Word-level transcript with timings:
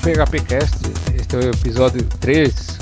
PHPcast. 0.00 0.86
Este 1.14 1.36
é 1.36 1.38
o 1.38 1.50
episódio 1.50 2.02
3 2.20 2.78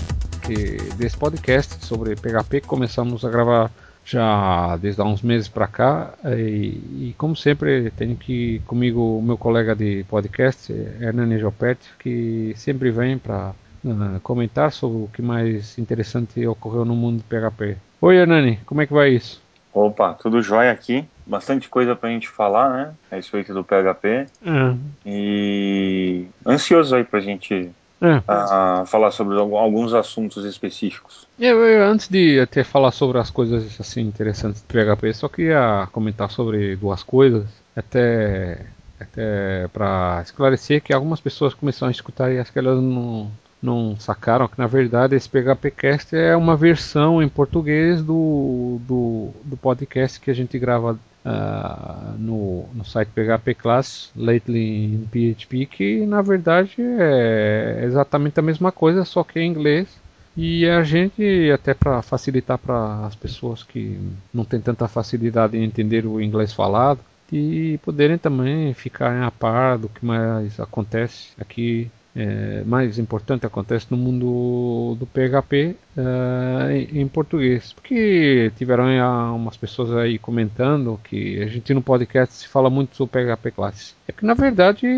desse 0.96 1.17
podcast 1.17 1.85
sobre 1.85 2.14
PHP 2.14 2.61
que 2.61 2.67
começamos 2.68 3.25
a 3.25 3.29
gravar 3.29 3.73
já 4.05 4.77
desde 4.77 5.03
há 5.03 5.05
uns 5.05 5.21
meses 5.21 5.49
para 5.49 5.67
cá. 5.67 6.14
E, 6.25 7.09
e, 7.09 7.14
como 7.18 7.35
sempre, 7.35 7.91
tenho 7.96 8.12
aqui 8.12 8.62
comigo 8.68 9.18
o 9.18 9.23
meu 9.23 9.36
colega 9.36 9.75
de 9.75 10.04
podcast, 10.09 10.73
Hernani 10.73 11.40
Jopet, 11.40 11.79
que 11.99 12.54
sempre 12.57 12.93
vem 12.93 13.18
para 13.18 13.53
uh, 13.85 14.21
comentar 14.23 14.71
sobre 14.71 14.98
o 14.98 15.11
que 15.12 15.21
mais 15.21 15.76
interessante 15.76 16.46
ocorreu 16.46 16.85
no 16.85 16.95
mundo 16.95 17.18
de 17.18 17.25
PHP. 17.25 17.76
Oi, 18.00 18.17
Hernani, 18.17 18.61
como 18.64 18.81
é 18.81 18.87
que 18.87 18.93
vai 18.93 19.11
isso? 19.11 19.43
Opa, 19.75 20.14
tudo 20.14 20.40
jóia 20.40 20.71
aqui. 20.71 21.04
Bastante 21.29 21.68
coisa 21.68 21.95
pra 21.95 22.09
gente 22.09 22.27
falar, 22.29 22.71
né? 22.73 22.95
A 23.13 23.17
respeito 23.17 23.53
do 23.53 23.63
PHP. 23.63 24.09
É. 24.09 24.75
E 25.05 26.27
ansioso 26.46 26.96
aí 26.96 27.04
pra 27.04 27.21
gente 27.21 27.71
É. 28.01 28.17
uh, 28.17 28.87
falar 28.87 29.11
sobre 29.11 29.39
alguns 29.39 29.93
assuntos 29.93 30.45
específicos. 30.46 31.27
Eu, 31.39 31.59
eu, 31.64 31.85
antes 31.87 32.09
de 32.09 32.41
até 32.41 32.64
falar 32.64 32.92
sobre 32.92 33.19
as 33.19 33.28
coisas 33.31 33.78
assim 33.78 34.01
interessantes 34.01 34.62
do 34.62 34.67
PHP, 34.67 35.12
só 35.12 35.28
queria 35.28 35.87
comentar 35.92 36.31
sobre 36.31 36.75
duas 36.77 37.03
coisas, 37.03 37.45
até 37.77 38.65
até 39.01 39.69
para 39.69 40.20
esclarecer 40.25 40.83
que 40.83 40.92
algumas 40.92 41.20
pessoas 41.20 41.55
começaram 41.55 41.89
a 41.89 41.92
escutar 41.92 42.33
e 42.33 42.39
acho 42.41 42.53
que 42.53 42.59
elas 42.59 42.81
não 42.83 43.31
não 43.61 43.97
sacaram 43.98 44.47
que 44.47 44.57
na 44.59 44.69
verdade 44.69 45.17
esse 45.17 45.29
PHPcast 45.29 46.15
é 46.17 46.37
uma 46.37 46.57
versão 46.57 47.20
em 47.20 47.29
português 47.29 48.01
do, 48.03 48.81
do, 48.87 49.31
do 49.45 49.57
podcast 49.57 50.20
que 50.20 50.31
a 50.31 50.35
gente 50.35 50.57
grava 50.61 50.97
uh, 51.24 52.16
no, 52.19 52.69
no 52.74 52.84
site 52.84 53.11
PHP 53.14 53.55
Class 53.55 54.11
Lately 54.16 54.84
in 54.84 55.06
PHP, 55.11 55.66
que 55.66 56.06
na 56.06 56.22
verdade 56.22 56.77
é 56.78 57.83
exatamente 57.84 58.38
a 58.38 58.42
mesma 58.42 58.72
coisa, 58.72 59.05
só 59.05 59.22
que 59.24 59.41
em 59.41 59.50
inglês. 59.50 59.89
E 60.36 60.69
a 60.69 60.84
gente, 60.84 61.50
até 61.52 61.74
para 61.74 62.00
facilitar 62.00 62.58
para 62.58 63.06
as 63.06 63.16
pessoas 63.16 63.64
que 63.64 63.98
não 64.33 64.44
têm 64.44 64.61
tanta 64.61 64.86
facilidade 64.86 65.56
em 65.56 65.64
entender 65.64 66.06
o 66.06 66.20
inglês 66.20 66.52
falado, 66.52 67.00
e 67.33 67.78
poderem 67.83 68.16
também 68.16 68.72
ficar 68.72 69.22
a 69.22 69.30
par 69.30 69.78
do 69.78 69.89
que 69.89 70.05
mais 70.05 70.58
acontece 70.58 71.33
aqui 71.39 71.91
é, 72.20 72.64
mais 72.64 72.98
importante 72.98 73.47
acontece 73.47 73.86
no 73.91 73.97
mundo 73.97 74.97
do 74.98 75.06
PHP 75.06 75.77
uh, 75.97 76.70
em, 76.92 77.06
português. 77.06 77.72
Porque 77.72 78.50
tiveram 78.56 78.86
aí, 78.86 79.00
umas 79.00 79.56
pessoas 79.56 79.92
aí 79.92 80.19
comentando 80.19 80.98
que 81.05 81.41
a 81.41 81.46
gente 81.46 81.72
no 81.72 81.80
podcast 81.80 82.34
se 82.34 82.48
fala 82.48 82.69
muito 82.69 82.96
sobre 82.96 83.24
PHP 83.24 83.52
Classes. 83.52 83.94
É 84.08 84.11
que 84.11 84.27
na 84.27 84.34
verdade 84.34 84.89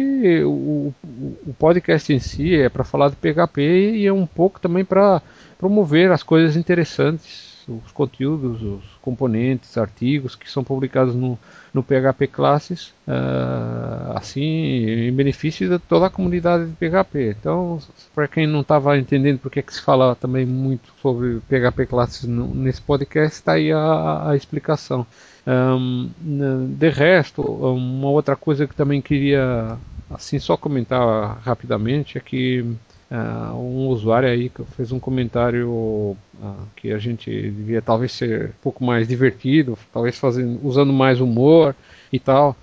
o, 0.44 0.94
o 1.46 1.54
podcast 1.58 2.10
em 2.10 2.18
si 2.18 2.56
é 2.56 2.70
para 2.70 2.84
falar 2.84 3.10
de 3.10 3.16
PHP 3.16 3.60
e 3.96 4.06
é 4.06 4.12
um 4.12 4.26
pouco 4.26 4.58
também 4.58 4.82
para 4.82 5.20
promover 5.58 6.10
as 6.10 6.22
coisas 6.22 6.56
interessantes 6.56 7.50
os 7.69 7.92
conteúdos, 7.92 8.62
os 8.62 8.84
componentes, 9.00 9.77
artigos 9.77 10.34
que 10.34 10.50
são 10.50 10.62
publicados 10.64 11.14
no, 11.14 11.39
no 11.72 11.83
PHP 11.83 12.27
Classes, 12.27 12.92
uh, 13.06 14.16
assim, 14.16 14.42
em 14.42 15.12
benefício 15.12 15.69
de 15.69 15.78
toda 15.78 16.06
a 16.06 16.11
comunidade 16.11 16.66
de 16.66 16.72
PHP. 16.72 17.36
Então, 17.38 17.78
para 18.14 18.28
quem 18.28 18.47
não 18.47 18.61
estava 18.61 18.98
entendendo 18.98 19.38
porque 19.38 19.60
é 19.60 19.62
que 19.62 19.75
se 19.75 19.82
fala 19.82 20.15
também 20.15 20.44
muito 20.44 20.93
sobre 21.00 21.41
PHP 21.48 21.87
Classes 21.87 22.25
no, 22.25 22.54
nesse 22.54 22.81
podcast, 22.82 23.38
está 23.38 23.53
aí 23.53 23.72
a, 23.72 24.31
a 24.31 24.37
explicação. 24.37 25.06
Um, 25.47 26.10
de 26.78 26.91
resto, 26.91 27.42
uma 27.42 28.10
outra 28.10 28.37
coisa 28.37 28.66
que 28.66 28.75
também 28.75 29.00
queria 29.00 29.77
assim 30.10 30.38
só 30.38 30.56
comentar 30.56 31.38
rapidamente 31.42 32.19
é 32.19 32.21
que 32.21 32.65
Uh, 33.10 33.56
um 33.56 33.88
usuário 33.88 34.28
aí 34.28 34.48
que 34.48 34.62
fez 34.76 34.93
um 34.93 35.00
comentário 35.00 35.69
uh, 35.69 36.16
que 36.76 36.93
a 36.93 36.98
gente 36.98 37.28
devia 37.28 37.82
talvez 37.82 38.12
ser 38.12 38.50
um 38.50 38.62
pouco 38.62 38.84
mais 38.84 39.09
divertido, 39.09 39.76
talvez 39.93 40.16
fazendo, 40.16 40.60
usando 40.62 40.93
mais 40.93 41.21
humor 41.21 41.75
e 42.12 42.21
tal. 42.21 42.56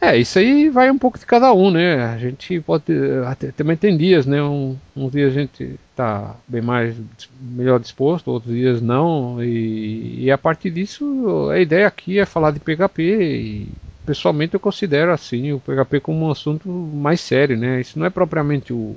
É, 0.00 0.16
isso 0.16 0.38
aí 0.38 0.70
vai 0.70 0.88
um 0.88 0.98
pouco 0.98 1.18
de 1.18 1.26
cada 1.26 1.52
um, 1.52 1.72
né? 1.72 2.04
A 2.04 2.16
gente 2.18 2.60
pode 2.60 2.84
até, 3.26 3.50
também 3.50 3.76
tem 3.76 3.96
dias, 3.96 4.24
né? 4.24 4.40
Um, 4.40 4.76
um 4.94 5.08
dia 5.08 5.26
a 5.26 5.30
gente 5.30 5.74
tá 5.96 6.36
bem 6.46 6.62
mais 6.62 6.94
melhor 7.40 7.80
disposto, 7.80 8.28
outros 8.30 8.54
dias 8.54 8.80
não. 8.80 9.42
E, 9.42 10.26
e 10.26 10.30
a 10.30 10.38
partir 10.38 10.70
disso, 10.70 11.50
a 11.50 11.58
ideia 11.58 11.88
aqui 11.88 12.20
é 12.20 12.24
falar 12.24 12.52
de 12.52 12.60
PHP 12.60 13.02
e 13.02 13.68
pessoalmente 14.06 14.54
eu 14.54 14.60
considero 14.60 15.12
assim 15.12 15.52
o 15.52 15.58
PHP 15.58 15.98
como 16.00 16.26
um 16.26 16.30
assunto 16.30 16.68
mais 16.68 17.20
sério, 17.20 17.56
né? 17.56 17.80
Isso 17.80 17.98
não 17.98 18.06
é 18.06 18.10
propriamente 18.10 18.72
o 18.72 18.94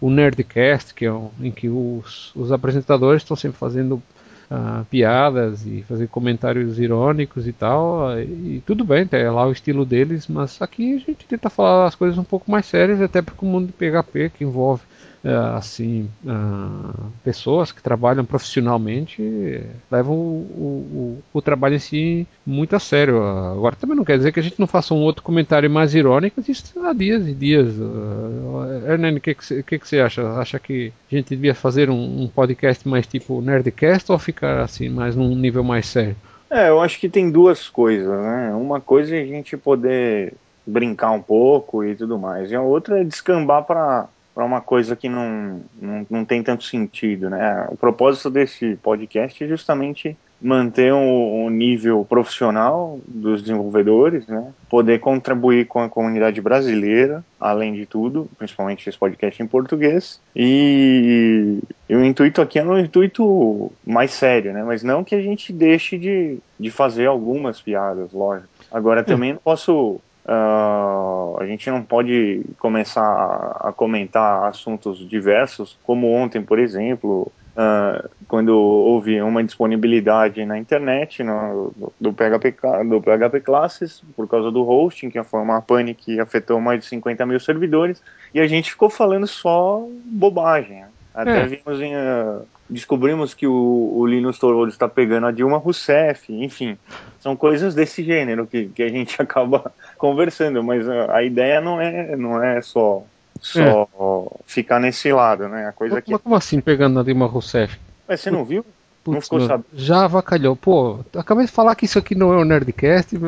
o 0.00 0.10
Nerdcast, 0.10 0.94
que 0.94 1.04
é 1.04 1.12
um, 1.12 1.30
em 1.40 1.50
que 1.50 1.68
os, 1.68 2.34
os 2.34 2.52
apresentadores 2.52 3.22
estão 3.22 3.36
sempre 3.36 3.58
fazendo 3.58 4.02
uh, 4.50 4.84
piadas 4.90 5.64
e 5.66 5.82
fazendo 5.88 6.08
comentários 6.08 6.78
irônicos 6.78 7.46
e 7.46 7.52
tal. 7.52 8.18
E, 8.20 8.62
tudo 8.66 8.84
bem, 8.84 9.08
é 9.12 9.30
lá 9.30 9.46
o 9.46 9.52
estilo 9.52 9.84
deles, 9.84 10.26
mas 10.28 10.60
aqui 10.60 10.94
a 10.94 10.98
gente 10.98 11.26
tenta 11.26 11.48
falar 11.50 11.86
as 11.86 11.94
coisas 11.94 12.18
um 12.18 12.24
pouco 12.24 12.50
mais 12.50 12.66
sérias, 12.66 13.00
até 13.00 13.22
porque 13.22 13.44
o 13.44 13.48
mundo 13.48 13.66
de 13.66 13.72
PHP, 13.72 14.30
que 14.30 14.44
envolve 14.44 14.82
assim 15.28 16.10
uh, 16.24 17.10
pessoas 17.24 17.72
que 17.72 17.82
trabalham 17.82 18.24
profissionalmente 18.24 19.62
levam 19.90 20.14
o, 20.14 21.18
o, 21.32 21.38
o, 21.38 21.42
trabalho 21.42 21.76
em 21.76 21.78
si 21.78 22.26
muito 22.44 22.76
a 22.76 22.78
sério. 22.78 23.22
Agora 23.22 23.74
também 23.74 23.96
não 23.96 24.04
quer 24.04 24.18
dizer 24.18 24.32
que 24.32 24.40
a 24.40 24.42
gente 24.42 24.60
não 24.60 24.66
faça 24.66 24.92
um 24.92 25.02
outro 25.02 25.22
comentário 25.22 25.70
mais 25.70 25.94
irônico, 25.94 26.42
isso 26.46 26.78
há 26.84 26.92
dias 26.92 27.26
e 27.26 27.32
dias. 27.32 27.74
Uh, 27.74 28.86
Hernani, 28.86 29.18
o 29.18 29.20
que, 29.20 29.34
que, 29.34 29.62
que, 29.62 29.78
que 29.78 29.88
você 29.88 30.00
acha? 30.00 30.28
Acha 30.34 30.58
que 30.58 30.92
a 31.10 31.14
gente 31.14 31.28
devia 31.30 31.54
fazer 31.54 31.88
um, 31.88 32.22
um 32.22 32.28
podcast 32.28 32.86
mais 32.86 33.06
tipo 33.06 33.40
Nerdcast 33.40 34.12
ou 34.12 34.18
ficar 34.18 34.60
assim 34.60 34.90
mais 34.90 35.16
num 35.16 35.34
nível 35.34 35.64
mais 35.64 35.86
sério? 35.86 36.16
É, 36.50 36.68
eu 36.68 36.80
acho 36.80 37.00
que 37.00 37.08
tem 37.08 37.30
duas 37.30 37.68
coisas, 37.68 38.06
né? 38.06 38.52
Uma 38.54 38.80
coisa 38.80 39.16
é 39.16 39.22
a 39.22 39.26
gente 39.26 39.56
poder 39.56 40.34
brincar 40.66 41.10
um 41.10 41.20
pouco 41.20 41.84
e 41.84 41.94
tudo 41.94 42.18
mais, 42.18 42.50
e 42.50 42.54
a 42.54 42.62
outra 42.62 43.00
é 43.00 43.04
descambar 43.04 43.64
para 43.64 44.08
para 44.34 44.44
uma 44.44 44.60
coisa 44.60 44.96
que 44.96 45.08
não, 45.08 45.60
não, 45.80 46.06
não 46.10 46.24
tem 46.24 46.42
tanto 46.42 46.64
sentido, 46.64 47.30
né? 47.30 47.66
O 47.70 47.76
propósito 47.76 48.28
desse 48.28 48.76
podcast 48.82 49.44
é 49.44 49.46
justamente 49.46 50.16
manter 50.42 50.92
o, 50.92 51.46
o, 51.46 51.50
nível 51.50 52.04
profissional 52.04 53.00
dos 53.06 53.40
desenvolvedores, 53.40 54.26
né? 54.26 54.52
Poder 54.68 54.98
contribuir 54.98 55.66
com 55.66 55.80
a 55.80 55.88
comunidade 55.88 56.40
brasileira, 56.40 57.24
além 57.40 57.72
de 57.72 57.86
tudo, 57.86 58.28
principalmente 58.36 58.86
esse 58.88 58.98
podcast 58.98 59.42
em 59.42 59.46
português. 59.46 60.20
E, 60.34 61.60
e 61.88 61.96
o 61.96 62.04
intuito 62.04 62.42
aqui 62.42 62.58
é 62.58 62.64
um 62.64 62.78
intuito 62.78 63.72
mais 63.86 64.10
sério, 64.10 64.52
né? 64.52 64.62
Mas 64.64 64.82
não 64.82 65.04
que 65.04 65.14
a 65.14 65.22
gente 65.22 65.52
deixe 65.52 65.96
de, 65.96 66.38
de 66.58 66.70
fazer 66.70 67.06
algumas 67.06 67.60
piadas, 67.60 68.12
lógico. 68.12 68.48
Agora 68.70 69.04
também 69.04 69.32
não 69.32 69.40
posso 69.40 70.00
Uh, 70.24 71.38
a 71.38 71.46
gente 71.46 71.68
não 71.70 71.82
pode 71.82 72.42
começar 72.58 73.02
a, 73.02 73.68
a, 73.68 73.72
comentar 73.72 74.44
assuntos 74.44 74.98
diversos, 75.06 75.76
como 75.84 76.10
ontem, 76.10 76.40
por 76.40 76.58
exemplo, 76.58 77.30
uh, 77.54 78.08
quando 78.26 78.56
houve 78.56 79.20
uma 79.20 79.44
disponibilidade 79.44 80.46
na 80.46 80.56
internet 80.56 81.22
no, 81.22 81.74
do, 82.00 82.10
PHP, 82.10 82.56
do 82.88 83.02
PHP 83.02 83.40
Classes, 83.40 84.02
por 84.16 84.26
causa 84.26 84.50
do 84.50 84.66
hosting, 84.66 85.10
que 85.10 85.22
foi 85.24 85.40
uma 85.40 85.60
pane 85.60 85.94
que 85.94 86.18
afetou 86.18 86.58
mais 86.58 86.80
de 86.80 86.86
50 86.86 87.26
mil 87.26 87.38
servidores, 87.38 88.02
e 88.32 88.40
a 88.40 88.46
gente 88.46 88.70
ficou 88.70 88.88
falando 88.88 89.26
só 89.26 89.86
bobagem. 90.06 90.84
Até 91.14 91.42
é. 91.42 91.46
vimos 91.46 91.80
em, 91.82 91.94
uh, 91.94 92.46
descobrimos 92.68 93.34
que 93.34 93.46
o, 93.46 93.92
o 93.96 94.06
Linus 94.06 94.38
Torvalds 94.38 94.74
está 94.74 94.88
pegando 94.88 95.26
a 95.26 95.30
Dilma 95.30 95.58
Rousseff, 95.58 96.32
enfim, 96.32 96.78
são 97.20 97.36
coisas 97.36 97.74
desse 97.74 98.02
gênero 98.02 98.46
que, 98.46 98.66
que 98.68 98.82
a 98.82 98.88
gente 98.88 99.20
acaba 99.22 99.72
conversando, 99.98 100.62
mas 100.62 100.88
a, 100.88 101.16
a 101.16 101.22
ideia 101.22 101.60
não 101.60 101.80
é, 101.80 102.16
não 102.16 102.42
é 102.42 102.60
só, 102.62 103.04
só 103.40 103.88
é. 104.32 104.42
ficar 104.46 104.80
nesse 104.80 105.12
lado, 105.12 105.48
né? 105.48 105.68
A 105.68 105.72
coisa 105.72 105.96
mas, 105.96 106.04
que... 106.04 106.18
como 106.18 106.34
assim 106.34 106.60
pegando 106.60 107.00
a 107.00 107.02
Dilma 107.02 107.26
Rousseff? 107.26 107.78
Mas 108.08 108.20
você 108.20 108.30
não 108.30 108.44
viu? 108.44 108.64
Putz, 109.04 109.14
não 109.14 109.20
ficou 109.20 109.38
meu, 109.38 109.48
sabendo? 109.48 109.66
Já 109.74 110.04
avacalhou. 110.04 110.56
Pô, 110.56 111.00
acabei 111.14 111.44
de 111.44 111.52
falar 111.52 111.74
que 111.74 111.84
isso 111.84 111.98
aqui 111.98 112.14
não 112.14 112.32
é 112.32 112.38
um 112.38 112.44
Nerdcast. 112.44 113.18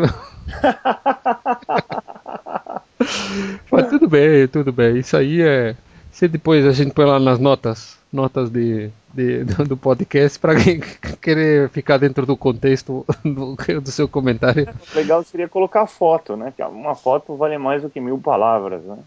Mas 3.71 3.89
tudo 3.89 4.09
bem, 4.09 4.49
tudo 4.49 4.73
bem. 4.73 4.99
Isso 4.99 5.15
aí 5.17 5.43
é. 5.43 5.77
Se 6.11 6.27
depois 6.27 6.65
a 6.65 6.73
gente 6.73 6.95
põe 6.95 7.05
lá 7.05 7.21
nas 7.21 7.39
notas, 7.39 7.99
notas 8.17 8.51
de, 8.51 8.91
de 9.15 9.45
do 9.45 9.77
podcast 9.77 10.39
para 10.39 10.57
quem 10.57 10.81
querer 11.21 11.69
ficar 11.69 11.99
dentro 11.99 12.25
do 12.27 12.37
contexto 12.37 13.05
do, 13.23 13.55
do, 13.81 13.91
seu 13.91 14.09
comentário. 14.09 14.67
Legal 14.95 15.23
seria 15.23 15.49
colocar 15.49 15.87
foto, 15.87 16.37
né? 16.37 16.53
Que 16.57 16.63
uma 16.63 16.95
foto 16.95 17.37
vale 17.37 17.59
mais 17.59 17.83
do 17.83 17.91
que 17.91 18.01
mil 18.01 18.19
palavras, 18.19 18.83
né? 18.83 18.99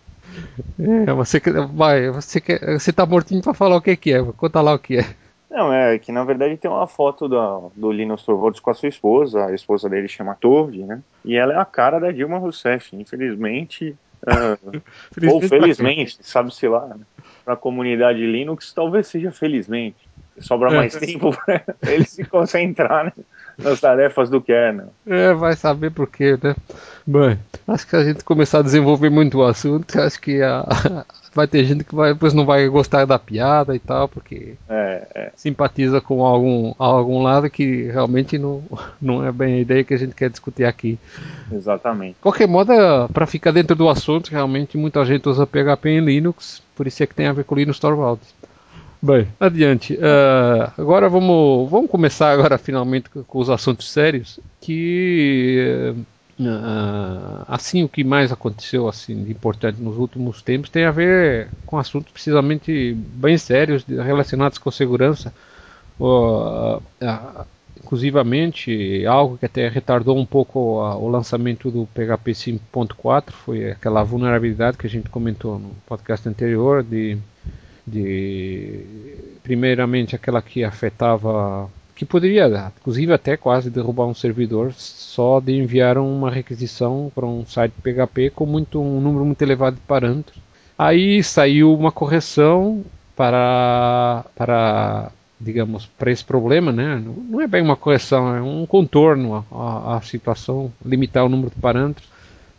É, 1.07 1.11
você 1.11 1.41
vai, 1.73 2.09
você 2.11 2.39
quer, 2.39 2.79
você 2.79 2.93
tá 2.93 3.05
mortinho 3.05 3.41
para 3.41 3.53
falar 3.53 3.75
o 3.77 3.81
que, 3.81 3.95
que 3.97 4.13
é? 4.13 4.23
Conta 4.37 4.61
lá 4.61 4.75
o 4.75 4.79
que 4.79 4.99
é. 4.99 5.05
Não, 5.49 5.73
é 5.73 5.97
que 5.97 6.11
na 6.11 6.23
verdade 6.23 6.55
tem 6.57 6.69
uma 6.69 6.85
foto 6.85 7.27
da, 7.27 7.59
do 7.75 7.91
Linus 7.91 8.23
Torvalds 8.23 8.59
com 8.59 8.69
a 8.69 8.73
sua 8.75 8.87
esposa, 8.87 9.47
a 9.47 9.55
esposa 9.55 9.89
dele 9.89 10.07
chama 10.07 10.37
Tove, 10.39 10.83
né? 10.83 11.01
E 11.25 11.35
ela 11.35 11.53
é 11.53 11.57
a 11.57 11.65
cara 11.65 11.99
da 11.99 12.11
Dilma 12.11 12.37
Rousseff. 12.37 12.95
Infelizmente, 12.95 13.97
Uh, 14.19 14.81
felizmente 15.13 15.43
ou 15.43 15.49
felizmente, 15.49 16.17
sabe-se 16.21 16.67
lá. 16.67 16.87
Né? 16.87 16.99
Para 17.49 17.55
a 17.55 17.57
comunidade 17.57 18.23
Linux, 18.23 18.71
talvez 18.71 19.07
seja 19.07 19.31
felizmente. 19.31 20.07
Sobra 20.39 20.69
é. 20.69 20.75
mais 20.75 20.95
tempo 20.95 21.31
para 21.43 21.63
eles 21.91 22.11
se 22.11 22.23
concentrar 22.23 23.05
né, 23.05 23.13
nas 23.63 23.79
tarefas 23.79 24.29
do 24.29 24.41
kernel. 24.41 24.93
É, 25.05 25.33
vai 25.33 25.55
saber 25.55 25.91
por 25.91 26.07
quê, 26.07 26.37
né? 26.41 26.55
Bem, 27.05 27.39
acho 27.67 27.87
que 27.87 27.95
a 27.95 28.03
gente 28.03 28.23
começar 28.23 28.59
a 28.59 28.63
desenvolver 28.63 29.09
muito 29.09 29.39
o 29.39 29.43
assunto, 29.43 29.99
acho 29.99 30.19
que 30.19 30.41
a, 30.41 30.65
vai 31.33 31.47
ter 31.47 31.63
gente 31.63 31.83
que 31.83 31.95
vai, 31.95 32.13
depois 32.13 32.33
não 32.33 32.45
vai 32.45 32.67
gostar 32.67 33.05
da 33.05 33.17
piada 33.19 33.75
e 33.75 33.79
tal, 33.79 34.07
porque 34.07 34.55
é, 34.67 35.07
é. 35.15 35.31
simpatiza 35.35 36.01
com 36.01 36.25
algum, 36.25 36.73
algum 36.77 37.21
lado 37.21 37.49
que 37.49 37.83
realmente 37.83 38.37
não, 38.37 38.63
não 39.01 39.25
é 39.25 39.31
bem 39.31 39.55
a 39.55 39.59
ideia 39.59 39.83
que 39.83 39.93
a 39.93 39.97
gente 39.97 40.15
quer 40.15 40.29
discutir 40.29 40.65
aqui. 40.65 40.97
Exatamente. 41.51 42.17
Qualquer 42.21 42.47
modo, 42.47 42.71
para 43.13 43.25
ficar 43.25 43.51
dentro 43.51 43.75
do 43.75 43.89
assunto, 43.89 44.29
realmente 44.29 44.77
muita 44.77 45.03
gente 45.05 45.27
usa 45.27 45.47
PHP 45.47 45.89
em 45.89 45.99
Linux, 45.99 46.61
por 46.75 46.87
isso 46.87 47.03
é 47.03 47.07
que 47.07 47.15
tem 47.15 47.27
a 47.27 47.33
ver 47.33 47.43
com 47.43 47.55
Linux 47.55 47.79
Torvalds. 47.79 48.33
Bem, 49.01 49.27
adiante. 49.39 49.93
Uh, 49.93 50.71
agora 50.77 51.07
vamos, 51.07 51.69
vamos 51.69 51.89
começar 51.89 52.31
agora 52.31 52.57
finalmente 52.57 53.09
com 53.09 53.39
os 53.39 53.49
assuntos 53.49 53.89
sérios, 53.89 54.39
que 54.59 55.95
Uh, 56.39 57.43
assim, 57.49 57.83
o 57.83 57.89
que 57.89 58.01
mais 58.01 58.31
aconteceu 58.31 58.87
assim 58.87 59.25
de 59.25 59.31
importante 59.31 59.81
nos 59.81 59.97
últimos 59.97 60.41
tempos 60.41 60.69
tem 60.69 60.85
a 60.85 60.91
ver 60.91 61.49
com 61.65 61.77
assuntos 61.77 62.13
precisamente 62.13 62.93
bem 62.93 63.37
sérios 63.37 63.83
relacionados 63.83 64.57
com 64.57 64.71
segurança. 64.71 65.33
Uh, 65.99 66.81
inclusivamente, 67.77 69.05
algo 69.05 69.37
que 69.37 69.45
até 69.45 69.67
retardou 69.67 70.17
um 70.17 70.25
pouco 70.25 70.59
o 70.79 71.09
lançamento 71.09 71.69
do 71.69 71.85
PHP 71.87 72.31
5.4 72.31 73.31
foi 73.31 73.71
aquela 73.71 74.01
vulnerabilidade 74.03 74.77
que 74.77 74.87
a 74.87 74.89
gente 74.89 75.09
comentou 75.09 75.59
no 75.59 75.71
podcast 75.85 76.29
anterior 76.29 76.83
de, 76.83 77.17
de 77.89 78.85
primeiramente 79.43 80.15
aquela 80.15 80.41
que 80.41 80.63
afetava 80.63 81.69
que 81.95 82.05
poderia, 82.05 82.71
inclusive 82.79 83.11
até 83.11 83.35
quase 83.35 83.69
derrubar 83.69 84.05
um 84.05 84.13
servidor 84.13 84.71
só 84.73 85.41
de 85.41 85.51
enviar 85.51 85.97
uma 85.97 86.31
requisição 86.31 87.11
para 87.13 87.25
um 87.25 87.45
site 87.45 87.73
PHP 87.83 88.29
com 88.29 88.45
muito, 88.45 88.81
um 88.81 89.01
número 89.01 89.25
muito 89.25 89.41
elevado 89.41 89.75
de 89.75 89.81
parâmetros. 89.81 90.39
Aí 90.77 91.21
saiu 91.21 91.73
uma 91.73 91.91
correção 91.91 92.85
para, 93.17 94.23
para 94.33 95.11
digamos, 95.39 95.87
para 95.87 96.09
esse 96.09 96.23
problema, 96.23 96.71
né? 96.71 97.03
Não 97.29 97.41
é 97.41 97.47
bem 97.47 97.61
uma 97.61 97.75
correção, 97.75 98.33
é 98.33 98.41
um 98.41 98.65
contorno 98.65 99.45
à, 99.51 99.99
situação, 100.01 100.71
limitar 100.85 101.25
o 101.25 101.29
número 101.29 101.49
de 101.49 101.57
parâmetros. 101.57 102.07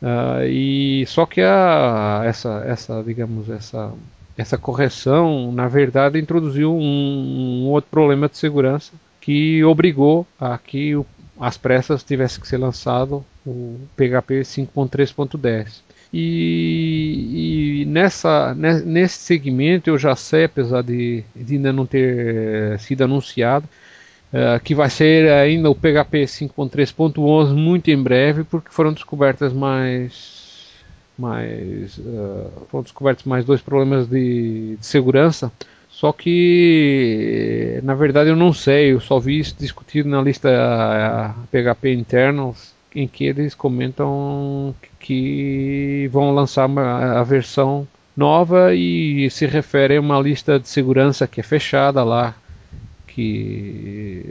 Uh, 0.02 0.44
e 0.48 1.06
só 1.06 1.24
que 1.24 1.40
a, 1.40 2.22
essa, 2.26 2.62
essa, 2.66 3.02
digamos, 3.02 3.48
essa, 3.48 3.90
essa 4.36 4.56
correção, 4.56 5.52
na 5.52 5.68
verdade, 5.68 6.18
introduziu 6.18 6.74
um, 6.74 7.64
um 7.64 7.68
outro 7.68 7.90
problema 7.90 8.28
de 8.28 8.36
segurança 8.36 8.92
que 9.20 9.62
obrigou 9.64 10.26
a 10.40 10.56
que 10.56 10.96
o, 10.96 11.04
às 11.38 11.56
pressas 11.56 12.02
tivesse 12.02 12.40
que 12.40 12.48
ser 12.48 12.56
lançado 12.56 13.24
o 13.46 13.78
PHP 13.96 14.40
5.3.10. 14.40 15.82
E, 16.12 17.82
e, 17.82 17.84
nessa, 17.86 18.54
nesse 18.54 19.18
segmento 19.18 19.90
eu 19.90 19.98
já 19.98 20.16
sei, 20.16 20.44
apesar 20.44 20.82
de, 20.82 21.22
de 21.36 21.54
ainda 21.54 21.72
não 21.72 21.86
ter 21.86 22.78
sido 22.80 23.04
anunciado, 23.04 23.68
uh, 24.32 24.58
que 24.62 24.74
vai 24.74 24.90
ser 24.90 25.30
ainda 25.30 25.70
o 25.70 25.74
PHP 25.74 26.24
5.3.11 26.24 27.54
muito 27.54 27.90
em 27.90 28.02
breve, 28.02 28.42
porque 28.42 28.70
foram 28.70 28.92
descobertas 28.92 29.52
mais 29.52 30.49
mais 31.20 31.98
uh, 31.98 32.50
foram 32.68 32.82
descobertos 32.82 33.24
mais 33.24 33.44
dois 33.44 33.60
problemas 33.60 34.08
de, 34.08 34.76
de 34.76 34.86
segurança 34.86 35.52
só 36.00 36.12
que, 36.14 37.78
na 37.82 37.94
verdade, 37.94 38.30
eu 38.30 38.36
não 38.36 38.54
sei. 38.54 38.94
Eu 38.94 39.00
só 39.00 39.18
vi 39.18 39.38
isso 39.38 39.54
discutido 39.58 40.08
na 40.08 40.22
lista 40.22 40.48
PHP 41.50 41.92
Internals, 41.92 42.72
em 42.94 43.06
que 43.06 43.24
eles 43.24 43.54
comentam 43.54 44.74
que 44.98 46.08
vão 46.10 46.34
lançar 46.34 46.70
a 46.70 47.22
versão 47.22 47.86
nova 48.16 48.74
e 48.74 49.28
se 49.30 49.44
refere 49.44 49.98
a 49.98 50.00
uma 50.00 50.18
lista 50.18 50.58
de 50.58 50.70
segurança 50.70 51.26
que 51.26 51.40
é 51.40 51.42
fechada 51.42 52.02
lá, 52.02 52.34
que 53.06 54.24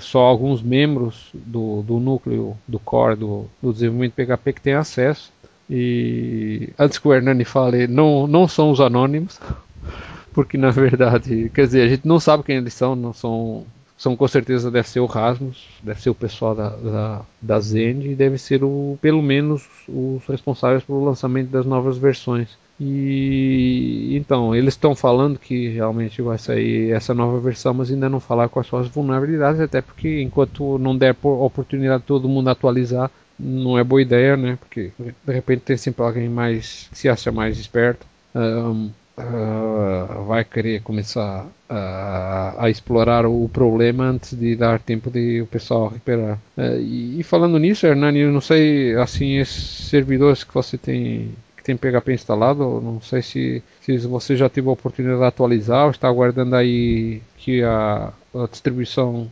só 0.00 0.22
alguns 0.22 0.60
membros 0.60 1.30
do, 1.32 1.82
do 1.82 2.00
núcleo, 2.00 2.56
do 2.66 2.80
core 2.80 3.14
do, 3.14 3.46
do 3.62 3.72
desenvolvimento 3.72 4.14
PHP 4.14 4.52
que 4.54 4.60
têm 4.60 4.74
acesso. 4.74 5.30
E 5.70 6.70
antes 6.78 6.98
que 6.98 7.08
o 7.08 7.14
Hernani 7.14 7.44
fale, 7.44 7.86
não, 7.86 8.26
não 8.26 8.46
são 8.46 8.70
os 8.70 8.80
anônimos, 8.80 9.40
porque 10.32 10.56
na 10.56 10.70
verdade, 10.70 11.50
quer 11.54 11.66
dizer, 11.66 11.82
a 11.82 11.88
gente 11.88 12.06
não 12.06 12.20
sabe 12.20 12.42
quem 12.42 12.56
eles 12.56 12.74
são, 12.74 12.94
não 12.94 13.12
são, 13.12 13.64
são 13.96 14.16
com 14.16 14.28
certeza 14.28 14.70
deve 14.70 14.88
ser 14.88 15.00
o 15.00 15.06
Rasmus, 15.06 15.68
deve 15.82 16.00
ser 16.02 16.10
o 16.10 16.14
pessoal 16.14 16.54
da, 16.54 16.70
da, 16.70 17.20
da 17.40 17.60
Zend 17.60 18.08
e 18.08 18.14
deve 18.14 18.38
ser 18.38 18.64
o, 18.64 18.98
pelo 19.00 19.22
menos 19.22 19.66
os 19.88 20.24
responsáveis 20.26 20.82
pelo 20.82 21.04
lançamento 21.04 21.50
das 21.50 21.64
novas 21.64 21.96
versões. 21.96 22.48
E 22.80 24.16
então, 24.16 24.54
eles 24.54 24.74
estão 24.74 24.94
falando 24.94 25.38
que 25.38 25.68
realmente 25.68 26.20
vai 26.20 26.36
sair 26.36 26.90
essa 26.90 27.14
nova 27.14 27.38
versão, 27.38 27.72
mas 27.72 27.90
ainda 27.92 28.08
não 28.08 28.18
falar 28.18 28.50
são 28.64 28.78
as 28.78 28.88
vulnerabilidades, 28.88 29.60
até 29.60 29.80
porque 29.80 30.20
enquanto 30.20 30.78
não 30.78 30.96
der 30.96 31.14
oportunidade 31.22 32.02
todo 32.04 32.28
mundo 32.28 32.48
atualizar, 32.48 33.08
não 33.42 33.78
é 33.78 33.84
boa 33.84 34.00
ideia, 34.00 34.36
né? 34.36 34.56
Porque 34.60 34.92
de 34.98 35.32
repente 35.32 35.62
tem 35.62 35.76
sempre 35.76 36.02
alguém 36.02 36.28
mais 36.28 36.88
que 36.90 36.98
se 36.98 37.08
acha 37.08 37.32
mais 37.32 37.58
esperto. 37.58 38.06
Um, 38.34 38.90
uh, 39.18 40.24
vai 40.26 40.44
querer 40.44 40.80
começar 40.82 41.46
a, 41.68 42.54
a, 42.64 42.70
explorar 42.70 43.26
o 43.26 43.48
problema 43.52 44.04
antes 44.04 44.34
de 44.34 44.56
dar 44.56 44.80
tempo 44.80 45.10
de 45.10 45.42
o 45.42 45.46
pessoal 45.46 45.88
recuperar. 45.88 46.38
Uh, 46.56 46.78
e, 46.80 47.20
e, 47.20 47.22
falando 47.22 47.58
nisso, 47.58 47.86
Hernani, 47.86 48.20
eu 48.20 48.32
não 48.32 48.40
sei, 48.40 48.94
assim, 48.96 49.38
esses 49.38 49.88
servidores 49.88 50.44
que 50.44 50.54
você 50.54 50.78
tem 50.78 51.34
que 51.56 51.64
tem 51.64 51.76
PHP 51.76 52.12
instalado, 52.12 52.80
não 52.80 53.00
sei 53.00 53.22
se, 53.22 53.62
se 53.82 53.96
você 53.98 54.36
já 54.36 54.48
teve 54.48 54.68
a 54.68 54.72
oportunidade 54.72 55.20
de 55.20 55.26
atualizar 55.26 55.84
ou 55.84 55.92
está 55.92 56.08
aguardando 56.08 56.56
aí 56.56 57.22
que 57.36 57.62
a, 57.62 58.12
a 58.34 58.46
distribuição 58.50 59.30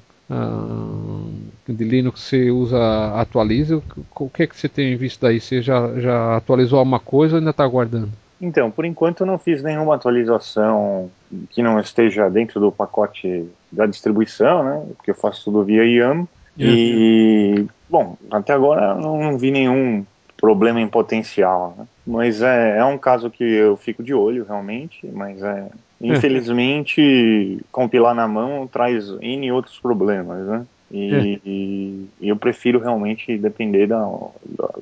de 1.69 1.85
Linux 1.85 2.21
você 2.21 2.51
usa 2.51 2.79
atualize. 3.21 3.75
O, 3.75 3.83
o 4.19 4.31
que 4.31 4.45
é 4.45 4.47
que 4.47 4.57
você 4.57 4.69
tem 4.69 4.97
visto 4.97 5.21
daí? 5.21 5.41
Você 5.41 5.61
já, 5.61 5.99
já 5.99 6.37
atualizou 6.37 6.79
alguma 6.79 7.01
coisa 7.01 7.35
ou 7.35 7.39
ainda 7.39 7.51
está 7.51 7.65
aguardando? 7.65 8.11
Então, 8.41 8.71
por 8.71 8.85
enquanto 8.85 9.21
eu 9.21 9.27
não 9.27 9.39
fiz 9.39 9.63
nenhuma 9.63 9.95
atualização 9.95 11.11
que 11.51 11.63
não 11.63 11.79
esteja 11.79 12.31
dentro 12.31 12.59
do 12.59 12.73
pacote 12.73 13.47
da 13.71 13.85
distribuição, 13.87 14.65
né? 14.65 14.83
Porque 14.97 15.11
eu 15.11 15.15
faço 15.15 15.45
tudo 15.45 15.65
via 15.65 15.85
YAM. 15.85 16.21
Uhum. 16.21 16.27
E, 16.59 17.67
bom, 17.89 18.17
até 18.31 18.53
agora 18.53 18.95
não, 18.95 19.19
não 19.19 19.39
vi 19.39 19.51
nenhum 19.51 20.05
problema 20.39 20.81
em 20.81 20.89
potencial. 20.89 21.75
Né? 21.77 21.87
Mas 22.07 22.41
é, 22.41 22.79
é 22.79 22.85
um 22.85 22.97
caso 22.97 23.31
que 23.31 23.45
eu 23.45 23.77
fico 23.77 24.03
de 24.03 24.15
olho, 24.15 24.47
realmente. 24.49 25.07
Mas 25.13 25.43
é, 25.43 25.67
infelizmente, 26.09 27.61
compilar 27.71 28.14
na 28.14 28.26
mão 28.26 28.66
traz 28.66 29.09
N 29.21 29.52
outros 29.52 29.78
problemas, 29.78 30.47
né? 30.47 30.66
E, 30.92 31.14
é. 31.14 31.49
e, 31.49 32.09
eu 32.21 32.35
prefiro 32.35 32.80
realmente 32.80 33.38
depender 33.38 33.87
da, 33.87 34.11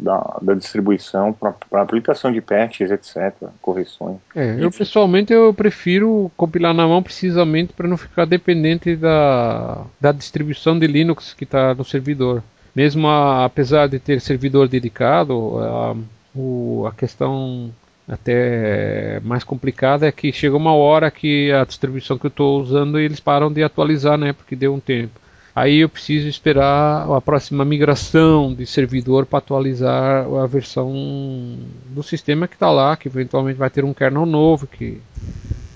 da, 0.00 0.38
da 0.40 0.54
distribuição 0.54 1.34
para 1.34 1.82
aplicação 1.82 2.32
de 2.32 2.40
patches, 2.40 2.90
etc., 2.90 3.34
correções. 3.60 4.16
É, 4.34 4.56
eu 4.58 4.70
pessoalmente 4.70 5.34
eu 5.34 5.52
prefiro 5.52 6.32
compilar 6.34 6.72
na 6.72 6.88
mão 6.88 7.02
precisamente 7.02 7.74
para 7.74 7.86
não 7.86 7.98
ficar 7.98 8.24
dependente 8.24 8.96
da, 8.96 9.84
da 10.00 10.10
distribuição 10.10 10.78
de 10.78 10.86
Linux 10.86 11.34
que 11.34 11.44
está 11.44 11.74
no 11.74 11.84
servidor. 11.84 12.42
Mesmo 12.74 13.06
a, 13.06 13.44
apesar 13.44 13.86
de 13.86 13.98
ter 13.98 14.18
servidor 14.20 14.66
dedicado, 14.66 15.58
a, 15.58 15.94
o, 16.34 16.86
a 16.86 16.92
questão 16.92 17.70
até 18.08 19.20
mais 19.20 19.44
complicada 19.44 20.06
é 20.06 20.12
que 20.12 20.32
chega 20.32 20.56
uma 20.56 20.72
hora 20.72 21.10
que 21.10 21.52
a 21.52 21.64
distribuição 21.64 22.16
que 22.16 22.26
eu 22.26 22.30
estou 22.30 22.60
usando 22.60 22.98
eles 22.98 23.20
param 23.20 23.52
de 23.52 23.62
atualizar, 23.62 24.16
né? 24.16 24.32
Porque 24.32 24.56
deu 24.56 24.74
um 24.74 24.80
tempo. 24.80 25.20
Aí 25.54 25.78
eu 25.78 25.88
preciso 25.88 26.28
esperar 26.28 27.10
a 27.10 27.20
próxima 27.20 27.64
migração 27.64 28.54
de 28.54 28.64
servidor 28.64 29.26
para 29.26 29.40
atualizar 29.40 30.24
a 30.24 30.46
versão 30.46 31.58
do 31.90 32.02
sistema 32.02 32.46
que 32.46 32.54
está 32.54 32.70
lá, 32.70 32.96
que 32.96 33.08
eventualmente 33.08 33.58
vai 33.58 33.68
ter 33.68 33.84
um 33.84 33.92
kernel 33.92 34.24
novo, 34.24 34.66
que 34.66 35.00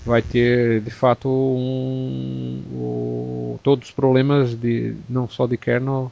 vai 0.05 0.21
ter 0.21 0.81
de 0.81 0.89
fato 0.89 1.29
um, 1.29 2.63
todos 3.61 3.89
os 3.89 3.93
problemas 3.93 4.55
de 4.55 4.95
não 5.09 5.27
só 5.27 5.45
de 5.45 5.57
kernel 5.57 6.11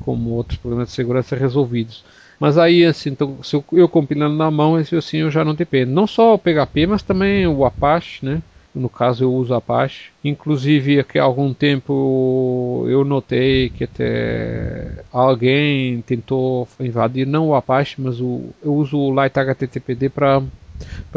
como 0.00 0.30
outros 0.30 0.58
problemas 0.58 0.88
de 0.88 0.94
segurança 0.94 1.36
resolvidos. 1.36 2.04
Mas 2.40 2.56
aí 2.56 2.86
assim, 2.86 3.10
então, 3.10 3.42
se 3.42 3.54
eu, 3.54 3.62
eu 3.72 3.86
compilando 3.86 4.34
na 4.34 4.50
mão, 4.50 4.80
esse 4.80 4.96
assim 4.96 5.18
eu 5.18 5.30
já 5.30 5.44
não 5.44 5.54
dependo. 5.54 5.92
Não 5.92 6.06
só 6.06 6.34
o 6.34 6.38
PHP, 6.38 6.86
mas 6.86 7.02
também 7.02 7.46
o 7.46 7.66
Apache, 7.66 8.24
né? 8.24 8.42
No 8.74 8.88
caso 8.88 9.24
eu 9.24 9.34
uso 9.34 9.52
Apache. 9.52 10.10
Inclusive 10.24 11.00
aqui 11.00 11.18
há 11.18 11.22
algum 11.22 11.52
tempo 11.52 12.86
eu 12.88 13.04
notei 13.04 13.68
que 13.68 13.84
até 13.84 15.04
alguém 15.12 16.00
tentou 16.02 16.66
invadir 16.80 17.26
não 17.26 17.48
o 17.48 17.54
Apache, 17.54 17.96
mas 17.98 18.20
o, 18.22 18.44
eu 18.62 18.74
uso 18.74 18.96
o 18.96 19.12
Light 19.12 19.36
HTTPD 19.36 20.08
para 20.08 20.40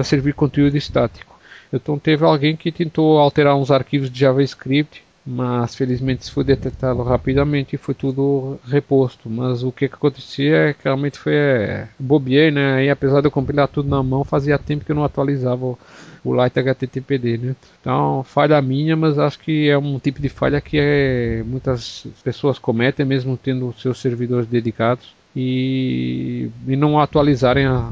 servir 0.03 0.34
conteúdo 0.34 0.75
estático. 0.75 1.39
Então 1.72 1.98
teve 1.98 2.25
alguém 2.25 2.58
que 2.58 2.72
tentou 2.72 3.18
alterar 3.18 3.56
uns 3.56 3.72
arquivos 3.72 4.12
de 4.12 4.20
JavaScript 4.20 5.01
mas 5.25 5.74
felizmente 5.75 6.24
isso 6.24 6.34
foi 6.34 6.44
detectado 6.44 7.01
rapidamente 7.01 7.75
e 7.75 7.77
foi 7.77 7.94
tudo 7.94 8.60
reposto. 8.65 9.30
Mas 9.30 9.63
o 9.63 9.72
que, 9.72 9.88
que 9.88 9.96
acontecia 9.96 10.70
é 10.70 10.74
que 10.74 10.84
realmente 10.84 11.18
foi 11.18 11.34
é, 11.36 11.88
bobiei, 11.98 12.51
né? 12.51 12.84
E 12.86 12.89
apesar 12.89 13.22
de 13.22 13.27
eu 13.27 13.32
compilar 13.32 13.68
tudo 13.68 13.89
na 13.89 14.03
mão, 14.03 14.24
fazia 14.24 14.58
tempo 14.58 14.84
que 14.84 14.92
eu 14.92 14.96
não 14.96 15.03
atualizava 15.03 15.65
o, 15.65 15.80
o 16.24 16.34
Light 16.34 16.58
HTTPD, 16.58 17.38
né? 17.38 17.56
Então, 17.80 18.24
falha 18.24 18.62
minha, 18.62 18.96
mas 18.98 19.18
acho 19.18 19.39
que 19.39 19.70
é 19.70 19.77
um 19.77 19.98
tipo 19.98 20.22
de 20.22 20.30
falha 20.30 20.60
que 20.60 20.77
é, 20.80 21.44
muitas 21.46 22.06
pessoas 22.24 22.60
cometem, 22.60 23.06
mesmo 23.06 23.38
tendo 23.38 23.74
seus 23.80 24.00
servidores 24.00 24.48
dedicados 24.48 25.13
e, 25.36 26.50
e 26.68 26.75
não 26.75 27.00
atualizarem 27.00 27.65
a, 27.65 27.92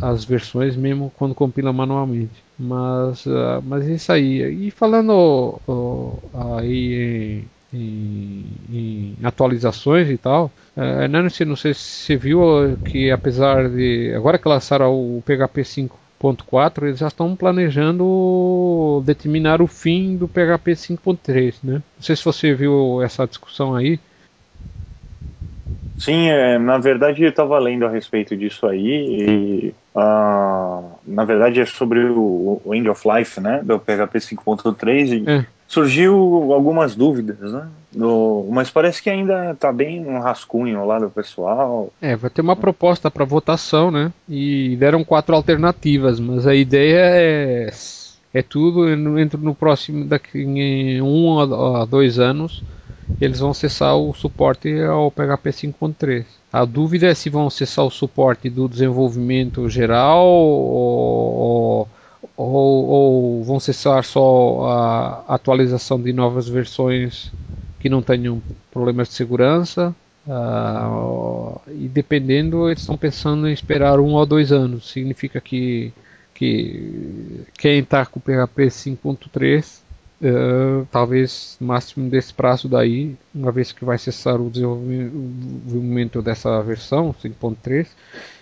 as 0.00 0.24
versões 0.24 0.76
mesmo 0.76 1.12
quando 1.16 1.34
compila 1.34 1.72
manualmente. 1.72 2.43
Mas, 2.58 3.26
uh, 3.26 3.60
mas 3.62 3.86
isso 3.86 4.12
aí. 4.12 4.66
E 4.66 4.70
falando 4.70 5.60
uh, 5.66 6.22
aí 6.58 7.44
em, 7.72 7.78
em, 7.78 8.44
em, 8.70 9.16
atualizações 9.24 10.08
e 10.08 10.16
tal, 10.16 10.50
uh, 10.76 11.08
Nancy, 11.08 11.44
não 11.44 11.56
sei 11.56 11.74
se 11.74 11.80
você 11.80 12.16
viu 12.16 12.78
que 12.84 13.10
apesar 13.10 13.68
de. 13.68 14.12
Agora 14.14 14.38
que 14.38 14.48
lançaram 14.48 14.92
o 14.92 15.22
PHP 15.26 15.62
5.4, 15.62 16.84
eles 16.84 17.00
já 17.00 17.08
estão 17.08 17.34
planejando 17.34 19.02
determinar 19.04 19.60
o 19.60 19.66
fim 19.66 20.16
do 20.16 20.28
PHP 20.28 20.72
5.3, 20.72 21.56
né? 21.64 21.74
Não 21.74 22.02
sei 22.02 22.14
se 22.14 22.24
você 22.24 22.54
viu 22.54 23.02
essa 23.02 23.26
discussão 23.26 23.74
aí. 23.74 23.98
Sim, 25.98 26.28
é, 26.28 26.58
na 26.58 26.78
verdade 26.78 27.22
eu 27.22 27.30
estava 27.30 27.58
lendo 27.58 27.86
a 27.86 27.90
respeito 27.90 28.36
disso 28.36 28.66
aí 28.66 29.70
e 29.70 29.74
uh, 29.94 30.84
na 31.06 31.24
verdade 31.24 31.60
é 31.60 31.66
sobre 31.66 32.04
o, 32.04 32.60
o, 32.64 32.74
End 32.74 32.88
of 32.88 33.02
Life, 33.08 33.40
né, 33.40 33.60
do 33.62 33.78
PHP 33.78 34.18
5.3 34.18 35.22
e 35.22 35.30
é. 35.30 35.46
surgiu 35.66 36.52
algumas 36.52 36.94
dúvidas, 36.94 37.52
né, 37.52 37.68
do, 37.92 38.46
mas 38.50 38.70
parece 38.70 39.02
que 39.02 39.08
ainda 39.08 39.52
está 39.52 39.72
bem 39.72 40.04
um 40.04 40.18
rascunho 40.18 40.84
lá 40.84 40.98
do 40.98 41.10
pessoal. 41.10 41.92
É, 42.00 42.16
vai 42.16 42.30
ter 42.30 42.40
uma 42.40 42.56
proposta 42.56 43.10
para 43.10 43.24
votação, 43.24 43.90
né, 43.90 44.12
e 44.28 44.76
deram 44.76 45.04
quatro 45.04 45.34
alternativas, 45.34 46.18
mas 46.18 46.46
a 46.46 46.54
ideia 46.54 47.00
é 47.00 47.70
é 48.34 48.42
tudo 48.42 48.90
entre 49.16 49.40
no 49.40 49.54
próximo 49.54 50.06
daqui 50.06 50.40
em 50.40 51.00
um 51.00 51.38
a 51.38 51.84
dois 51.84 52.18
anos 52.18 52.64
eles 53.20 53.38
vão 53.38 53.54
cessar 53.54 53.96
o 53.96 54.12
suporte 54.14 54.68
ao 54.82 55.10
PHP 55.10 55.50
5.3. 55.50 56.24
A 56.54 56.64
dúvida 56.64 57.08
é 57.08 57.14
se 57.16 57.28
vão 57.28 57.50
cessar 57.50 57.84
o 57.84 57.90
suporte 57.90 58.48
do 58.48 58.68
desenvolvimento 58.68 59.68
geral 59.68 60.24
ou, 60.24 61.88
ou, 62.36 62.86
ou 62.86 63.42
vão 63.42 63.58
cessar 63.58 64.04
só 64.04 64.64
a 64.64 65.34
atualização 65.34 66.00
de 66.00 66.12
novas 66.12 66.48
versões 66.48 67.32
que 67.80 67.88
não 67.88 68.00
tenham 68.00 68.40
problemas 68.70 69.08
de 69.08 69.14
segurança. 69.14 69.92
Uh, 70.28 71.60
e 71.72 71.88
dependendo, 71.88 72.68
eles 72.68 72.82
estão 72.82 72.96
pensando 72.96 73.48
em 73.48 73.52
esperar 73.52 73.98
um 73.98 74.12
ou 74.12 74.24
dois 74.24 74.52
anos. 74.52 74.92
Significa 74.92 75.40
que, 75.40 75.92
que 76.32 77.42
quem 77.58 77.80
está 77.80 78.06
com 78.06 78.20
o 78.20 78.22
PHP 78.22 78.66
5.3 78.66 79.83
Uh, 80.24 80.86
talvez 80.90 81.58
máximo 81.60 82.08
desse 82.08 82.32
prazo 82.32 82.66
daí, 82.66 83.14
uma 83.34 83.52
vez 83.52 83.72
que 83.72 83.84
vai 83.84 83.98
cessar 83.98 84.40
o 84.40 84.48
desenvolvimento 84.48 86.22
dessa 86.22 86.62
versão 86.62 87.12
5.3, 87.12 87.84
uh, 87.84 87.88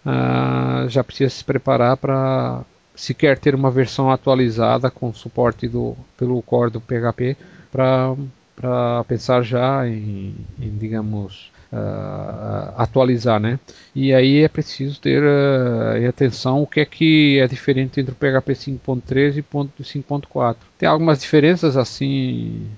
ah, 0.06 0.86
já 0.88 1.02
precisa 1.02 1.30
se 1.30 1.42
preparar 1.42 1.96
para 1.96 2.62
se 2.94 3.12
quer 3.12 3.36
ter 3.36 3.52
uma 3.52 3.68
versão 3.68 4.12
atualizada 4.12 4.92
com 4.92 5.12
suporte 5.12 5.66
do, 5.66 5.96
pelo 6.16 6.40
core 6.42 6.70
do 6.70 6.80
PHP 6.80 7.36
para 7.72 9.04
pensar 9.08 9.42
já 9.42 9.84
em, 9.88 10.36
em 10.60 10.70
digamos 10.78 11.50
uh, 11.72 12.74
atualizar, 12.76 13.40
né? 13.40 13.58
E 13.94 14.12
aí 14.12 14.42
é 14.42 14.48
preciso 14.48 15.00
ter 15.00 15.22
uh, 15.22 16.08
atenção 16.08 16.62
o 16.62 16.66
que 16.66 16.80
é 16.80 16.84
que 16.84 17.38
é 17.38 17.46
diferente 17.48 18.00
entre 18.00 18.12
o 18.12 18.16
PHP 18.16 18.52
5.3 18.52 19.38
e 19.38 19.42
5.4. 19.42 20.56
Tem 20.78 20.88
algumas 20.88 21.20
diferenças 21.20 21.76
assim 21.76 22.68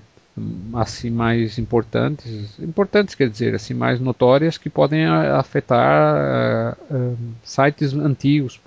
assim 0.73 1.09
mais 1.09 1.57
importantes, 1.57 2.59
importantes 2.59 3.15
quer 3.15 3.29
dizer, 3.29 3.55
assim 3.55 3.73
mais 3.73 4.01
notórias 4.01 4.57
que 4.57 4.69
podem 4.69 5.05
afetar 5.05 6.77
uh, 6.91 7.17
sites 7.43 7.93
antigos. 7.93 8.59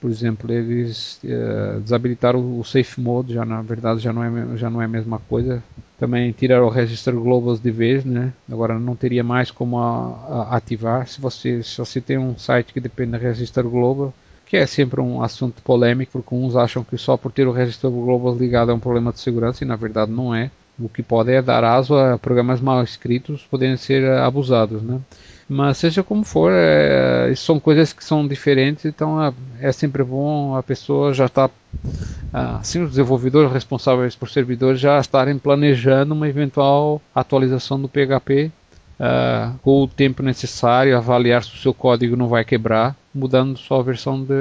Por 0.00 0.10
exemplo, 0.10 0.52
eles 0.52 1.20
uh, 1.24 1.80
desabilitaram 1.80 2.58
o 2.58 2.64
Safe 2.64 3.00
Mode, 3.00 3.34
já 3.34 3.44
na 3.44 3.62
verdade 3.62 4.00
já 4.00 4.12
não 4.12 4.22
é, 4.22 4.56
já 4.56 4.70
não 4.70 4.80
é 4.80 4.84
a 4.84 4.88
mesma 4.88 5.18
coisa. 5.18 5.62
Também 5.98 6.30
tiraram 6.30 6.66
o 6.66 6.70
Register 6.70 7.12
Globals 7.14 7.60
de 7.60 7.70
vez, 7.72 8.04
né? 8.04 8.32
Agora 8.50 8.78
não 8.78 8.94
teria 8.94 9.24
mais 9.24 9.50
como 9.50 9.78
a, 9.78 10.46
a 10.50 10.56
ativar. 10.56 11.08
Se 11.08 11.20
você, 11.20 11.62
se 11.64 11.76
você 11.78 12.00
tem 12.00 12.16
um 12.16 12.38
site 12.38 12.72
que 12.72 12.80
depende 12.80 13.12
do 13.12 13.18
Register 13.18 13.64
Global, 13.64 14.14
que 14.46 14.56
é 14.56 14.64
sempre 14.64 15.00
um 15.00 15.20
assunto 15.20 15.60
polêmico, 15.62 16.12
porque 16.12 16.34
uns 16.34 16.54
acham 16.54 16.84
que 16.84 16.96
só 16.96 17.16
por 17.16 17.32
ter 17.32 17.46
o 17.48 17.52
Register 17.52 17.90
Global 17.90 18.34
ligado 18.34 18.70
é 18.70 18.74
um 18.74 18.80
problema 18.80 19.12
de 19.12 19.18
segurança, 19.18 19.64
e 19.64 19.66
na 19.66 19.76
verdade 19.76 20.12
não 20.12 20.34
é. 20.34 20.50
O 20.78 20.88
que 20.88 21.02
pode 21.02 21.32
é 21.32 21.42
dar 21.42 21.64
aso 21.64 21.96
a 21.96 22.16
programas 22.16 22.60
mal 22.60 22.82
escritos 22.84 23.42
poderem 23.50 23.76
ser 23.76 24.08
abusados, 24.10 24.80
né? 24.80 25.00
Mas 25.48 25.78
seja 25.78 26.02
como 26.02 26.24
for, 26.24 26.52
é, 26.52 27.32
são 27.34 27.58
coisas 27.58 27.92
que 27.92 28.04
são 28.04 28.26
diferentes, 28.26 28.84
então 28.84 29.22
é, 29.22 29.32
é 29.60 29.72
sempre 29.72 30.04
bom 30.04 30.54
a 30.54 30.62
pessoa 30.62 31.14
já 31.14 31.24
estar, 31.24 31.48
tá, 31.48 32.58
assim, 32.60 32.82
os 32.82 32.90
desenvolvedores 32.90 33.50
responsáveis 33.50 34.14
por 34.14 34.28
servidores 34.28 34.78
já 34.78 35.00
estarem 35.00 35.38
planejando 35.38 36.12
uma 36.12 36.28
eventual 36.28 37.00
atualização 37.14 37.80
do 37.80 37.88
PHP 37.88 38.50
Uh, 38.98 39.56
com 39.60 39.84
o 39.84 39.86
tempo 39.86 40.24
necessário, 40.24 40.96
avaliar 40.96 41.44
se 41.44 41.54
o 41.54 41.58
seu 41.58 41.72
código 41.72 42.16
não 42.16 42.26
vai 42.26 42.44
quebrar, 42.44 42.96
mudando 43.14 43.56
só 43.56 43.78
a 43.78 43.82
versão 43.84 44.20
de, 44.20 44.34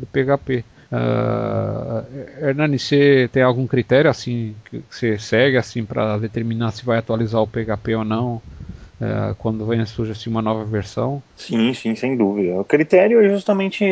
de 0.00 0.04
PHP. 0.04 0.62
Uh, 0.92 2.46
Hernani, 2.46 2.78
você 2.78 3.30
tem 3.32 3.42
algum 3.42 3.66
critério 3.66 4.10
assim 4.10 4.54
que 4.68 4.82
você 4.90 5.18
segue 5.18 5.56
assim 5.56 5.86
para 5.86 6.18
determinar 6.18 6.72
se 6.72 6.84
vai 6.84 6.98
atualizar 6.98 7.40
o 7.40 7.46
PHP 7.46 7.94
ou 7.94 8.04
não? 8.04 8.42
É, 9.00 9.34
quando 9.38 9.64
vem 9.66 9.84
surge 9.86 10.12
assim, 10.12 10.28
uma 10.28 10.42
nova 10.42 10.64
versão? 10.64 11.22
Sim, 11.36 11.72
sim, 11.72 11.94
sem 11.94 12.16
dúvida. 12.16 12.60
O 12.60 12.64
critério 12.64 13.24
é 13.24 13.28
justamente, 13.28 13.84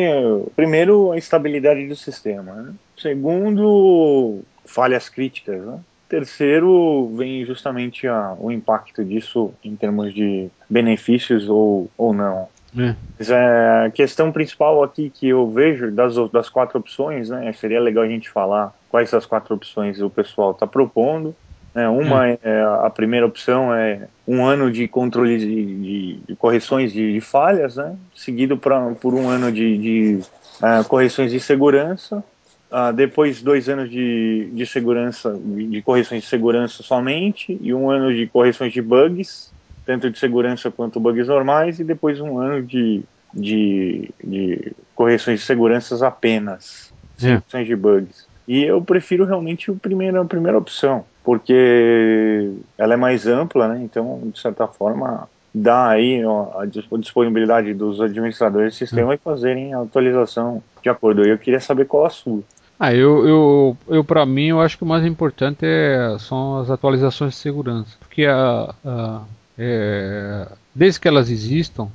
primeiro, 0.55 1.11
a 1.11 1.17
estabilidade 1.17 1.87
do 1.87 1.95
sistema. 1.95 2.53
Né? 2.53 2.73
Segundo, 2.97 4.41
falhas 4.65 5.07
críticas. 5.07 5.61
Né? 5.61 5.79
Terceiro, 6.09 7.13
vem 7.15 7.45
justamente 7.45 8.07
a, 8.07 8.35
o 8.39 8.51
impacto 8.51 9.03
disso 9.03 9.53
em 9.63 9.75
termos 9.75 10.13
de 10.13 10.49
benefícios 10.69 11.47
ou, 11.47 11.89
ou 11.97 12.13
não. 12.13 12.47
É. 12.77 12.95
Mas, 13.17 13.29
é, 13.29 13.85
a 13.85 13.91
questão 13.91 14.31
principal 14.31 14.83
aqui 14.83 15.09
que 15.09 15.29
eu 15.29 15.49
vejo 15.49 15.91
das, 15.91 16.15
das 16.31 16.49
quatro 16.49 16.79
opções, 16.79 17.29
né, 17.29 17.51
seria 17.53 17.79
legal 17.79 18.03
a 18.03 18.09
gente 18.09 18.29
falar 18.29 18.73
quais 18.89 19.13
as 19.13 19.25
quatro 19.25 19.55
opções 19.55 20.01
o 20.01 20.09
pessoal 20.09 20.51
está 20.51 20.67
propondo. 20.67 21.35
Né? 21.73 21.87
Uma 21.87 22.27
é. 22.27 22.39
é, 22.41 22.61
a 22.81 22.89
primeira 22.89 23.25
opção 23.25 23.73
é 23.73 24.07
um 24.27 24.45
ano 24.45 24.71
de 24.71 24.87
controle 24.87 25.37
de, 25.37 25.65
de, 25.65 26.19
de 26.27 26.35
correções 26.35 26.91
de, 26.91 27.13
de, 27.13 27.21
falhas, 27.21 27.75
né? 27.75 27.95
seguido 28.15 28.57
pra, 28.57 28.91
por 28.95 29.13
um 29.13 29.29
ano 29.29 29.51
de, 29.51 30.19
uh, 30.61 30.83
correções 30.87 31.31
de 31.31 31.39
segurança, 31.39 32.23
uh, 32.71 32.91
depois 32.93 33.41
dois 33.41 33.69
anos 33.69 33.89
de, 33.89 34.65
segurança, 34.65 35.37
de, 35.39 35.81
correções 35.81 36.23
de 36.23 36.29
segurança 36.29 36.83
somente, 36.83 37.57
e 37.61 37.73
um 37.73 37.89
ano 37.89 38.13
de 38.13 38.27
correções 38.27 38.73
de 38.73 38.81
bugs, 38.81 39.51
tanto 39.85 40.09
de 40.09 40.19
segurança 40.19 40.69
quanto 40.69 40.99
bugs 40.99 41.27
normais, 41.27 41.79
e 41.79 41.83
depois 41.83 42.19
um 42.19 42.39
ano 42.39 42.63
de, 42.63 43.03
de, 43.33 44.11
correções 44.95 45.39
de 45.41 45.45
segurança 45.45 46.05
apenas, 46.05 46.91
correções 47.37 47.67
de 47.67 47.75
bugs. 47.75 48.27
E 48.47 48.63
eu 48.63 48.81
prefiro 48.81 49.25
realmente 49.25 49.69
o 49.69 49.75
primeiro, 49.75 50.21
a 50.21 50.25
primeira 50.25 50.57
opção 50.57 51.05
porque 51.27 52.53
ela 52.77 52.93
é 52.93 52.95
mais 52.95 53.27
ampla, 53.27 53.67
né? 53.67 53.81
Então, 53.83 54.21
de 54.33 54.39
certa 54.39 54.65
forma, 54.65 55.27
dá 55.53 55.89
aí 55.89 56.23
ó, 56.23 56.61
a 56.61 56.65
disponibilidade 56.65 57.73
dos 57.73 57.99
administradores 57.99 58.73
do 58.73 58.77
sistema 58.77 59.13
e 59.13 59.17
fazerem 59.17 59.73
a 59.73 59.81
atualização 59.81 60.63
de 60.81 60.87
acordo. 60.87 61.27
Eu 61.27 61.37
queria 61.37 61.59
saber 61.59 61.83
qual 61.83 62.05
a 62.05 62.09
sua. 62.09 62.39
Ah, 62.79 62.93
eu, 62.93 63.27
eu, 63.27 63.77
eu 63.89 64.05
para 64.05 64.25
mim, 64.25 64.45
eu 64.45 64.61
acho 64.61 64.77
que 64.77 64.85
o 64.85 64.87
mais 64.87 65.05
importante 65.05 65.65
é, 65.65 66.15
são 66.17 66.59
as 66.59 66.71
atualizações 66.71 67.33
de 67.33 67.39
segurança, 67.39 67.97
porque 67.99 68.25
a, 68.25 68.73
a 68.85 69.21
é, 69.59 70.47
desde 70.73 70.97
que 70.97 71.09
elas 71.09 71.29
existam, 71.29 71.89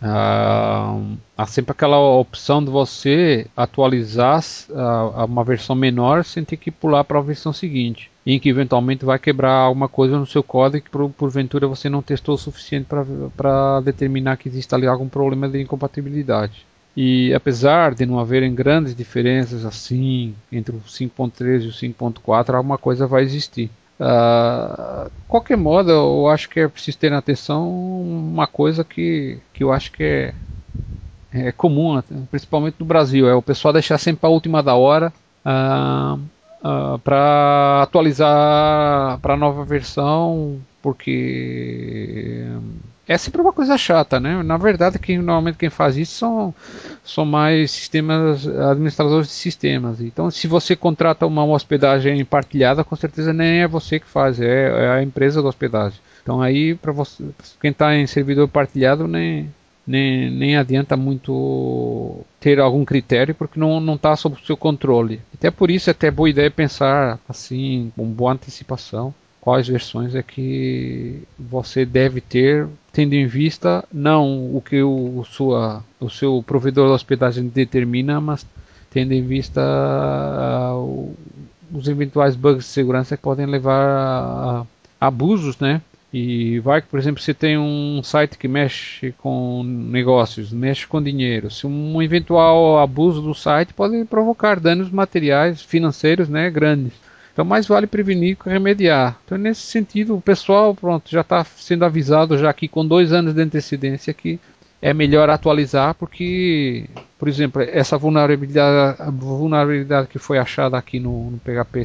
Uh, 0.00 1.18
há 1.36 1.44
sempre 1.46 1.72
aquela 1.72 1.98
opção 1.98 2.64
de 2.64 2.70
você 2.70 3.48
atualizar 3.56 4.40
uh, 4.70 5.24
uma 5.24 5.42
versão 5.42 5.74
menor 5.74 6.24
sem 6.24 6.44
ter 6.44 6.56
que 6.56 6.70
pular 6.70 7.02
para 7.02 7.18
a 7.18 7.22
versão 7.22 7.52
seguinte, 7.52 8.08
em 8.24 8.38
que 8.38 8.48
eventualmente 8.48 9.04
vai 9.04 9.18
quebrar 9.18 9.54
alguma 9.54 9.88
coisa 9.88 10.16
no 10.16 10.26
seu 10.26 10.42
código 10.42 10.84
que 10.84 10.90
por, 10.90 11.10
porventura 11.10 11.66
você 11.66 11.88
não 11.88 12.00
testou 12.00 12.36
o 12.36 12.38
suficiente 12.38 12.86
para 13.36 13.80
determinar 13.80 14.36
que 14.36 14.48
existe 14.48 14.72
ali 14.72 14.86
algum 14.86 15.08
problema 15.08 15.48
de 15.48 15.60
incompatibilidade. 15.60 16.64
E 16.96 17.34
apesar 17.34 17.94
de 17.94 18.06
não 18.06 18.20
haverem 18.20 18.54
grandes 18.54 18.94
diferenças 18.94 19.64
assim 19.64 20.34
entre 20.50 20.76
o 20.76 20.80
5.3 20.80 21.62
e 21.62 21.68
o 21.68 21.72
5.4, 21.72 22.54
alguma 22.54 22.78
coisa 22.78 23.06
vai 23.06 23.22
existir. 23.22 23.68
Uh, 24.00 25.10
qualquer 25.26 25.56
modo, 25.56 25.90
eu 25.90 26.28
acho 26.28 26.48
que 26.48 26.60
é 26.60 26.68
preciso 26.68 26.98
ter 26.98 27.10
na 27.10 27.18
atenção 27.18 27.68
uma 27.68 28.46
coisa 28.46 28.84
que, 28.84 29.38
que 29.52 29.64
eu 29.64 29.72
acho 29.72 29.90
que 29.90 30.04
é, 30.04 30.34
é 31.32 31.52
comum, 31.52 32.00
principalmente 32.30 32.76
no 32.78 32.86
Brasil, 32.86 33.28
é 33.28 33.34
o 33.34 33.42
pessoal 33.42 33.72
deixar 33.72 33.98
sempre 33.98 34.26
a 34.26 34.30
última 34.30 34.62
da 34.62 34.74
hora 34.74 35.12
uh, 35.44 36.14
uh, 36.14 36.98
para 37.00 37.82
atualizar 37.82 39.18
para 39.18 39.34
a 39.34 39.36
nova 39.36 39.64
versão, 39.64 40.60
porque 40.80 42.46
é 43.08 43.16
sempre 43.16 43.40
uma 43.40 43.54
coisa 43.54 43.78
chata, 43.78 44.20
né? 44.20 44.42
Na 44.42 44.58
verdade, 44.58 44.98
quem, 44.98 45.16
normalmente 45.16 45.56
quem 45.56 45.70
faz 45.70 45.96
isso 45.96 46.12
são, 46.16 46.54
são 47.02 47.24
mais 47.24 47.70
sistemas, 47.70 48.46
administradores 48.46 49.28
de 49.28 49.32
sistemas. 49.32 50.02
Então, 50.02 50.30
se 50.30 50.46
você 50.46 50.76
contrata 50.76 51.26
uma 51.26 51.42
hospedagem 51.42 52.22
partilhada, 52.26 52.84
com 52.84 52.94
certeza 52.94 53.32
nem 53.32 53.62
é 53.62 53.66
você 53.66 53.98
que 53.98 54.06
faz, 54.06 54.38
é, 54.38 54.68
é 54.68 54.90
a 54.90 55.02
empresa 55.02 55.40
da 55.40 55.48
hospedagem. 55.48 55.98
Então, 56.22 56.42
aí, 56.42 56.74
para 56.74 56.92
quem 57.58 57.70
está 57.70 57.96
em 57.96 58.06
servidor 58.06 58.46
partilhado, 58.46 59.08
nem, 59.08 59.48
nem, 59.86 60.30
nem 60.30 60.56
adianta 60.58 60.94
muito 60.94 62.20
ter 62.38 62.60
algum 62.60 62.84
critério, 62.84 63.34
porque 63.34 63.58
não 63.58 63.94
está 63.94 64.14
sob 64.16 64.36
o 64.36 64.46
seu 64.46 64.56
controle. 64.56 65.22
Até 65.32 65.50
por 65.50 65.70
isso, 65.70 65.88
é 65.88 65.92
até 65.92 66.10
boa 66.10 66.28
ideia 66.28 66.50
pensar 66.50 67.18
assim, 67.26 67.90
com 67.96 68.04
boa 68.04 68.34
antecipação 68.34 69.14
quais 69.48 69.66
versões 69.66 70.14
é 70.14 70.22
que 70.22 71.22
você 71.38 71.86
deve 71.86 72.20
ter, 72.20 72.68
tendo 72.98 73.14
em 73.14 73.28
vista 73.28 73.84
não 73.92 74.56
o 74.56 74.60
que 74.60 74.82
o, 74.82 75.22
sua, 75.22 75.84
o 76.00 76.10
seu 76.10 76.42
provedor 76.44 76.88
de 76.88 76.94
hospedagem 76.94 77.46
determina, 77.46 78.20
mas 78.20 78.44
tendo 78.90 79.12
em 79.12 79.22
vista 79.22 79.62
uh, 80.74 81.14
os 81.72 81.86
eventuais 81.86 82.34
bugs 82.34 82.64
de 82.64 82.70
segurança 82.72 83.16
que 83.16 83.22
podem 83.22 83.46
levar 83.46 83.86
a, 83.86 84.66
a 85.00 85.06
abusos, 85.06 85.60
né? 85.60 85.80
E 86.12 86.58
vai 86.58 86.82
que, 86.82 86.88
por 86.88 86.98
exemplo, 86.98 87.22
você 87.22 87.32
tem 87.32 87.56
um 87.56 88.02
site 88.02 88.36
que 88.36 88.48
mexe 88.48 89.14
com 89.18 89.62
negócios, 89.62 90.52
mexe 90.52 90.84
com 90.84 91.00
dinheiro. 91.00 91.52
Se 91.52 91.68
um 91.68 92.02
eventual 92.02 92.80
abuso 92.80 93.22
do 93.22 93.32
site 93.32 93.72
pode 93.74 94.04
provocar 94.06 94.58
danos 94.58 94.90
materiais, 94.90 95.62
financeiros, 95.62 96.28
né, 96.28 96.50
grandes. 96.50 96.94
Então 97.38 97.46
mais 97.46 97.68
vale 97.68 97.86
prevenir 97.86 98.36
que 98.36 98.50
remediar. 98.50 99.16
Então 99.24 99.38
nesse 99.38 99.60
sentido 99.60 100.16
o 100.16 100.20
pessoal 100.20 100.74
pronto 100.74 101.08
já 101.08 101.20
está 101.20 101.44
sendo 101.44 101.84
avisado 101.84 102.36
já 102.36 102.50
aqui 102.50 102.66
com 102.66 102.84
dois 102.84 103.12
anos 103.12 103.32
de 103.32 103.40
antecedência 103.40 104.12
que 104.12 104.40
é 104.82 104.92
melhor 104.92 105.30
atualizar 105.30 105.94
porque, 105.94 106.86
por 107.16 107.28
exemplo, 107.28 107.62
essa 107.62 107.96
vulnerabilidade, 107.96 109.00
vulnerabilidade 109.12 110.08
que 110.08 110.18
foi 110.18 110.36
achada 110.36 110.76
aqui 110.76 110.98
no, 110.98 111.30
no 111.30 111.38
PHP 111.38 111.82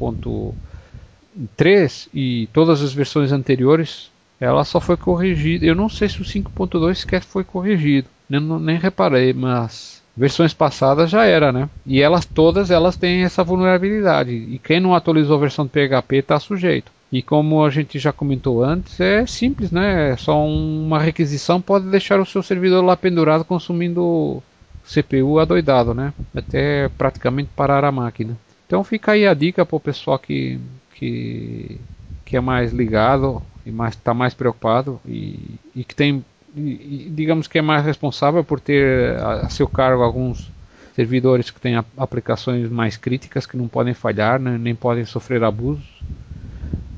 5.3 0.00 2.08
e 2.12 2.48
todas 2.52 2.82
as 2.82 2.92
versões 2.92 3.30
anteriores, 3.30 4.10
ela 4.40 4.64
só 4.64 4.80
foi 4.80 4.96
corrigida. 4.96 5.64
Eu 5.64 5.76
não 5.76 5.88
sei 5.88 6.08
se 6.08 6.20
o 6.20 6.24
5.2 6.24 6.96
sequer 6.96 7.22
foi 7.22 7.44
corrigido, 7.44 8.08
nem, 8.28 8.40
nem 8.40 8.76
reparei, 8.76 9.32
mas 9.32 10.02
versões 10.18 10.52
passadas 10.52 11.08
já 11.08 11.24
era, 11.24 11.52
né? 11.52 11.70
E 11.86 12.02
elas 12.02 12.24
todas 12.24 12.70
elas 12.70 12.96
têm 12.96 13.22
essa 13.22 13.44
vulnerabilidade. 13.44 14.32
E 14.32 14.58
quem 14.58 14.80
não 14.80 14.94
atualizou 14.94 15.36
a 15.36 15.40
versão 15.40 15.64
do 15.64 15.70
PHP 15.70 16.16
está 16.16 16.40
sujeito. 16.40 16.90
E 17.10 17.22
como 17.22 17.64
a 17.64 17.70
gente 17.70 17.98
já 17.98 18.12
comentou 18.12 18.62
antes, 18.62 19.00
é 19.00 19.24
simples, 19.24 19.70
né? 19.70 20.10
É 20.10 20.16
só 20.16 20.44
uma 20.44 20.98
requisição 20.98 21.60
pode 21.60 21.86
deixar 21.86 22.20
o 22.20 22.26
seu 22.26 22.42
servidor 22.42 22.84
lá 22.84 22.96
pendurado 22.96 23.44
consumindo 23.44 24.42
CPU 24.84 25.38
adoidado, 25.38 25.94
né? 25.94 26.12
Até 26.34 26.88
praticamente 26.98 27.50
parar 27.54 27.84
a 27.84 27.92
máquina. 27.92 28.36
Então 28.66 28.82
fica 28.82 29.12
aí 29.12 29.26
a 29.26 29.32
dica 29.32 29.64
para 29.64 29.76
o 29.76 29.80
pessoal 29.80 30.18
que, 30.18 30.60
que, 30.94 31.80
que 32.24 32.36
é 32.36 32.40
mais 32.40 32.72
ligado 32.72 33.40
e 33.64 33.70
está 33.88 34.12
mais 34.12 34.34
preocupado 34.34 35.00
e, 35.06 35.38
e 35.74 35.84
que 35.84 35.94
tem 35.94 36.24
digamos 36.58 37.46
que 37.46 37.58
é 37.58 37.62
mais 37.62 37.84
responsável 37.84 38.42
por 38.44 38.60
ter 38.60 39.16
a, 39.18 39.48
seu 39.48 39.66
cargo 39.66 40.02
alguns 40.02 40.50
servidores 40.94 41.50
que 41.50 41.60
têm 41.60 41.76
aplicações 41.96 42.68
mais 42.68 42.96
críticas 42.96 43.46
que 43.46 43.56
não 43.56 43.68
podem 43.68 43.94
falhar, 43.94 44.40
né, 44.40 44.58
nem 44.58 44.74
podem 44.74 45.04
sofrer 45.04 45.44
abusos. 45.44 45.84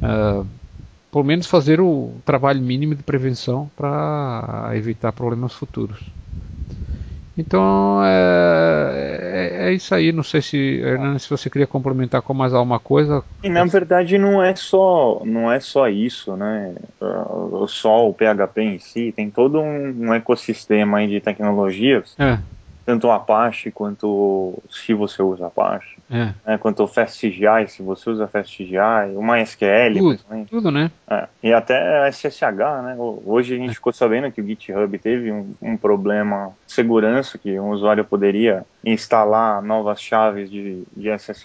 Uh, 0.02 0.46
pelo 1.12 1.24
menos 1.24 1.46
fazer 1.46 1.80
o 1.80 2.12
trabalho 2.24 2.62
mínimo 2.62 2.94
de 2.94 3.02
prevenção 3.02 3.70
para 3.76 4.70
evitar 4.74 5.12
problemas 5.12 5.52
futuros. 5.52 5.98
Então 7.36 8.04
é, 8.04 9.18
é, 9.20 9.68
é, 9.68 9.72
isso 9.72 9.94
aí. 9.94 10.12
Não 10.12 10.22
sei 10.22 10.42
se 10.42 10.56
Hernani, 10.56 11.18
se 11.18 11.30
você 11.30 11.48
queria 11.48 11.66
complementar 11.66 12.22
com 12.22 12.34
mais 12.34 12.52
alguma 12.52 12.78
coisa. 12.78 13.22
E 13.42 13.48
na 13.48 13.64
verdade 13.64 14.18
não 14.18 14.42
é 14.42 14.54
só 14.54 15.22
não 15.24 15.50
é 15.50 15.60
só 15.60 15.88
isso, 15.88 16.36
né? 16.36 16.74
Só 17.68 18.08
o 18.08 18.14
PHP 18.14 18.62
em 18.62 18.78
si 18.78 19.12
tem 19.14 19.30
todo 19.30 19.60
um, 19.60 20.08
um 20.08 20.14
ecossistema 20.14 21.06
de 21.06 21.20
tecnologias. 21.20 22.14
É 22.18 22.38
tanto 22.90 23.06
o 23.06 23.12
Apache 23.12 23.70
quanto 23.70 24.60
se 24.68 24.92
você 24.92 25.22
usa 25.22 25.46
Apache, 25.46 25.96
é. 26.10 26.34
né, 26.44 26.58
quanto 26.58 26.82
o 26.82 26.88
FastCGI, 26.88 27.68
se 27.68 27.84
você 27.84 28.10
usa 28.10 28.26
FastCGI, 28.26 29.14
o 29.14 29.22
MySQL, 29.22 29.94
tudo, 29.96 30.46
tudo 30.50 30.70
né? 30.72 30.90
É, 31.08 31.28
e 31.40 31.52
até 31.52 32.10
SSH, 32.10 32.42
né? 32.82 32.96
Hoje 32.98 33.54
a 33.54 33.58
gente 33.58 33.70
é. 33.70 33.74
ficou 33.74 33.92
sabendo 33.92 34.32
que 34.32 34.40
o 34.40 34.44
GitHub 34.44 34.98
teve 34.98 35.30
um, 35.30 35.54
um, 35.62 35.76
problema 35.76 36.48
de 36.66 36.72
segurança 36.72 37.38
que 37.38 37.60
um 37.60 37.70
usuário 37.70 38.04
poderia 38.04 38.64
instalar 38.84 39.62
novas 39.62 40.00
chaves 40.00 40.50
de, 40.50 40.82
de 40.96 41.16
SSH 41.16 41.44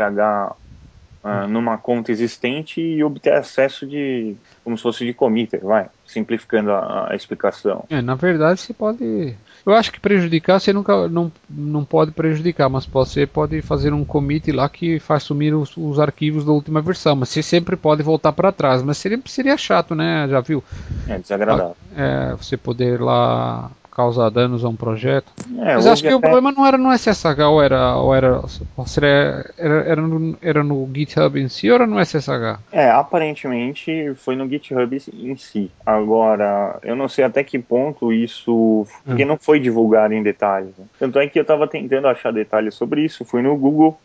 uh, 1.25 1.47
numa 1.47 1.77
conta 1.77 2.11
existente 2.11 2.81
e 2.81 3.03
obter 3.03 3.33
acesso 3.33 3.85
de 3.85 4.35
como 4.63 4.75
se 4.75 4.81
fosse 4.81 5.05
de 5.05 5.13
committer, 5.13 5.63
vai, 5.63 5.87
simplificando 6.07 6.71
a, 6.71 7.11
a, 7.11 7.15
explicação. 7.15 7.85
É, 7.87 8.01
na 8.01 8.15
verdade 8.15 8.59
você 8.59 8.73
pode, 8.73 9.35
eu 9.65 9.73
acho 9.73 9.91
que 9.91 9.99
prejudicar 9.99 10.59
você 10.59 10.71
nunca 10.71 11.07
não, 11.07 11.31
não 11.49 11.83
pode 11.83 12.11
prejudicar, 12.11 12.69
mas 12.69 12.85
você 12.85 13.25
pode 13.25 13.61
fazer 13.61 13.93
um 13.93 14.05
commit 14.05 14.51
lá 14.51 14.69
que 14.69 14.99
faz 14.99 15.23
sumir 15.23 15.53
os, 15.55 15.75
os 15.75 15.99
arquivos 15.99 16.45
da 16.45 16.51
última 16.51 16.81
versão, 16.81 17.15
mas 17.15 17.29
você 17.29 17.41
sempre 17.41 17.75
pode 17.75 18.03
voltar 18.03 18.31
para 18.31 18.51
trás, 18.51 18.83
mas 18.83 18.97
seria 18.97 19.19
seria 19.25 19.57
chato, 19.57 19.95
né? 19.95 20.27
Já 20.29 20.39
viu? 20.39 20.63
É 21.07 21.17
desagradável. 21.17 21.75
É, 21.95 22.35
você 22.35 22.57
poder 22.57 23.01
lá 23.01 23.71
causar 23.95 24.29
danos 24.29 24.65
a 24.65 24.67
um 24.67 24.75
projeto. 24.75 25.31
É, 25.59 25.75
Mas 25.75 25.87
acho 25.87 26.01
que 26.01 26.09
até... 26.09 26.17
o 26.17 26.19
problema 26.19 26.51
não 26.51 26.65
era 26.65 26.77
no 26.77 26.91
SSH, 26.91 27.39
ou 27.47 27.63
era, 27.63 27.95
ou 27.95 28.13
era, 28.13 28.41
ou 28.75 28.85
era, 28.97 29.53
era, 29.57 30.01
no, 30.01 30.37
era 30.41 30.63
no 30.63 30.89
GitHub 30.93 31.39
em 31.39 31.47
si 31.47 31.69
ou 31.69 31.75
era 31.75 31.87
no 31.87 31.99
SSH? 32.03 32.59
É, 32.73 32.91
aparentemente 32.91 34.13
foi 34.15 34.35
no 34.35 34.47
GitHub 34.49 35.01
em 35.13 35.37
si. 35.37 35.71
Agora, 35.85 36.77
eu 36.83 36.95
não 36.95 37.07
sei 37.07 37.23
até 37.23 37.43
que 37.43 37.57
ponto 37.57 38.11
isso. 38.11 38.85
Porque 39.05 39.23
hum. 39.23 39.27
não 39.27 39.37
foi 39.37 39.59
divulgado 39.59 40.13
em 40.13 40.21
detalhes. 40.21 40.71
Né? 40.77 40.85
Tanto 40.99 41.17
é 41.17 41.27
que 41.27 41.39
eu 41.39 41.43
estava 41.43 41.65
tentando 41.65 42.07
achar 42.07 42.33
detalhes 42.33 42.75
sobre 42.75 43.01
isso, 43.01 43.23
fui 43.23 43.41
no 43.41 43.55
Google. 43.55 43.97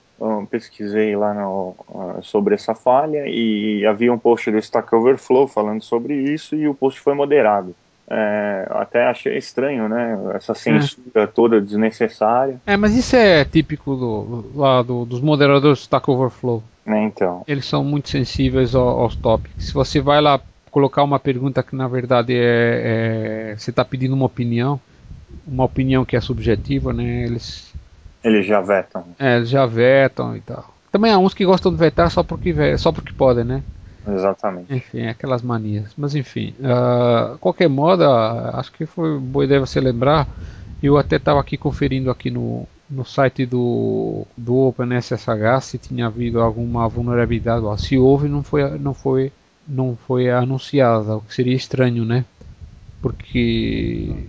pesquisei 0.51 1.17
lá 1.17 1.35
no, 1.35 1.75
sobre 2.23 2.55
essa 2.55 2.75
falha 2.75 3.25
e 3.27 3.85
havia 3.85 4.13
um 4.13 4.19
post 4.19 4.51
do 4.53 4.59
Stack 4.59 4.95
Overflow 4.95 5.49
falando 5.49 5.83
sobre 5.83 6.15
isso 6.15 6.55
e 6.55 6.69
o 6.69 6.75
post 6.75 7.01
foi 7.01 7.15
moderado. 7.15 7.75
É, 8.13 8.67
até 8.71 9.07
achei 9.07 9.39
estranho, 9.39 9.89
né? 9.89 10.19
Essa 10.35 10.53
censura 10.53 11.23
é. 11.23 11.27
toda 11.29 11.61
desnecessária. 11.61 12.61
É, 12.67 12.77
mas 12.77 12.97
isso 12.97 13.15
é 13.15 13.45
típico 13.45 13.95
do, 13.95 14.51
lá 14.55 14.83
do, 14.83 15.05
dos 15.05 15.21
moderadores 15.21 15.79
do 15.79 15.83
Stack 15.83 16.11
Overflow. 16.11 16.61
É, 16.85 17.05
então. 17.05 17.45
Eles 17.47 17.67
são 17.67 17.85
muito 17.85 18.09
sensíveis 18.09 18.75
ao, 18.75 19.01
aos 19.01 19.15
tópicos. 19.15 19.65
Se 19.65 19.73
você 19.73 20.01
vai 20.01 20.21
lá 20.21 20.41
colocar 20.73 21.05
uma 21.05 21.21
pergunta 21.21 21.63
que 21.63 21.77
na 21.77 21.87
verdade 21.87 22.35
é, 22.35 23.53
é 23.53 23.57
você 23.57 23.71
está 23.71 23.85
pedindo 23.85 24.15
uma 24.15 24.27
opinião, 24.27 24.81
uma 25.47 25.65
opinião 25.65 26.05
que 26.05 26.17
é 26.17 26.21
subjetiva, 26.21 26.93
né? 26.93 27.25
Eles 27.25 27.73
eles 28.25 28.45
já 28.45 28.61
vetam. 28.61 29.05
É, 29.19 29.37
eles 29.37 29.49
já 29.49 29.67
vetam 29.67 30.37
e 30.37 30.41
tal. 30.41 30.75
Também 30.91 31.13
há 31.13 31.19
uns 31.19 31.33
que 31.33 31.45
gostam 31.45 31.73
de 31.73 31.79
vetar 31.79 32.11
só 32.11 32.23
porque 32.25 32.77
só 32.77 32.91
porque 32.91 33.13
podem, 33.13 33.45
né? 33.45 33.63
Exatamente. 34.09 34.75
Enfim, 34.75 35.07
aquelas 35.07 35.43
manias. 35.43 35.93
Mas 35.97 36.15
enfim, 36.15 36.55
uh, 36.61 37.39
qualquer 37.39 37.69
modo, 37.69 38.05
acho 38.05 38.73
que 38.73 38.87
foi 38.87 39.19
boa 39.19 39.45
ideia 39.45 39.61
você 39.61 39.81
lembrar. 39.81 40.27
Eu 40.83 40.97
até 40.97 41.17
estava 41.17 41.41
aqui 41.41 41.57
conferindo 41.57 42.11
aqui 42.11 42.31
no, 42.31 42.67
no 42.89 43.05
site 43.05 43.47
do, 43.47 44.27
do 44.37 44.57
OpenSSH 44.57 45.61
se 45.63 45.79
tinha 45.79 46.07
havido 46.07 46.41
alguma 46.41 46.89
vulnerabilidade. 46.89 47.65
Se 47.81 47.97
houve, 47.99 48.29
não 48.29 48.43
foi, 48.43 48.79
não 48.79 48.95
foi, 48.95 49.33
não 49.69 49.97
foi 50.07 50.31
anunciada, 50.31 51.17
o 51.17 51.21
que 51.21 51.35
seria 51.35 51.55
estranho, 51.55 52.05
né? 52.05 52.25
Porque 53.03 54.27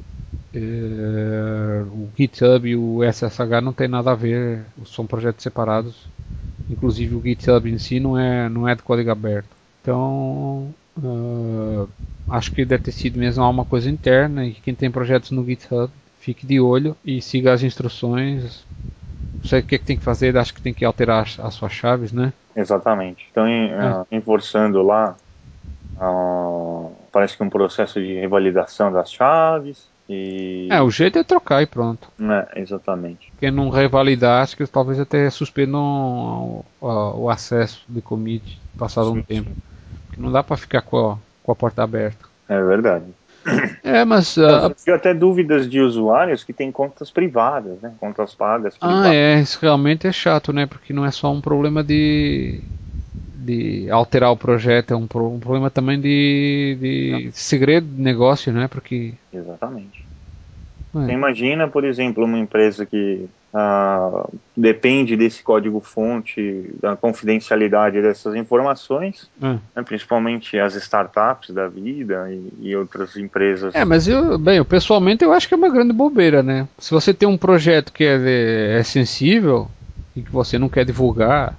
é, 0.53 1.83
o 1.91 2.09
GitHub 2.17 2.67
e 2.69 2.75
o 2.75 2.99
SSH 3.03 3.61
não 3.63 3.73
tem 3.73 3.87
nada 3.87 4.11
a 4.11 4.15
ver, 4.15 4.63
são 4.85 5.07
projetos 5.07 5.43
separados. 5.43 6.05
Inclusive 6.69 7.15
o 7.15 7.21
GitHub 7.21 7.69
em 7.69 7.77
si 7.77 7.99
não 7.99 8.17
é, 8.17 8.47
não 8.47 8.67
é 8.67 8.75
de 8.75 8.83
código 8.83 9.09
aberto. 9.09 9.60
Então 9.81 10.73
uh, 10.97 11.89
acho 12.29 12.51
que 12.51 12.63
deve 12.63 12.83
ter 12.83 12.91
sido 12.91 13.19
mesmo 13.19 13.47
uma 13.49 13.65
coisa 13.65 13.89
interna 13.89 14.45
e 14.45 14.53
quem 14.53 14.73
tem 14.73 14.91
projetos 14.91 15.31
no 15.31 15.45
GitHub 15.45 15.91
fique 16.19 16.45
de 16.45 16.59
olho 16.59 16.95
e 17.03 17.21
siga 17.21 17.51
as 17.51 17.63
instruções. 17.63 18.63
Não 19.33 19.43
sei 19.43 19.59
o 19.59 19.63
que, 19.63 19.75
é 19.75 19.77
que 19.77 19.85
tem 19.85 19.97
que 19.97 20.03
fazer, 20.03 20.37
acho 20.37 20.53
que 20.53 20.61
tem 20.61 20.73
que 20.73 20.85
alterar 20.85 21.23
as, 21.23 21.39
as 21.39 21.55
suas 21.55 21.73
chaves, 21.73 22.11
né? 22.11 22.31
Exatamente. 22.55 23.27
Então, 23.31 23.47
em, 23.47 23.73
ah. 23.73 24.01
uh, 24.01 24.15
enforçando 24.15 24.83
lá, 24.83 25.15
uh, 25.99 26.91
parece 27.11 27.35
que 27.35 27.43
um 27.43 27.49
processo 27.49 27.99
de 27.99 28.13
revalidação 28.13 28.91
das 28.91 29.11
chaves. 29.11 29.89
E... 30.07 30.67
É, 30.69 30.81
o 30.81 30.91
jeito 30.91 31.17
é 31.17 31.23
trocar 31.23 31.63
e 31.63 31.65
pronto. 31.65 32.07
É, 32.19 32.59
exatamente. 32.59 33.31
Quem 33.39 33.49
não 33.49 33.69
revalidar, 33.69 34.43
acho 34.43 34.57
que 34.57 34.67
talvez 34.67 34.99
até 34.99 35.27
suspendam 35.29 35.81
o, 35.81 36.65
o, 36.79 37.23
o 37.23 37.29
acesso 37.29 37.83
de 37.89 38.01
commit 38.01 38.59
passado 38.77 39.11
sim, 39.11 39.19
um 39.19 39.23
tempo. 39.23 39.49
Sim. 39.49 39.70
Não 40.21 40.31
dá 40.31 40.43
para 40.43 40.57
ficar 40.57 40.81
com 40.81 41.11
a, 41.11 41.17
com 41.43 41.51
a 41.51 41.55
porta 41.55 41.83
aberta. 41.83 42.25
É 42.47 42.61
verdade. 42.61 43.05
É, 43.83 44.05
mas. 44.05 44.37
Uh, 44.37 44.41
eu 44.41 44.75
tive 44.75 44.91
até 44.91 45.13
dúvidas 45.13 45.69
de 45.69 45.79
usuários 45.79 46.43
que 46.43 46.53
têm 46.53 46.71
contas 46.71 47.09
privadas, 47.09 47.79
né? 47.81 47.91
Contas 47.99 48.35
pagas. 48.35 48.77
Privadas. 48.77 49.05
Ah, 49.05 49.15
é, 49.15 49.39
isso 49.39 49.57
realmente 49.61 50.07
é 50.07 50.11
chato, 50.11 50.53
né? 50.53 50.65
Porque 50.65 50.93
não 50.93 51.05
é 51.05 51.11
só 51.11 51.31
um 51.31 51.41
problema 51.41 51.83
de. 51.83 52.61
de 53.35 53.89
alterar 53.89 54.31
o 54.31 54.37
projeto, 54.37 54.93
é 54.93 54.95
um, 54.95 55.07
um 55.11 55.39
problema 55.39 55.69
também 55.69 55.99
de, 55.99 56.77
de 56.79 57.29
segredo 57.33 57.87
de 57.87 58.01
negócio, 58.01 58.53
né? 58.53 58.67
Porque. 58.67 59.13
Exatamente. 59.33 60.05
É. 60.95 60.99
Você 60.99 61.11
imagina, 61.11 61.67
por 61.67 61.83
exemplo, 61.83 62.23
uma 62.25 62.37
empresa 62.37 62.85
que 62.85 63.27
ah, 63.53 64.29
depende 64.55 65.17
desse 65.17 65.43
código-fonte, 65.43 66.73
da 66.81 66.95
confidencialidade 66.95 68.01
dessas 68.01 68.33
informações, 68.35 69.29
é. 69.41 69.47
né, 69.47 69.83
principalmente 69.83 70.57
as 70.57 70.75
startups 70.75 71.49
da 71.49 71.67
vida 71.67 72.31
e, 72.31 72.69
e, 72.69 72.75
outras 72.75 73.17
empresas. 73.17 73.75
É, 73.75 73.83
mas 73.83 74.07
eu, 74.07 74.37
bem, 74.37 74.57
eu, 74.57 74.65
pessoalmente 74.65 75.23
eu 75.23 75.33
acho 75.33 75.47
que 75.47 75.53
é 75.53 75.57
uma 75.57 75.69
grande 75.69 75.91
bobeira, 75.91 76.41
né? 76.41 76.67
Se 76.77 76.91
você 76.91 77.13
tem 77.13 77.27
um 77.27 77.37
projeto 77.37 77.91
que 77.91 78.05
é, 78.05 78.79
é 78.79 78.83
sensível 78.83 79.67
e 80.15 80.21
que 80.21 80.31
você 80.31 80.57
não 80.57 80.69
quer 80.69 80.85
divulgar, 80.85 81.57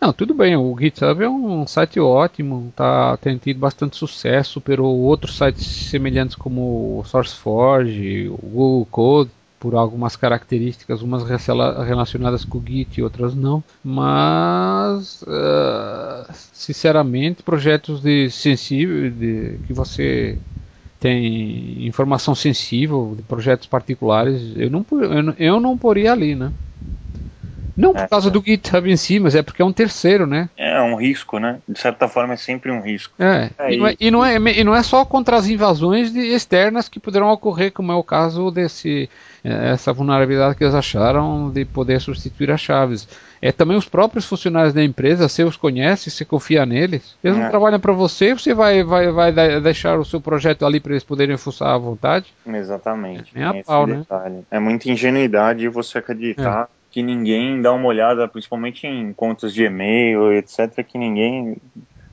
não, 0.00 0.12
tudo 0.12 0.32
bem, 0.32 0.56
o 0.56 0.76
GitHub 0.78 1.22
é 1.22 1.28
um 1.28 1.66
site 1.66 1.98
ótimo, 2.00 2.72
tá, 2.76 3.16
tem 3.18 3.36
tido 3.36 3.58
bastante 3.58 3.96
sucesso, 3.96 4.52
superou 4.52 4.96
outros 4.98 5.36
sites 5.36 5.66
semelhantes 5.90 6.36
como 6.36 7.00
o 7.00 7.04
SourceForge, 7.04 8.28
o 8.28 8.36
Google 8.36 8.86
Code, 8.90 9.30
por 9.66 9.74
algumas 9.74 10.14
características, 10.14 11.02
umas 11.02 11.24
relacionadas 11.24 12.44
com 12.44 12.58
o 12.58 12.62
Git 12.64 13.00
e 13.00 13.02
outras 13.02 13.34
não. 13.34 13.64
Mas, 13.82 15.22
uh, 15.22 16.32
sinceramente, 16.52 17.42
projetos 17.42 18.00
de 18.00 18.30
sensível, 18.30 19.10
de, 19.10 19.58
que 19.66 19.72
você 19.72 20.38
tem 21.00 21.84
informação 21.84 22.32
sensível 22.32 23.14
de 23.16 23.24
projetos 23.24 23.66
particulares, 23.66 24.52
eu 24.54 24.70
não, 24.70 24.86
eu 24.92 25.34
eu 25.36 25.60
não 25.60 25.76
poria 25.76 26.12
ali, 26.12 26.36
né? 26.36 26.52
Não 27.76 27.92
por 27.92 28.02
é, 28.02 28.08
causa 28.08 28.30
do 28.30 28.42
GitHub 28.42 28.90
em 28.90 28.96
si, 28.96 29.20
mas 29.20 29.34
é 29.34 29.42
porque 29.42 29.60
é 29.60 29.64
um 29.64 29.72
terceiro, 29.72 30.26
né? 30.26 30.48
É 30.56 30.80
um 30.80 30.96
risco, 30.96 31.38
né? 31.38 31.58
De 31.68 31.78
certa 31.78 32.08
forma 32.08 32.34
é 32.34 32.36
sempre 32.36 32.70
um 32.70 32.80
risco. 32.80 33.14
É, 33.18 33.50
é 33.58 33.74
e, 33.74 33.76
não 33.76 33.86
é, 33.86 33.96
e, 34.00 34.10
não 34.10 34.24
é, 34.24 34.36
e 34.36 34.64
não 34.64 34.74
é 34.74 34.82
só 34.82 35.04
contra 35.04 35.36
as 35.36 35.46
invasões 35.46 36.12
de, 36.12 36.20
externas 36.20 36.88
que 36.88 36.98
poderão 36.98 37.30
ocorrer, 37.30 37.72
como 37.72 37.92
é 37.92 37.94
o 37.94 38.02
caso 38.02 38.50
desse 38.50 39.10
é, 39.44 39.72
essa 39.72 39.92
vulnerabilidade 39.92 40.56
que 40.56 40.64
eles 40.64 40.74
acharam 40.74 41.50
de 41.50 41.64
poder 41.64 42.00
substituir 42.00 42.50
as 42.50 42.60
chaves. 42.60 43.06
É 43.42 43.52
também 43.52 43.76
os 43.76 43.86
próprios 43.86 44.24
funcionários 44.24 44.72
da 44.72 44.82
empresa, 44.82 45.28
você 45.28 45.44
os 45.44 45.56
conhece, 45.56 46.10
você 46.10 46.24
confia 46.24 46.64
neles. 46.64 47.14
Eles 47.22 47.36
é. 47.36 47.40
não 47.40 47.50
trabalham 47.50 47.78
para 47.78 47.92
você, 47.92 48.32
você 48.32 48.54
vai, 48.54 48.82
vai, 48.82 49.12
vai 49.12 49.32
deixar 49.60 49.98
o 49.98 50.04
seu 50.04 50.20
projeto 50.20 50.64
ali 50.64 50.80
para 50.80 50.92
eles 50.92 51.04
poderem 51.04 51.36
fuçar 51.36 51.68
à 51.68 51.78
vontade? 51.78 52.32
Exatamente. 52.46 53.30
É, 53.34 53.44
a 53.44 53.62
pau, 53.62 53.86
né? 53.86 54.02
É 54.50 54.58
muita 54.58 54.90
ingenuidade 54.90 55.68
você 55.68 55.98
acreditar 55.98 56.68
é 56.72 56.75
que 56.90 57.02
ninguém 57.02 57.60
dá 57.60 57.72
uma 57.72 57.86
olhada, 57.86 58.26
principalmente 58.28 58.86
em 58.86 59.12
contas 59.12 59.52
de 59.52 59.64
e-mail, 59.64 60.32
etc., 60.32 60.84
que 60.84 60.98
ninguém 60.98 61.56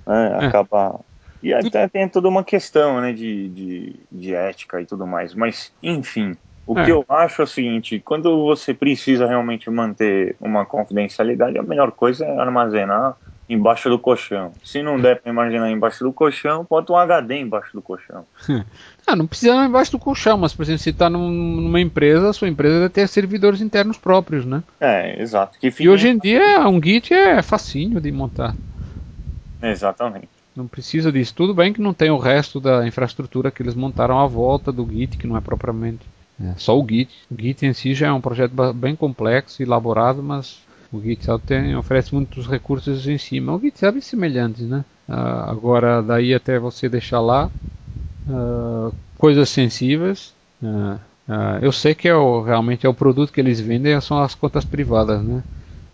né, 0.06 0.40
é. 0.42 0.46
acaba. 0.46 1.00
E 1.42 1.54
até 1.54 1.88
tem 1.88 2.08
toda 2.08 2.28
uma 2.28 2.44
questão 2.44 3.02
né, 3.02 3.12
de, 3.12 3.50
de, 3.50 3.96
de 4.12 4.34
ética 4.34 4.82
e 4.82 4.86
tudo 4.86 5.06
mais. 5.06 5.34
Mas, 5.34 5.74
enfim, 5.82 6.36
o 6.66 6.78
é. 6.80 6.86
que 6.86 6.92
eu 6.92 7.06
acho 7.10 7.42
é 7.42 7.44
o 7.44 7.48
seguinte: 7.48 8.00
quando 8.00 8.44
você 8.44 8.74
precisa 8.74 9.28
realmente 9.28 9.70
manter 9.70 10.36
uma 10.40 10.66
confidencialidade, 10.66 11.58
a 11.58 11.64
melhor 11.64 11.92
coisa 11.92 12.26
é 12.26 12.40
armazenar 12.40 13.18
embaixo 13.50 13.90
do 13.90 14.00
colchão. 14.00 14.54
Se 14.64 14.82
não 14.82 15.00
der 15.00 15.22
para 15.22 15.32
imaginar 15.32 15.70
embaixo 15.70 16.04
do 16.04 16.14
colchão, 16.14 16.66
bota 16.70 16.94
um 16.94 16.98
HD 16.98 17.40
embaixo 17.40 17.74
do 17.74 17.82
colchão. 17.82 18.26
ah, 19.06 19.16
não 19.16 19.28
precisa 19.28 19.66
embaixo 19.66 19.92
do 19.92 20.00
colchão, 20.00 20.38
mas 20.38 20.54
por 20.54 20.64
exemplo, 20.64 20.80
se 20.80 20.90
está 20.90 21.10
num, 21.10 21.30
numa 21.30 21.80
empresa, 21.80 22.30
a 22.30 22.34
sua 22.34 22.48
empresa 22.48 22.76
deve 22.76 22.90
ter 22.90 23.08
servidores 23.08 23.62
internos 23.62 23.98
próprios, 23.98 24.46
né? 24.46 24.64
É, 24.80 25.22
exato. 25.22 25.58
e 25.62 25.90
hoje 25.90 26.08
em 26.08 26.18
dia 26.18 26.68
um 26.68 26.82
Git 26.82 27.14
é 27.14 27.42
facinho 27.42 28.00
de 28.00 28.12
montar. 28.12 28.56
Exatamente. 29.62 30.30
Não 30.56 30.68
precisa 30.68 31.12
disso. 31.12 31.34
Tudo 31.34 31.54
bem 31.54 31.74
que 31.74 31.82
não 31.82 31.94
tem 31.94 32.12
o 32.12 32.18
resto 32.18 32.60
da 32.60 32.86
infraestrutura 32.88 33.50
que 33.50 33.64
eles 33.64 33.74
montaram 33.74 34.20
à 34.20 34.28
volta 34.28 34.72
do 34.72 34.88
Git, 34.88 35.18
que 35.18 35.26
não 35.26 35.36
é 35.36 35.42
propriamente 35.42 36.06
é, 36.42 36.54
só 36.58 36.78
o 36.78 36.88
Git. 36.88 37.12
O 37.32 37.42
Git 37.42 37.66
em 37.66 37.74
si 37.74 37.94
já 37.94 38.08
é 38.08 38.12
um 38.12 38.22
projeto 38.22 38.54
bem 38.74 38.96
complexo 38.96 39.62
e 39.62 39.66
elaborado, 39.66 40.22
mas 40.22 40.62
o 40.94 41.02
GitHub 41.02 41.42
tem, 41.44 41.76
oferece 41.76 42.14
muitos 42.14 42.46
recursos 42.46 43.08
em 43.08 43.18
cima. 43.18 43.56
O 43.56 43.60
GitHub 43.60 43.98
é 43.98 44.02
semelhante, 44.02 44.62
né? 44.62 44.86
Uh, 45.10 45.50
agora, 45.50 46.02
daí 46.02 46.34
até 46.34 46.60
você 46.60 46.88
deixar 46.88 47.20
lá 47.20 47.50
uh, 48.30 48.94
coisas 49.18 49.50
sensíveis. 49.50 50.34
Uh, 50.62 51.00
eu 51.62 51.72
sei 51.72 51.96
que 51.96 52.08
é 52.08 52.16
o, 52.16 52.42
realmente 52.42 52.86
é 52.86 52.90
o 52.90 52.94
produto 52.94 53.32
que 53.32 53.42
eles 53.42 53.60
vendem, 53.60 54.00
são 54.02 54.22
as 54.22 54.36
contas 54.36 54.64
privadas, 54.64 55.22
né? 55.24 55.44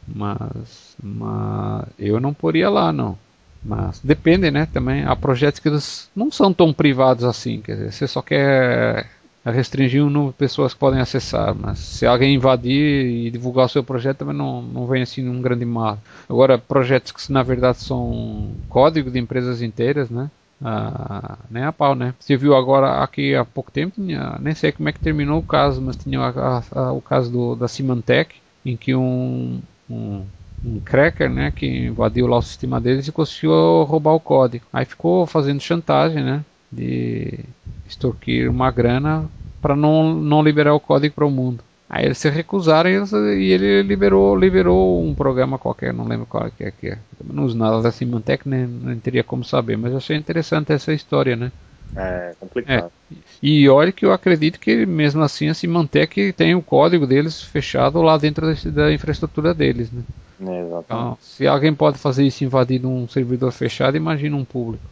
Mas, 0.07 0.95
mas 1.01 1.85
eu 1.97 2.19
não 2.19 2.33
poria 2.33 2.69
lá, 2.69 2.91
não. 2.91 3.17
Mas 3.63 4.01
depende, 4.03 4.51
né? 4.51 4.67
Também 4.71 5.05
há 5.05 5.15
projetos 5.15 5.59
que 5.59 5.69
eles 5.69 6.09
não 6.15 6.31
são 6.31 6.53
tão 6.53 6.73
privados 6.73 7.23
assim. 7.23 7.62
Quer 7.62 7.73
dizer, 7.73 7.91
você 7.91 8.07
só 8.07 8.21
quer 8.21 9.07
restringir 9.45 10.04
o 10.04 10.10
número 10.10 10.32
de 10.32 10.38
pessoas 10.38 10.73
que 10.73 10.80
podem 10.80 10.99
acessar, 10.99 11.56
mas 11.56 11.80
se 11.80 12.06
alguém 12.06 12.36
invadir 12.36 13.06
e 13.06 13.32
divulgar 13.32 13.65
o 13.65 13.69
seu 13.69 13.84
projeto 13.84 14.17
também 14.17 14.36
não, 14.36 14.62
não 14.62 14.86
vem 14.86 15.02
assim 15.02 15.28
um 15.28 15.41
grande 15.41 15.65
mal. 15.65 15.97
Agora, 16.30 16.58
projetos 16.58 17.12
que 17.12 17.32
na 17.32 17.43
verdade 17.43 17.80
são 17.80 18.52
código 18.67 19.10
de 19.10 19.19
empresas 19.19 19.62
inteiras, 19.62 20.10
né? 20.10 20.30
Ah, 20.62 21.38
nem 21.49 21.63
a 21.63 21.71
pau, 21.71 21.95
né? 21.95 22.13
Você 22.19 22.36
viu 22.36 22.54
agora 22.54 23.02
aqui 23.02 23.34
há 23.34 23.45
pouco 23.45 23.71
tempo, 23.71 23.95
tinha, 23.95 24.38
nem 24.41 24.54
sei 24.54 24.71
como 24.71 24.89
é 24.89 24.91
que 24.91 24.99
terminou 24.99 25.39
o 25.39 25.43
caso, 25.43 25.82
mas 25.82 25.95
tinha 25.95 26.19
a, 26.19 26.63
a, 26.71 26.91
o 26.91 27.02
caso 27.02 27.32
do, 27.32 27.56
da 27.56 27.67
Symantec, 27.67 28.36
em 28.65 28.75
que 28.75 28.93
um, 28.93 29.62
um, 29.89 30.25
um 30.65 30.80
cracker, 30.82 31.30
né, 31.30 31.52
que 31.52 31.65
invadiu 31.65 32.28
lá 32.28 32.38
o 32.38 32.41
sistema 32.41 32.80
deles 32.82 33.08
e 33.08 33.12
conseguiu 33.12 33.84
roubar 33.84 34.13
o 34.13 34.19
código. 34.19 34.65
Aí 34.73 34.84
ficou 34.84 35.25
fazendo 35.25 35.62
chantagem, 35.62 36.23
né? 36.23 36.43
De 36.71 37.39
extorquir 37.88 38.49
uma 38.49 38.71
grana 38.71 39.25
para 39.62 39.75
não, 39.75 40.13
não 40.13 40.43
liberar 40.43 40.73
o 40.73 40.79
código 40.79 41.15
para 41.15 41.25
o 41.25 41.32
mundo. 41.32 41.63
Aí 41.89 42.05
eles 42.05 42.19
se 42.19 42.29
recusaram 42.29 42.89
e 42.89 43.51
ele 43.51 43.82
liberou, 43.82 44.36
liberou 44.36 45.03
um 45.03 45.15
programa 45.15 45.58
qualquer, 45.58 45.91
não 45.91 46.08
lembro 46.08 46.27
qual 46.27 46.49
que 46.51 46.63
é 46.63 46.71
que 46.71 46.88
é. 46.88 46.99
Não 47.23 47.45
uso 47.45 47.58
nada 47.58 47.82
da 47.82 47.91
Symantec, 47.91 48.47
nem, 48.47 48.67
nem 48.67 48.99
teria 48.99 49.23
como 49.23 49.43
saber, 49.43 49.75
mas 49.75 49.95
achei 49.95 50.15
interessante 50.15 50.71
essa 50.71 50.93
história, 50.93 51.36
né? 51.36 51.51
É 51.95 52.34
complicado. 52.39 52.91
É. 53.12 53.15
E 53.41 53.67
olha 53.67 53.91
que 53.91 54.05
eu 54.05 54.13
acredito 54.13 54.60
que 54.60 54.86
mesmo 54.86 55.23
assim 55.23 55.49
a 55.49 55.53
Symantec 55.55 56.32
tem 56.34 56.53
o 56.53 56.62
código 56.62 57.08
deles 57.08 57.41
fechado 57.41 58.01
lá 58.03 58.17
dentro 58.17 58.53
da 58.71 58.93
infraestrutura 58.93 59.51
deles, 59.51 59.91
né? 59.91 60.03
É, 60.41 60.79
então, 60.86 61.17
se 61.19 61.47
alguém 61.47 61.73
pode 61.73 61.97
fazer 61.97 62.23
isso 62.23 62.43
invadindo 62.43 62.88
um 62.88 63.08
servidor 63.08 63.51
fechado, 63.51 63.97
imagina 63.97 64.38
um 64.38 64.45
público. 64.45 64.84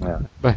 É. 0.00 0.18
Bem, 0.40 0.56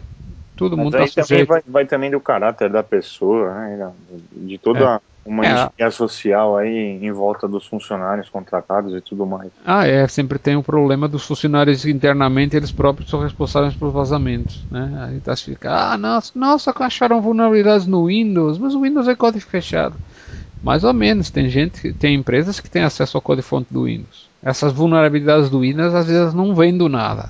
Todo 0.59 0.75
Mas 0.75 0.83
mundo 0.83 0.97
aí 0.97 1.09
tá 1.09 1.23
também 1.23 1.45
vai, 1.45 1.61
vai, 1.65 1.85
também 1.85 2.11
do 2.11 2.19
caráter 2.19 2.69
da 2.69 2.83
pessoa, 2.83 3.53
né? 3.53 3.91
de 4.33 4.57
toda 4.57 4.79
é. 4.79 4.99
uma 5.25 5.45
é. 5.45 5.47
engenharia 5.47 5.91
social 5.91 6.57
aí 6.57 6.99
em 7.01 7.11
volta 7.13 7.47
dos 7.47 7.65
funcionários 7.65 8.27
contratados 8.27 8.93
e 8.93 8.99
tudo 8.99 9.25
mais. 9.25 9.49
Ah, 9.65 9.87
é, 9.87 10.05
sempre 10.09 10.37
tem 10.37 10.57
o 10.57 10.61
problema 10.61 11.07
dos 11.07 11.25
funcionários 11.25 11.85
internamente, 11.85 12.57
eles 12.57 12.73
próprios 12.73 13.09
são 13.09 13.21
responsáveis 13.21 13.73
por 13.73 13.89
vazamentos, 13.89 14.61
né? 14.69 15.07
Aí 15.07 15.21
tá 15.21 15.33
fica, 15.33 15.93
ah, 15.93 15.97
nossa, 15.97 16.33
nossa, 16.35 16.73
acharam 16.77 17.21
vulnerabilidades 17.21 17.87
no 17.87 18.07
Windows, 18.07 18.57
mas 18.57 18.75
o 18.75 18.81
Windows 18.81 19.07
é 19.07 19.15
código 19.15 19.45
fechado. 19.45 19.95
Mais 20.61 20.83
ou 20.83 20.93
menos, 20.93 21.29
tem 21.29 21.47
gente, 21.47 21.93
tem 21.93 22.15
empresas 22.15 22.59
que 22.59 22.69
têm 22.69 22.83
acesso 22.83 23.15
ao 23.15 23.21
código 23.21 23.47
fonte 23.47 23.73
do 23.73 23.85
Windows. 23.85 24.27
Essas 24.43 24.73
vulnerabilidades 24.73 25.49
do 25.49 25.61
Windows 25.61 25.95
às 25.95 26.07
vezes 26.07 26.33
não 26.33 26.53
vêm 26.53 26.77
do 26.77 26.89
nada. 26.89 27.29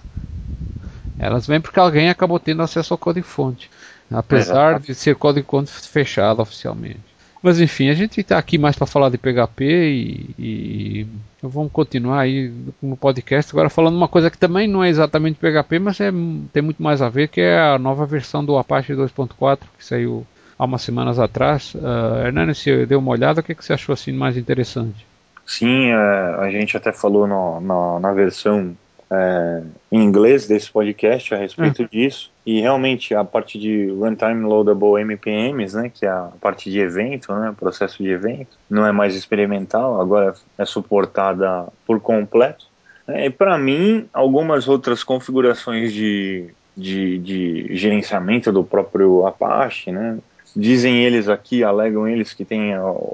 Elas 1.19 1.45
vêm 1.45 1.59
porque 1.59 1.79
alguém 1.79 2.09
acabou 2.09 2.39
tendo 2.39 2.63
acesso 2.63 2.93
ao 2.93 2.97
código-fonte. 2.97 3.69
apesar 4.09 4.71
Exato. 4.71 4.85
de 4.87 4.95
ser 4.95 5.15
código 5.15 5.65
fechado 5.67 6.41
oficialmente. 6.41 7.09
Mas 7.41 7.59
enfim, 7.61 7.89
a 7.89 7.93
gente 7.93 8.19
está 8.19 8.37
aqui 8.37 8.57
mais 8.57 8.75
para 8.75 8.87
falar 8.87 9.09
de 9.09 9.17
PHP 9.17 9.63
e, 9.63 10.35
e, 10.37 11.07
vamos 11.41 11.71
continuar 11.71 12.19
aí 12.21 12.51
no 12.81 12.97
podcast 12.97 13.51
agora 13.53 13.69
falando 13.69 13.95
uma 13.95 14.09
coisa 14.09 14.29
que 14.29 14.37
também 14.37 14.67
não 14.67 14.83
é 14.83 14.89
exatamente 14.89 15.39
PHP, 15.39 15.79
mas 15.79 15.99
é, 16.01 16.11
tem 16.51 16.61
muito 16.61 16.83
mais 16.83 17.01
a 17.01 17.07
ver, 17.07 17.29
que 17.29 17.39
é 17.39 17.57
a 17.57 17.79
nova 17.79 18.05
versão 18.05 18.43
do 18.43 18.57
Apache 18.57 18.93
2.4 18.93 19.59
que 19.77 19.85
saiu 19.85 20.27
há 20.57 20.65
umas 20.65 20.81
semanas 20.81 21.17
atrás. 21.17 21.73
Uh, 21.75 22.25
Hernani, 22.25 22.53
você 22.53 22.85
deu 22.85 22.99
uma 22.99 23.11
olhada, 23.11 23.39
o 23.39 23.43
que, 23.43 23.55
que 23.55 23.63
você 23.63 23.71
achou 23.71 23.93
assim 23.93 24.11
mais 24.11 24.35
interessante? 24.35 25.07
Sim, 25.45 25.91
é, 25.91 25.95
a 25.95 26.49
gente 26.51 26.75
até 26.75 26.91
falou 26.91 27.25
no, 27.25 27.61
no, 27.61 27.99
na 27.99 28.11
versão 28.11 28.75
é, 29.11 29.63
em 29.91 30.03
inglês 30.03 30.47
desse 30.47 30.71
podcast 30.71 31.33
a 31.33 31.37
respeito 31.37 31.81
uhum. 31.81 31.87
disso. 31.91 32.31
E 32.45 32.61
realmente 32.61 33.13
a 33.15 33.23
parte 33.23 33.59
de 33.59 33.87
Runtime 33.87 34.43
Loadable 34.43 35.01
MPMs, 35.01 35.75
né, 35.75 35.91
que 35.93 36.05
é 36.05 36.09
a 36.09 36.29
parte 36.39 36.69
de 36.69 36.79
evento, 36.79 37.33
né, 37.33 37.53
processo 37.57 38.01
de 38.01 38.09
evento, 38.09 38.57
não 38.69 38.85
é 38.85 38.91
mais 38.91 39.15
experimental, 39.15 39.99
agora 39.99 40.33
é 40.57 40.65
suportada 40.65 41.67
por 41.85 41.99
completo. 41.99 42.65
É, 43.07 43.25
e 43.25 43.29
para 43.29 43.57
mim, 43.57 44.07
algumas 44.13 44.67
outras 44.67 45.03
configurações 45.03 45.91
de, 45.91 46.49
de, 46.77 47.17
de, 47.17 47.75
gerenciamento 47.75 48.51
do 48.51 48.63
próprio 48.63 49.25
Apache, 49.25 49.91
né, 49.91 50.19
dizem 50.55 51.03
eles 51.03 51.27
aqui, 51.27 51.63
alegam 51.63 52.07
eles 52.07 52.33
que 52.33 52.45
tem 52.45 52.73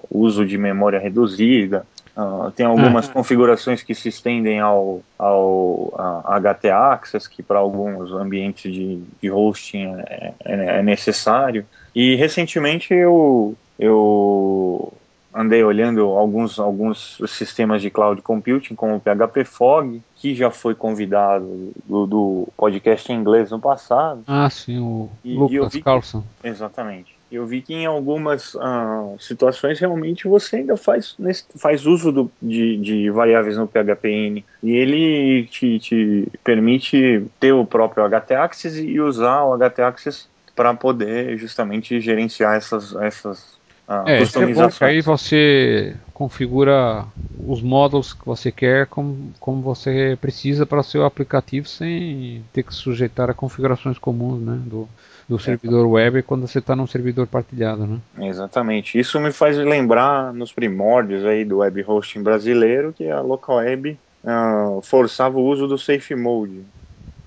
uso 0.09 0.45
de 0.45 0.57
memória 0.57 0.99
reduzida, 0.99 1.85
Uh, 2.15 2.49
tem 2.51 2.65
algumas 2.65 3.09
ah. 3.09 3.11
configurações 3.11 3.83
que 3.83 3.93
se 3.93 4.07
estendem 4.07 4.61
ao, 4.61 5.01
ao 5.19 5.93
HT 6.23 6.69
Access, 6.69 7.29
que 7.29 7.43
para 7.43 7.59
alguns 7.59 8.11
ambientes 8.13 8.73
de, 8.73 9.03
de 9.21 9.29
hosting 9.29 9.95
é, 10.07 10.33
é, 10.45 10.53
é, 10.77 10.83
necessário. 10.83 11.65
E 11.93 12.15
recentemente 12.15 12.93
eu, 12.93 13.53
eu 13.77 14.93
andei 15.33 15.61
olhando 15.61 16.03
alguns, 16.11 16.57
alguns 16.57 17.21
sistemas 17.27 17.81
de 17.81 17.89
cloud 17.89 18.21
computing, 18.21 18.75
como 18.75 18.95
o 18.95 19.01
PHP 19.01 19.43
Fog, 19.43 20.01
que 20.15 20.33
já 20.33 20.49
foi 20.49 20.73
convidado 20.73 21.73
do, 21.85 22.07
do 22.07 22.47
podcast 22.55 23.11
em 23.11 23.15
inglês 23.17 23.51
no 23.51 23.59
passado. 23.59 24.23
Ah, 24.25 24.49
sim, 24.49 24.79
o 24.79 25.09
e, 25.21 25.35
Lucas 25.35 25.75
e 25.75 25.81
Carlson. 25.81 26.23
Exatamente 26.41 27.14
eu 27.31 27.45
vi 27.45 27.61
que 27.61 27.73
em 27.73 27.85
algumas 27.85 28.53
uh, 28.55 29.15
situações 29.19 29.79
realmente 29.79 30.27
você 30.27 30.57
ainda 30.57 30.77
faz, 30.77 31.17
faz 31.57 31.85
uso 31.85 32.11
do, 32.11 32.31
de, 32.41 32.77
de, 32.77 33.09
variáveis 33.09 33.57
no 33.57 33.67
PHPN 33.67 34.43
e 34.61 34.71
ele 34.71 35.45
te, 35.47 35.79
te, 35.79 36.27
permite 36.43 37.25
ter 37.39 37.51
o 37.51 37.65
próprio 37.65 38.05
htaccess 38.05 38.77
e 38.77 38.99
usar 38.99 39.43
o 39.43 39.57
htaccess 39.57 40.29
para 40.55 40.73
poder 40.73 41.37
justamente 41.37 41.99
gerenciar 41.99 42.55
essas, 42.55 42.95
essas 42.95 43.54
uh, 43.87 44.07
é, 44.07 44.19
customizações. 44.19 44.81
É 44.81 44.85
aí 44.85 45.01
você 45.01 45.95
configura 46.13 47.05
os 47.45 47.61
módulos 47.61 48.13
que 48.13 48.25
você 48.25 48.51
quer 48.51 48.87
como, 48.87 49.33
como 49.39 49.61
você 49.61 50.17
precisa 50.19 50.65
para 50.65 50.79
o 50.79 50.83
seu 50.83 51.05
aplicativo 51.05 51.67
sem 51.67 52.43
ter 52.53 52.63
que 52.63 52.73
sujeitar 52.73 53.29
a 53.29 53.33
configurações 53.33 53.97
comuns 53.97 54.41
né, 54.41 54.57
do, 54.65 54.87
do 55.27 55.37
servidor 55.37 55.85
web 55.87 56.23
quando 56.23 56.47
você 56.47 56.59
está 56.59 56.75
num 56.75 56.87
servidor 56.87 57.27
partilhado, 57.27 57.85
né? 57.85 57.99
Exatamente. 58.19 58.97
Isso 58.97 59.19
me 59.19 59.31
faz 59.31 59.57
lembrar 59.57 60.33
nos 60.33 60.51
primórdios 60.51 61.25
aí 61.25 61.43
do 61.43 61.57
web 61.57 61.83
hosting 61.85 62.23
brasileiro 62.23 62.93
que 62.93 63.09
a 63.09 63.19
local 63.19 63.57
web 63.57 63.97
uh, 64.23 64.81
forçava 64.81 65.37
o 65.37 65.45
uso 65.45 65.67
do 65.67 65.77
safe 65.77 66.15
mode. 66.15 66.61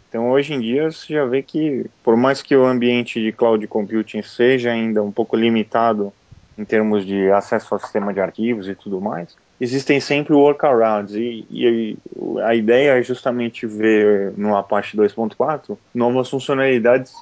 Então 0.09 0.31
hoje 0.31 0.55
em 0.55 0.61
dia 0.61 0.91
você 0.91 1.13
já 1.13 1.27
vê 1.27 1.43
que 1.43 1.85
por 2.03 2.17
mais 2.17 2.41
que 2.41 2.57
o 2.57 2.65
ambiente 2.65 3.21
de 3.21 3.31
cloud 3.31 3.67
computing 3.67 4.23
seja 4.23 4.71
ainda 4.71 5.03
um 5.03 5.13
pouco 5.13 5.37
limitado 5.37 6.11
em 6.59 6.65
termos 6.65 7.07
de 7.07 7.31
acesso 7.31 7.73
ao 7.73 7.81
sistema 7.81 8.13
de 8.13 8.21
arquivos 8.21 8.69
e 8.69 8.75
tudo 8.75 9.01
mais, 9.01 9.37
existem 9.61 10.01
sempre 10.01 10.35
workarounds 10.35 11.15
e, 11.15 11.47
e, 11.51 11.97
a 12.43 12.55
ideia 12.55 12.99
é 12.99 13.03
justamente 13.03 13.67
ver 13.67 14.33
no 14.37 14.57
Apache 14.57 14.97
2.4 14.97 15.79
novas 15.95 16.29
funcionalidades 16.29 17.13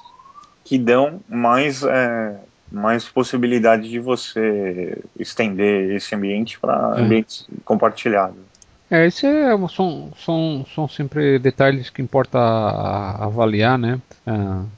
que 0.65 0.77
dão 0.77 1.21
mais, 1.29 1.83
é, 1.83 2.35
mais 2.71 3.07
possibilidade 3.07 3.87
de 3.89 3.99
você 3.99 4.97
estender 5.17 5.95
esse 5.95 6.13
ambiente 6.15 6.59
para 6.59 6.95
é. 6.97 7.01
ambientes 7.01 7.47
compartilhados. 7.63 8.37
É, 8.89 9.05
isso 9.05 9.25
é, 9.25 9.67
são, 9.67 10.11
são, 10.17 10.65
são 10.73 10.87
sempre 10.87 11.37
detalhes 11.39 11.89
que 11.89 12.01
importa 12.01 12.39
avaliar, 12.39 13.77
né? 13.77 13.99
É, 14.25 14.31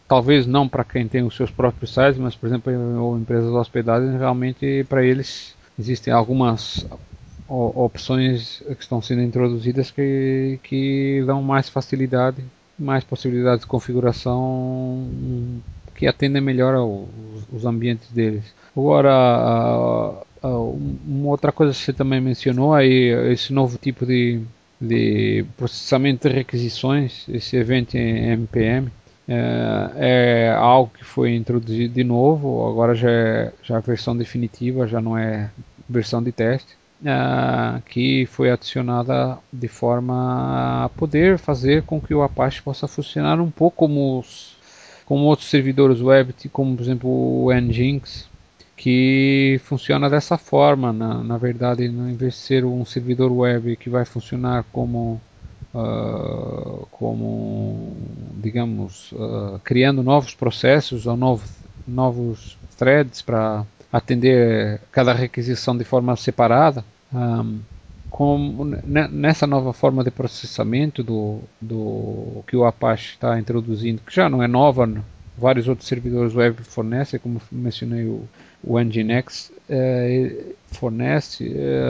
talvez 0.08 0.48
não 0.48 0.67
para 0.67 0.84
quem 0.84 1.08
tem 1.08 1.22
os 1.24 1.36
seus 1.36 1.52
próprios 1.52 1.93
sites, 1.93 2.17
mas 2.17 2.36
por 2.36 2.48
exemplo, 2.48 2.74
ou 3.00 3.17
empresas 3.17 3.52
hospedadas, 3.52 4.12
realmente 4.19 4.84
para 4.89 5.04
eles 5.04 5.56
existem 5.78 6.12
algumas 6.12 6.86
opções 7.48 8.63
que 8.65 8.82
estão 8.84 9.02
sendo 9.02 9.22
introduzidas 9.22 9.89
que, 9.89 10.60
que 10.63 11.24
dão 11.26 11.41
mais 11.41 11.67
facilidade, 11.69 12.43
mais 12.78 13.04
possibilidades 13.04 13.62
de 13.62 13.67
configuração 13.67 15.08
que 15.95 16.08
atendem 16.08 16.41
melhor 16.41 16.76
os 17.52 17.65
ambientes 17.65 18.10
deles. 18.12 18.54
Agora, 18.76 20.22
uma 20.47 21.30
outra 21.30 21.52
coisa 21.52 21.73
que 21.73 21.80
você 21.80 21.93
também 21.93 22.21
mencionou 22.21 22.73
aí, 22.73 23.10
esse 23.32 23.52
novo 23.54 23.78
tipo 23.78 24.06
de, 24.06 24.41
de 24.80 25.45
processamento 25.58 26.28
de 26.30 26.36
requisições, 26.36 27.25
esse 27.28 27.58
evento 27.58 27.95
em 27.95 28.32
MPM, 28.32 28.89
é, 29.28 29.91
é, 29.97 30.56
algo 30.58 30.91
que 30.97 31.04
foi 31.04 31.36
introduzido 31.36 31.93
de 31.93 32.04
novo, 32.04 32.67
agora 32.67 32.95
já 32.95 33.12
é, 33.12 33.54
já 33.62 33.78
é 33.78 33.82
versão 33.82 34.17
definitiva, 34.17 34.88
já 34.88 34.99
não 34.99 35.17
é 35.17 35.52
versão 35.88 36.23
de 36.23 36.32
teste, 36.32 36.75
é, 37.06 37.82
que 37.88 38.25
foi 38.25 38.49
adicionada 38.49 39.38
de 39.54 39.67
forma 39.67 40.86
a 40.86 40.89
poder 40.89 41.38
fazer 41.38 41.84
com 41.84 42.02
que 42.02 42.13
o 42.13 42.23
Apache 42.23 42.62
possa 42.62 42.88
funcionar 42.88 43.39
um 43.39 43.52
pouco 43.52 43.78
como 43.78 44.19
os 44.19 44.58
como 45.06 45.23
outros 45.23 45.49
servidores 45.49 46.02
web, 46.02 46.36
como 46.52 46.75
por 46.75 46.84
exemplo 46.84 47.10
o 47.10 47.52
Nginx, 47.52 48.29
que 48.80 49.60
funciona 49.65 50.10
dessa 50.10 50.38
forma. 50.38 50.94
Na, 50.94 51.22
na 51.22 51.38
verdade, 51.38 51.84
em 51.84 52.15
vez 52.15 52.34
de 52.34 52.39
ser 52.39 52.63
um 52.63 52.86
servidor 52.86 53.30
web 53.30 53.76
que 53.76 53.89
vai 53.89 54.06
funcionar 54.06 54.65
como 54.72 55.22
Uh, 55.72 56.88
como 56.89 57.96
digamos 58.38 59.12
uh, 59.12 59.60
criando 59.63 60.02
novos 60.02 60.34
processos 60.34 61.06
ou 61.06 61.15
novos, 61.15 61.52
novos 61.88 62.58
threads 62.76 63.22
para 63.22 63.63
atender 63.94 64.82
cada 64.92 65.13
requisição 65.13 65.78
de 65.78 65.84
forma 65.84 66.15
separada 66.15 66.84
um, 67.13 67.60
com, 68.10 68.65
nessa 69.12 69.46
nova 69.46 69.72
forma 69.72 70.04
de 70.04 70.10
processamento 70.10 71.04
do, 71.04 71.39
do 71.62 72.44
que 72.48 72.58
o 72.58 72.65
Apache 72.65 73.12
está 73.12 73.38
introduzindo, 73.38 74.02
que 74.02 74.15
já 74.15 74.28
não 74.28 74.42
é 74.42 74.48
nova, 74.48 74.92
vários 75.38 75.68
outros 75.68 75.88
servidores 75.88 76.34
web 76.34 76.63
fornecem, 76.63 77.20
como 77.20 77.39
mencionei 77.52 78.06
o, 78.06 78.28
o 78.63 78.80
Nginx 78.80 79.52
é, 79.69 80.54
fornece, 80.72 81.54
é, 81.56 81.89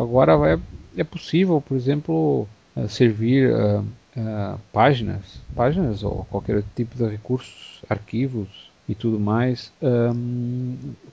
agora 0.00 0.32
é, 0.52 1.00
é 1.00 1.04
possível, 1.04 1.60
por 1.60 1.76
exemplo, 1.76 2.46
é, 2.76 2.86
servir 2.88 3.50
é, 3.50 3.80
é, 4.16 4.54
páginas, 4.72 5.40
páginas 5.54 6.02
ou 6.02 6.26
qualquer 6.30 6.62
tipo 6.74 6.96
de 6.96 7.06
recursos, 7.08 7.82
arquivos 7.88 8.48
e 8.88 8.94
tudo 8.94 9.20
mais, 9.20 9.72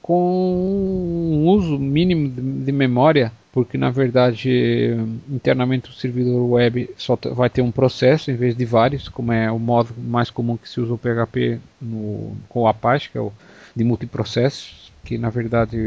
com 0.01 1.31
um 1.31 1.47
uso 1.47 1.77
mínimo 1.77 2.27
de, 2.27 2.65
de, 2.65 2.71
memória, 2.71 3.31
porque 3.53 3.77
na 3.77 3.91
verdade 3.91 4.97
internamente 5.29 5.87
o 5.87 5.93
servidor 5.93 6.43
web 6.49 6.89
só 6.97 7.15
vai 7.35 7.51
ter 7.51 7.61
um 7.61 7.69
processo 7.69 8.31
em 8.31 8.35
vez 8.35 8.55
de 8.57 8.65
vários, 8.65 9.07
como 9.07 9.31
é 9.31 9.51
o 9.51 9.59
modo 9.59 9.93
mais 9.95 10.31
comum 10.31 10.57
que 10.57 10.67
se 10.67 10.81
usa 10.81 10.91
o 10.91 10.97
PHP 10.97 11.59
no, 11.79 12.35
com 12.49 12.61
o 12.61 12.67
Apache, 12.67 13.11
que 13.11 13.17
é 13.19 13.21
o 13.21 13.31
de 13.75 13.83
multiprocessos, 13.83 14.86
que 15.07 15.17
na 15.17 15.29
verdade 15.29 15.77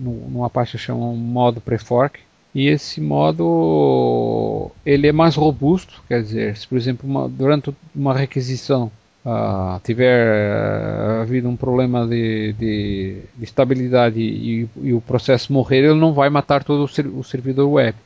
no 0.00 0.44
Apache 0.44 0.76
chama 0.76 1.06
um 1.06 1.16
modo 1.16 1.60
pré-fork. 1.60 2.18
E 2.52 2.66
esse 2.66 3.00
modo 3.00 4.72
ele 4.84 5.06
é 5.06 5.12
mais 5.12 5.36
robusto, 5.36 6.02
quer 6.08 6.22
dizer, 6.22 6.56
se 6.56 6.66
por 6.66 6.76
exemplo 6.76 7.08
uma, 7.08 7.28
durante 7.28 7.72
uma 7.94 8.12
requisição 8.12 8.90
uh, 9.24 9.78
tiver 9.84 11.20
uh, 11.20 11.22
havido 11.22 11.48
um 11.48 11.54
problema 11.54 12.04
de, 12.04 12.52
de, 12.54 13.22
de 13.36 13.44
estabilidade 13.44 14.18
e, 14.18 14.68
e, 14.82 14.92
o 14.92 15.00
processo 15.00 15.52
morrer, 15.52 15.84
ele 15.84 15.94
não 15.94 16.12
vai 16.12 16.28
matar 16.30 16.64
todo 16.64 16.82
o, 16.82 16.88
ser, 16.88 17.06
o 17.06 17.22
servidor 17.22 17.70
web. 17.70 17.96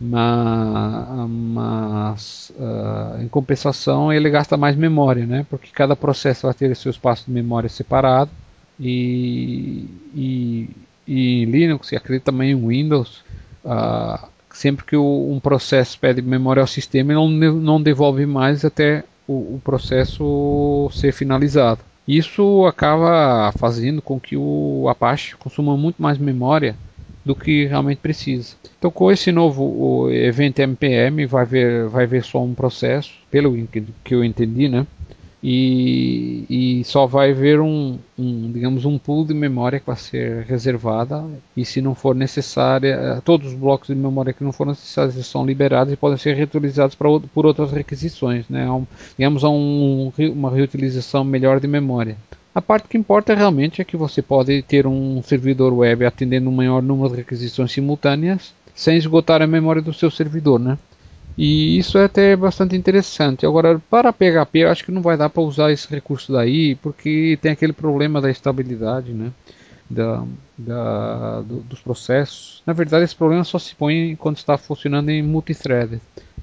Mas, 0.00 1.28
mas 1.28 2.52
uh, 2.56 3.20
em 3.20 3.28
compensação 3.28 4.12
ele 4.12 4.30
gasta 4.30 4.56
mais 4.56 4.76
memória, 4.76 5.26
né? 5.26 5.44
porque 5.50 5.68
cada 5.72 5.96
processo 5.96 6.46
vai 6.46 6.54
ter 6.54 6.74
seu 6.76 6.90
espaço 6.90 7.26
de 7.26 7.32
memória 7.32 7.68
separado 7.68 8.30
e, 8.78 9.86
e, 10.14 10.70
e 11.06 11.44
Linux 11.44 11.92
e 11.92 11.96
acredito 11.96 12.24
também 12.24 12.52
em 12.52 12.66
Windows 12.66 13.22
uh, 13.64 14.26
sempre 14.50 14.84
que 14.84 14.96
o, 14.96 15.32
um 15.32 15.40
processo 15.40 15.98
pede 15.98 16.22
memória 16.22 16.60
ao 16.60 16.66
sistema 16.66 17.12
ele 17.12 17.20
não, 17.20 17.28
não 17.54 17.82
devolve 17.82 18.26
mais 18.26 18.64
até 18.64 19.04
o, 19.26 19.56
o 19.56 19.60
processo 19.62 20.90
ser 20.92 21.12
finalizado. 21.12 21.80
Isso 22.06 22.64
acaba 22.64 23.52
fazendo 23.58 24.00
com 24.00 24.18
que 24.18 24.34
o 24.34 24.86
Apache 24.88 25.36
consuma 25.36 25.76
muito 25.76 26.00
mais 26.00 26.16
memória 26.16 26.74
do 27.22 27.36
que 27.36 27.66
realmente 27.66 27.98
precisa. 27.98 28.56
Então, 28.78 28.90
com 28.90 29.12
esse 29.12 29.30
novo 29.30 30.10
evento 30.10 30.60
MPM, 30.60 31.26
vai 31.26 31.44
ver, 31.44 31.86
vai 31.88 32.06
ver 32.06 32.24
só 32.24 32.42
um 32.42 32.54
processo, 32.54 33.12
pelo 33.30 33.54
que 34.02 34.14
eu 34.14 34.24
entendi, 34.24 34.66
né? 34.66 34.86
E, 35.42 36.44
e 36.50 36.84
só 36.84 37.06
vai 37.06 37.30
haver 37.30 37.60
um, 37.60 37.98
um, 38.18 38.50
digamos 38.50 38.84
um 38.84 38.98
pool 38.98 39.24
de 39.24 39.32
memória 39.32 39.78
que 39.78 39.86
vai 39.86 39.96
ser 39.96 40.44
reservada. 40.44 41.24
E 41.56 41.64
se 41.64 41.80
não 41.80 41.94
for 41.94 42.14
necessária 42.14 42.94
eh, 42.94 43.20
todos 43.24 43.48
os 43.48 43.54
blocos 43.54 43.88
de 43.88 43.94
memória 43.94 44.32
que 44.32 44.42
não 44.42 44.52
foram 44.52 44.72
necessários 44.72 45.26
são 45.26 45.46
liberados 45.46 45.92
e 45.92 45.96
podem 45.96 46.18
ser 46.18 46.34
reutilizados 46.34 46.94
para, 46.96 47.08
por 47.32 47.46
outras 47.46 47.70
requisições 47.70 48.48
né? 48.48 48.68
Um, 48.70 48.84
digamos 49.16 49.44
um, 49.44 50.10
uma 50.32 50.50
reutilização 50.50 51.24
melhor 51.24 51.60
de 51.60 51.68
memória. 51.68 52.16
A 52.54 52.60
parte 52.60 52.88
que 52.88 52.98
importa 52.98 53.34
realmente 53.34 53.80
é 53.80 53.84
que 53.84 53.96
você 53.96 54.20
pode 54.20 54.62
ter 54.62 54.86
um 54.86 55.22
servidor 55.22 55.72
web 55.72 56.04
atendendo 56.04 56.50
um 56.50 56.54
maior 56.54 56.82
número 56.82 57.10
de 57.10 57.16
requisições 57.16 57.70
simultâneas 57.70 58.52
sem 58.74 58.96
esgotar 58.96 59.42
a 59.42 59.46
memória 59.46 59.82
do 59.82 59.92
seu 59.92 60.10
servidor 60.10 60.58
né 60.58 60.78
e 61.38 61.78
isso 61.78 61.96
é 61.96 62.04
até 62.04 62.34
bastante 62.34 62.74
interessante. 62.74 63.46
Agora, 63.46 63.80
para 63.88 64.12
PHP, 64.12 64.58
eu 64.58 64.70
acho 64.70 64.84
que 64.84 64.90
não 64.90 65.00
vai 65.00 65.16
dar 65.16 65.30
para 65.30 65.40
usar 65.40 65.70
esse 65.70 65.88
recurso 65.88 66.32
daí, 66.32 66.74
porque 66.74 67.38
tem 67.40 67.52
aquele 67.52 67.72
problema 67.72 68.20
da 68.20 68.28
estabilidade, 68.28 69.12
né? 69.12 69.30
Da, 69.88 70.24
da, 70.58 71.40
do, 71.42 71.60
dos 71.60 71.80
processos. 71.80 72.60
Na 72.66 72.72
verdade, 72.72 73.04
esse 73.04 73.14
problema 73.14 73.44
só 73.44 73.56
se 73.56 73.72
põe 73.76 74.16
quando 74.16 74.38
está 74.38 74.58
funcionando 74.58 75.10
em 75.10 75.22
multithread. 75.22 76.00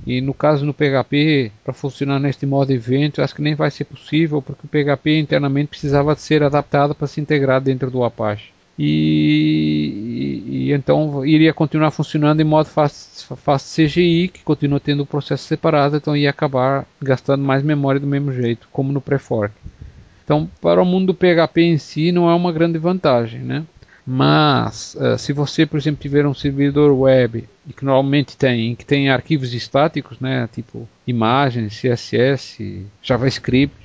E 0.08 0.21
no 0.21 0.34
caso 0.34 0.65
no 0.65 0.73
PHP, 0.73 1.51
para 1.62 1.73
funcionar 1.73 2.17
neste 2.17 2.45
modo 2.45 2.71
evento, 2.71 3.21
acho 3.21 3.36
que 3.36 3.41
nem 3.41 3.53
vai 3.53 3.69
ser 3.69 3.84
possível, 3.84 4.41
porque 4.41 4.65
o 4.65 4.69
PHP 4.69 5.19
internamente 5.19 5.67
precisava 5.67 6.15
ser 6.15 6.41
adaptado 6.41 6.95
para 6.95 7.05
se 7.05 7.19
integrar 7.19 7.60
dentro 7.60 7.91
do 7.91 8.01
Apache 8.01 8.55
e, 8.78 10.44
e, 10.46 10.74
então 10.74 11.26
iria 11.26 11.54
continuar 11.54 11.92
funcionando 11.92 12.42
em 12.42 12.44
modo 12.44 12.68
fast, 12.68 13.26
CGI, 13.76 14.28
que 14.28 14.44
continua 14.44 14.80
tendo 14.80 15.04
o 15.04 15.06
processo 15.06 15.46
separado, 15.46 15.96
então 15.96 16.16
ia 16.16 16.30
acabar 16.30 16.86
gastando 17.02 17.44
mais 17.44 17.64
memória 17.64 18.00
do 18.00 18.08
mesmo 18.08 18.34
jeito, 18.34 18.68
como 18.72 18.92
no 18.92 19.00
pré-fork. 19.00 19.54
Então, 20.24 20.50
para 20.60 20.82
o 20.82 20.86
mundo 20.86 21.08
do 21.08 21.14
PHP 21.14 21.62
em 21.62 21.78
si, 21.78 22.12
não 22.12 22.30
é 22.30 22.34
uma 22.34 22.52
grande 22.52 22.78
vantagem, 22.78 23.42
né? 23.42 23.64
Mas, 24.06 24.96
uh, 24.96 25.18
se 25.18 25.32
você, 25.34 25.66
por 25.66 25.78
exemplo, 25.78 26.02
tiver 26.02 26.28
um 26.28 26.34
servidor 26.34 26.92
web, 26.92 27.48
e 27.68 27.74
que 27.74 27.86
normalmente 27.86 28.36
tem, 28.36 28.76
que 28.76 28.86
tem 28.86 29.10
arquivos 29.10 29.54
estáticos, 29.54 30.20
né, 30.20 30.48
tipo 30.54 30.88
imagens, 31.08 31.80
CSS, 31.80 32.86
JavaScript, 33.02 33.76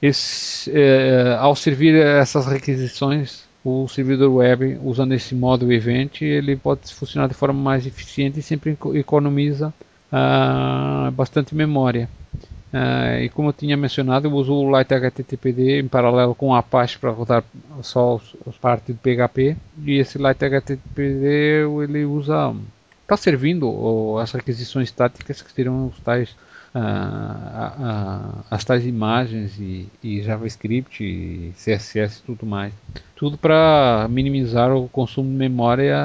esse, 0.00 0.70
uh, 0.70 1.38
ao 1.38 1.54
servir 1.54 1.94
essas 1.94 2.46
requisições 2.46 3.47
o 3.64 3.88
servidor 3.88 4.32
web 4.32 4.78
usando 4.82 5.12
esse 5.12 5.34
modo 5.34 5.72
event 5.72 6.22
ele 6.22 6.56
pode 6.56 6.94
funcionar 6.94 7.28
de 7.28 7.34
forma 7.34 7.60
mais 7.60 7.86
eficiente 7.86 8.38
e 8.38 8.42
sempre 8.42 8.76
economiza 8.94 9.72
uh, 10.12 11.10
bastante 11.12 11.54
memória. 11.54 12.08
Uh, 12.72 13.22
e 13.22 13.28
como 13.30 13.48
eu 13.48 13.52
tinha 13.52 13.76
mencionado 13.76 14.28
eu 14.28 14.32
uso 14.32 14.52
o 14.52 14.78
Lite 14.78 14.92
HTTPD 14.92 15.80
em 15.80 15.88
paralelo 15.88 16.34
com 16.34 16.48
o 16.48 16.54
Apache 16.54 16.98
para 16.98 17.10
rodar 17.10 17.42
só 17.82 18.16
os, 18.16 18.36
os 18.44 18.58
partes 18.58 18.94
do 18.94 19.00
PHP 19.00 19.56
e 19.84 19.98
esse 19.98 20.18
Lite 20.18 20.44
HTTPD 20.44 21.64
ele 21.82 22.04
usa 22.04 22.54
está 23.02 23.16
servindo 23.16 24.18
as 24.18 24.32
requisições 24.32 24.88
estáticas 24.88 25.40
que 25.40 25.50
seriam 25.50 25.86
os 25.86 25.98
tais 26.00 26.36
as 28.50 28.64
tais 28.64 28.86
imagens 28.86 29.58
e, 29.58 29.88
e, 30.02 30.22
JavaScript, 30.22 31.02
e 31.04 31.52
CSS 31.56 32.20
e 32.20 32.22
tudo 32.22 32.46
mais. 32.46 32.72
Tudo 33.16 33.36
para 33.36 34.06
minimizar 34.10 34.72
o 34.72 34.88
consumo 34.88 35.30
de 35.30 35.36
memória 35.36 35.96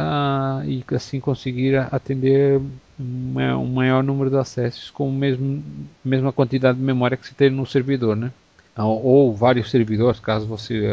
e 0.66 0.84
assim 0.94 1.20
conseguir 1.20 1.78
atender 1.92 2.60
um 3.00 3.66
maior 3.66 4.04
número 4.04 4.30
de 4.30 4.38
acessos 4.38 4.90
com 4.92 5.10
a 5.10 6.08
mesma 6.08 6.32
quantidade 6.32 6.78
de 6.78 6.84
memória 6.84 7.18
que 7.18 7.28
você 7.28 7.34
tem 7.34 7.50
no 7.50 7.66
servidor, 7.66 8.16
né? 8.16 8.32
ou 8.76 9.36
vários 9.36 9.70
servidores, 9.70 10.20
caso 10.20 10.48
você 10.48 10.90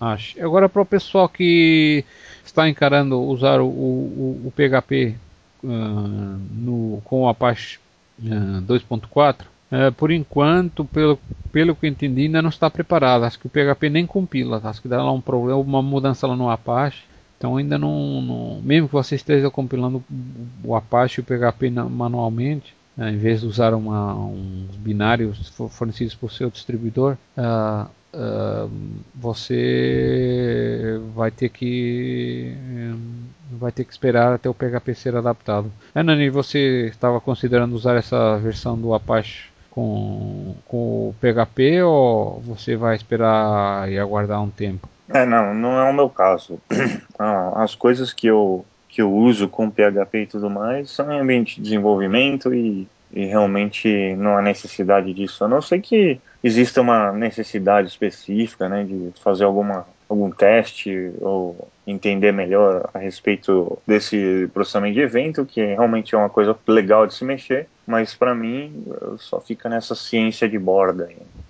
ache. 0.00 0.40
Agora, 0.40 0.68
para 0.68 0.82
o 0.82 0.86
pessoal 0.86 1.28
que 1.28 2.04
está 2.44 2.68
encarando 2.68 3.18
usar 3.20 3.60
o, 3.60 3.66
o, 3.66 4.42
o 4.46 4.52
PHP 4.54 5.14
uh, 5.64 5.68
no, 5.68 7.00
com 7.04 7.22
o 7.22 7.28
Apache 7.28 7.78
2.4, 8.20 9.46
é, 9.70 9.90
por 9.90 10.10
enquanto, 10.10 10.84
pelo, 10.84 11.18
pelo 11.50 11.74
que 11.74 11.86
eu 11.86 11.90
entendi, 11.90 12.22
ainda 12.22 12.42
não 12.42 12.50
está 12.50 12.68
preparado. 12.68 13.24
Acho 13.24 13.38
que 13.38 13.46
o 13.46 13.50
PHP 13.50 13.88
nem 13.88 14.06
compila. 14.06 14.60
Acho 14.62 14.82
que 14.82 14.88
dá 14.88 15.02
lá 15.02 15.12
um 15.12 15.20
problema, 15.20 15.58
uma 15.58 15.82
mudança 15.82 16.26
lá 16.26 16.36
no 16.36 16.50
Apache. 16.50 17.04
Então 17.38 17.56
ainda 17.56 17.76
não, 17.76 18.22
não 18.22 18.60
mesmo 18.62 18.86
que 18.86 18.92
você 18.92 19.16
esteja 19.16 19.50
compilando 19.50 20.04
o 20.62 20.76
Apache 20.76 21.20
e 21.20 21.22
o 21.22 21.24
PHP 21.24 21.70
manualmente, 21.70 22.72
né, 22.96 23.10
em 23.10 23.16
vez 23.16 23.40
de 23.40 23.46
usar 23.46 23.74
uma, 23.74 24.14
uns 24.14 24.76
binários 24.76 25.48
fornecidos 25.70 26.14
por 26.14 26.30
seu 26.30 26.50
distribuidor, 26.50 27.16
uh, 27.36 27.90
uh, 28.14 28.70
você 29.14 31.00
vai 31.14 31.32
ter 31.32 31.48
que 31.48 32.54
um, 32.56 33.21
vai 33.58 33.72
ter 33.72 33.84
que 33.84 33.92
esperar 33.92 34.32
até 34.32 34.48
o 34.48 34.54
PHP 34.54 34.94
ser 34.94 35.16
adaptado. 35.16 35.70
É, 35.94 36.02
Nani, 36.02 36.30
você 36.30 36.86
estava 36.86 37.20
considerando 37.20 37.74
usar 37.74 37.96
essa 37.96 38.36
versão 38.38 38.78
do 38.78 38.94
Apache 38.94 39.50
com, 39.70 40.54
com 40.66 40.76
o 40.76 41.14
PHP 41.20 41.82
ou 41.82 42.40
você 42.40 42.76
vai 42.76 42.94
esperar 42.94 43.90
e 43.90 43.98
aguardar 43.98 44.42
um 44.42 44.50
tempo? 44.50 44.88
É, 45.08 45.26
não, 45.26 45.54
não 45.54 45.78
é 45.78 45.90
o 45.90 45.92
meu 45.92 46.08
caso. 46.08 46.58
Ah, 47.18 47.62
as 47.62 47.76
coisas 47.76 48.12
que 48.12 48.26
eu, 48.26 48.64
que 48.88 49.00
eu 49.00 49.12
uso 49.12 49.46
com 49.46 49.70
PHP 49.70 50.22
e 50.22 50.26
tudo 50.26 50.50
mais 50.50 50.90
são 50.90 51.12
em 51.12 51.20
ambiente 51.20 51.56
de 51.56 51.62
desenvolvimento 51.62 52.52
e, 52.52 52.88
e 53.12 53.26
realmente 53.26 54.16
não 54.16 54.36
há 54.36 54.42
necessidade 54.42 55.14
disso. 55.14 55.44
A 55.44 55.48
não 55.48 55.62
ser 55.62 55.80
que 55.80 56.20
exista 56.42 56.80
uma 56.80 57.12
necessidade 57.12 57.86
específica 57.86 58.68
né, 58.68 58.82
de 58.82 59.12
fazer 59.22 59.44
alguma 59.44 59.86
algum 60.08 60.30
teste 60.30 61.12
ou 61.20 61.68
entender 61.86 62.32
melhor 62.32 62.88
a 62.94 62.98
respeito 62.98 63.78
desse 63.86 64.48
processamento 64.52 64.94
de 64.94 65.00
evento, 65.00 65.44
que 65.44 65.60
realmente 65.64 66.14
é 66.14 66.18
uma 66.18 66.30
coisa 66.30 66.56
legal 66.66 67.06
de 67.06 67.14
se 67.14 67.24
mexer, 67.24 67.66
mas 67.86 68.14
para 68.14 68.34
mim 68.34 68.84
só 69.18 69.40
fica 69.40 69.68
nessa 69.68 69.94
ciência 69.94 70.48
de 70.48 70.58
borda. 70.58 71.08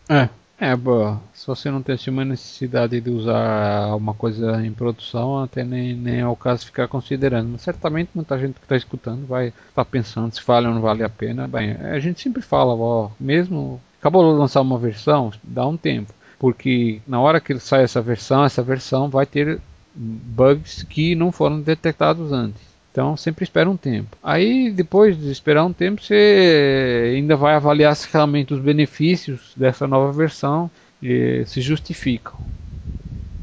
É, 0.08 0.28
é, 0.58 0.74
boa. 0.74 1.20
Se 1.34 1.46
você 1.46 1.70
não 1.70 1.82
tem 1.82 1.96
uma 2.08 2.24
necessidade 2.24 3.00
de 3.00 3.10
usar 3.10 3.94
uma 3.94 4.14
coisa 4.14 4.64
em 4.64 4.72
produção, 4.72 5.42
até 5.42 5.64
nem, 5.64 5.94
nem 5.94 6.20
é 6.20 6.26
o 6.26 6.36
caso 6.36 6.64
ficar 6.64 6.88
considerando. 6.88 7.50
Mas 7.50 7.62
certamente 7.62 8.10
muita 8.14 8.38
gente 8.38 8.54
que 8.54 8.64
está 8.64 8.76
escutando 8.76 9.26
vai 9.26 9.48
estar 9.48 9.62
tá 9.74 9.84
pensando 9.84 10.34
se 10.34 10.42
vale 10.46 10.66
ou 10.66 10.74
não 10.74 10.80
vale 10.80 11.04
a 11.04 11.08
pena. 11.08 11.46
Bem, 11.46 11.72
a 11.72 11.98
gente 11.98 12.22
sempre 12.22 12.42
fala, 12.42 12.74
ó, 12.74 13.10
mesmo 13.20 13.80
acabou 14.00 14.32
de 14.32 14.38
lançar 14.38 14.60
uma 14.62 14.78
versão, 14.78 15.30
dá 15.42 15.66
um 15.66 15.76
tempo 15.76 16.12
porque 16.42 17.00
na 17.06 17.20
hora 17.20 17.40
que 17.40 17.56
sai 17.60 17.84
essa 17.84 18.02
versão, 18.02 18.44
essa 18.44 18.64
versão 18.64 19.08
vai 19.08 19.24
ter 19.24 19.60
bugs 19.94 20.82
que 20.82 21.14
não 21.14 21.30
foram 21.32 21.60
detectados 21.60 22.32
antes. 22.32 22.60
Então 22.90 23.16
sempre 23.16 23.44
espera 23.44 23.70
um 23.70 23.76
tempo. 23.76 24.16
Aí 24.22 24.70
depois 24.70 25.18
de 25.18 25.30
esperar 25.30 25.64
um 25.64 25.72
tempo, 25.72 26.02
você 26.02 27.14
ainda 27.16 27.36
vai 27.36 27.54
avaliar 27.54 27.96
se 27.96 28.08
realmente 28.12 28.52
os 28.52 28.60
benefícios 28.60 29.52
dessa 29.56 29.86
nova 29.86 30.12
versão 30.12 30.70
eh, 31.02 31.42
se 31.46 31.60
justificam. 31.60 32.34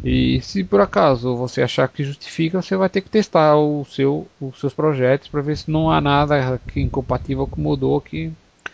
E 0.04 0.40
se 0.42 0.64
por 0.64 0.80
acaso 0.80 1.36
você 1.36 1.62
achar 1.62 1.88
que 1.90 2.04
justifica, 2.04 2.62
você 2.62 2.78
vai 2.78 2.88
ter 2.90 3.02
que 3.02 3.10
testar 3.10 3.58
o 3.58 3.84
seu, 3.86 4.28
os 4.40 4.58
seus 4.60 4.74
projetos 4.74 5.28
para 5.28 5.42
ver 5.42 5.58
se 5.58 5.70
não 5.70 5.92
há 5.92 6.00
nada 6.00 6.60
que 6.68 6.80
incompatível 6.80 7.46
que 7.46 7.60
mudou 7.60 8.00
que 8.00 8.32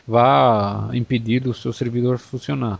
vá 0.07 0.89
impedir 0.93 1.47
o 1.47 1.53
seu 1.53 1.73
servidor 1.73 2.19
funcionar. 2.19 2.79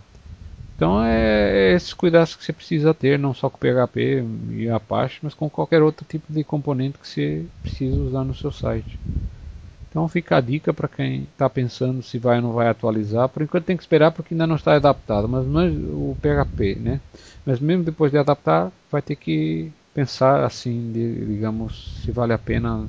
Então 0.75 1.03
é, 1.03 1.71
é 1.71 1.73
esses 1.73 1.93
cuidados 1.93 2.35
que 2.35 2.43
você 2.43 2.51
precisa 2.51 2.93
ter, 2.93 3.17
não 3.17 3.33
só 3.33 3.49
com 3.49 3.57
PHP 3.57 4.23
e 4.51 4.69
Apache, 4.69 5.19
mas 5.23 5.33
com 5.33 5.49
qualquer 5.49 5.81
outro 5.81 6.05
tipo 6.07 6.31
de 6.31 6.43
componente 6.43 6.97
que 6.97 7.07
você 7.07 7.45
precisa 7.61 7.95
usar 7.97 8.23
no 8.23 8.35
seu 8.35 8.51
site. 8.51 8.97
Então 9.89 10.09
fica 10.09 10.35
a 10.35 10.41
dica 10.41 10.73
para 10.73 10.89
quem 10.89 11.21
está 11.23 11.49
pensando 11.49 12.03
se 12.03 12.19
vai 12.19 12.35
ou 12.35 12.41
não 12.41 12.51
vai 12.51 12.67
atualizar. 12.67 13.29
Por 13.29 13.41
enquanto 13.41 13.63
tem 13.63 13.77
que 13.77 13.83
esperar 13.83 14.11
porque 14.11 14.33
ainda 14.33 14.45
não 14.45 14.57
está 14.57 14.75
adaptado, 14.75 15.29
mas 15.29 15.47
não 15.47 15.61
é 15.61 15.69
o 15.69 16.17
PHP, 16.21 16.75
né? 16.75 16.99
Mas 17.45 17.61
mesmo 17.61 17.85
depois 17.85 18.11
de 18.11 18.17
adaptar, 18.17 18.69
vai 18.91 19.01
ter 19.01 19.15
que 19.15 19.71
pensar 19.93 20.43
assim, 20.43 20.91
de, 20.91 21.25
digamos, 21.25 22.01
se 22.03 22.11
vale 22.11 22.33
a 22.33 22.37
pena 22.37 22.79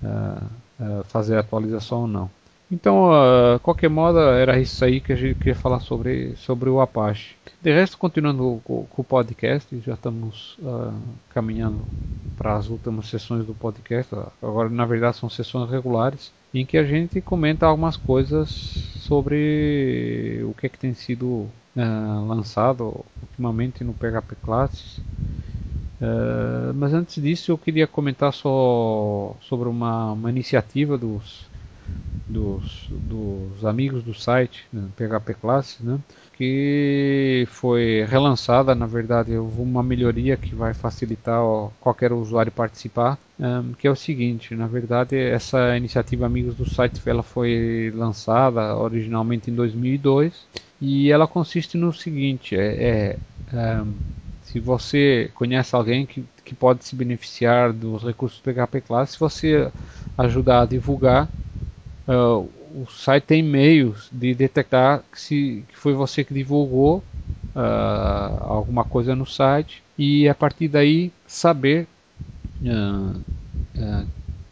uh, 0.00 0.44
uh, 0.78 1.04
fazer 1.08 1.36
a 1.36 1.40
atualização 1.40 2.02
ou 2.02 2.06
não. 2.06 2.30
Então, 2.72 3.10
uh, 3.10 3.58
qualquer 3.60 3.90
modo, 3.90 4.18
era 4.18 4.58
isso 4.58 4.82
aí 4.82 4.98
que 4.98 5.12
a 5.12 5.16
gente 5.16 5.34
queria 5.34 5.54
falar 5.54 5.80
sobre, 5.80 6.34
sobre 6.36 6.70
o 6.70 6.80
Apache. 6.80 7.36
De 7.60 7.70
resto, 7.70 7.98
continuando 7.98 8.62
com, 8.64 8.86
com 8.86 9.02
o 9.02 9.04
podcast, 9.04 9.78
já 9.84 9.92
estamos 9.92 10.56
uh, 10.60 10.90
caminhando 11.34 11.80
para 12.34 12.56
as 12.56 12.70
últimas 12.70 13.08
sessões 13.08 13.44
do 13.44 13.52
podcast. 13.52 14.14
Agora, 14.42 14.70
na 14.70 14.86
verdade, 14.86 15.18
são 15.18 15.28
sessões 15.28 15.70
regulares. 15.70 16.32
em 16.54 16.64
que 16.64 16.78
a 16.78 16.84
gente 16.84 17.20
comenta 17.20 17.66
algumas 17.66 17.98
coisas 17.98 18.48
sobre 19.00 20.40
o 20.44 20.54
que, 20.54 20.64
é 20.64 20.68
que 20.70 20.78
tem 20.78 20.94
sido 20.94 21.26
uh, 21.26 22.26
lançado 22.26 23.04
ultimamente 23.20 23.84
no 23.84 23.92
PHP 23.92 24.34
Classes. 24.42 24.96
Uh, 26.00 26.72
mas 26.74 26.94
antes 26.94 27.22
disso 27.22 27.52
eu 27.52 27.58
queria 27.58 27.86
comentar 27.86 28.32
só 28.32 29.36
sobre 29.42 29.68
uma, 29.68 30.12
uma 30.12 30.30
iniciativa 30.30 30.96
dos, 30.98 31.46
dos, 32.32 32.86
dos 32.90 33.64
amigos 33.64 34.02
do 34.02 34.14
site 34.14 34.64
né, 34.72 34.88
PHP 34.96 35.34
Classes, 35.34 35.80
né, 35.80 35.98
que 36.36 37.46
foi 37.50 38.04
relançada, 38.08 38.74
na 38.74 38.86
verdade, 38.86 39.36
uma 39.36 39.82
melhoria 39.82 40.36
que 40.36 40.54
vai 40.54 40.74
facilitar 40.74 41.40
qualquer 41.80 42.12
usuário 42.12 42.50
participar, 42.50 43.18
um, 43.38 43.72
que 43.74 43.86
é 43.86 43.90
o 43.90 43.96
seguinte, 43.96 44.54
na 44.54 44.66
verdade, 44.66 45.16
essa 45.16 45.76
iniciativa 45.76 46.26
Amigos 46.26 46.54
do 46.54 46.68
Site 46.68 47.00
ela 47.06 47.22
foi 47.22 47.92
lançada 47.94 48.76
originalmente 48.76 49.50
em 49.50 49.54
2002 49.54 50.32
e 50.80 51.12
ela 51.12 51.26
consiste 51.26 51.76
no 51.76 51.92
seguinte, 51.92 52.56
é, 52.56 53.16
é 53.52 53.82
um, 53.82 53.92
se 54.42 54.58
você 54.58 55.30
conhece 55.34 55.74
alguém 55.74 56.04
que, 56.04 56.24
que 56.44 56.54
pode 56.54 56.84
se 56.84 56.94
beneficiar 56.94 57.72
dos 57.72 58.02
recursos 58.02 58.40
PHP 58.40 58.80
Class, 58.82 59.10
se 59.12 59.20
você 59.20 59.70
ajudar 60.18 60.62
a 60.62 60.66
divulgar, 60.66 61.28
uh, 62.08 62.48
o 62.74 62.86
site 62.88 63.24
tem 63.24 63.42
meios 63.42 64.08
de 64.12 64.34
detectar 64.34 65.02
que, 65.12 65.20
se, 65.20 65.64
que 65.68 65.76
foi 65.76 65.92
você 65.92 66.24
que 66.24 66.34
divulgou 66.34 67.02
uh, 67.54 68.44
alguma 68.44 68.84
coisa 68.84 69.14
no 69.14 69.26
site 69.26 69.82
e 69.98 70.28
a 70.28 70.34
partir 70.34 70.68
daí 70.68 71.12
saber 71.26 71.86
uh, 72.62 73.20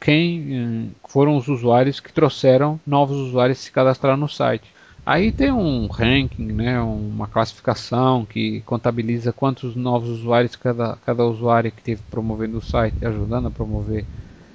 quem 0.00 0.92
foram 1.08 1.36
os 1.36 1.48
usuários 1.48 2.00
que 2.00 2.12
trouxeram 2.12 2.80
novos 2.86 3.16
usuários 3.16 3.58
se 3.58 3.70
cadastrar 3.70 4.16
no 4.16 4.28
site. 4.28 4.70
Aí 5.04 5.32
tem 5.32 5.50
um 5.50 5.86
ranking, 5.86 6.52
né, 6.52 6.80
uma 6.80 7.26
classificação 7.26 8.24
que 8.24 8.60
contabiliza 8.60 9.32
quantos 9.32 9.74
novos 9.74 10.08
usuários 10.08 10.56
cada, 10.56 10.96
cada 11.04 11.24
usuário 11.24 11.72
que 11.72 11.82
teve 11.82 12.02
promovendo 12.10 12.58
o 12.58 12.62
site, 12.62 13.04
ajudando 13.04 13.48
a 13.48 13.50
promover 13.50 14.04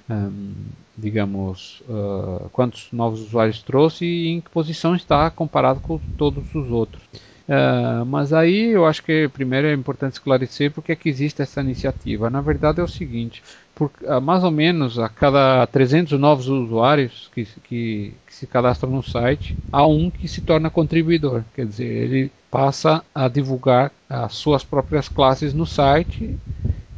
um, 0.10 0.54
digamos, 0.98 1.82
uh, 1.90 2.50
quantos 2.52 2.88
novos 2.92 3.22
usuários 3.22 3.62
trouxe 3.62 4.06
e 4.06 4.28
em 4.30 4.42
que 4.42 4.50
posição 4.50 4.96
está 4.96 5.30
comparado 5.30 5.80
com 5.80 6.00
todos 6.18 6.44
os 6.54 6.72
outros. 6.72 7.04
Uh, 7.48 8.04
mas 8.08 8.34
aí 8.34 8.72
eu 8.72 8.88
acho 8.88 9.04
que 9.04 9.28
primeiro 9.28 9.68
é 9.68 9.74
importante 9.74 10.14
esclarecer 10.14 10.72
porque 10.72 10.92
é 10.92 10.96
que 10.96 11.10
existe 11.10 11.42
essa 11.42 11.62
iniciativa. 11.62 12.30
Na 12.30 12.42
verdade 12.42 12.80
é 12.80 12.84
o 12.84 12.88
seguinte, 12.88 13.44
por, 13.76 13.92
uh, 14.02 14.20
mais 14.20 14.44
ou 14.44 14.50
menos 14.50 14.98
a 14.98 15.08
cada 15.08 15.68
300 15.68 16.20
novos 16.20 16.48
usuários 16.48 17.30
que, 17.36 17.46
que, 17.64 18.14
que, 18.26 18.34
se 18.36 18.48
cadastram 18.48 18.90
no 18.90 19.04
site, 19.04 19.56
há 19.72 19.86
um 19.86 20.10
que 20.10 20.28
se 20.28 20.42
torna 20.42 20.72
contribuidor. 20.72 21.44
Quer 21.54 21.68
dizer, 21.68 21.86
ele 21.86 22.32
passa 22.50 23.04
a 23.14 23.28
divulgar 23.28 23.92
as 24.10 24.34
suas 24.34 24.64
próprias 24.64 25.08
classes 25.08 25.54
no 25.54 25.66
site 25.66 26.38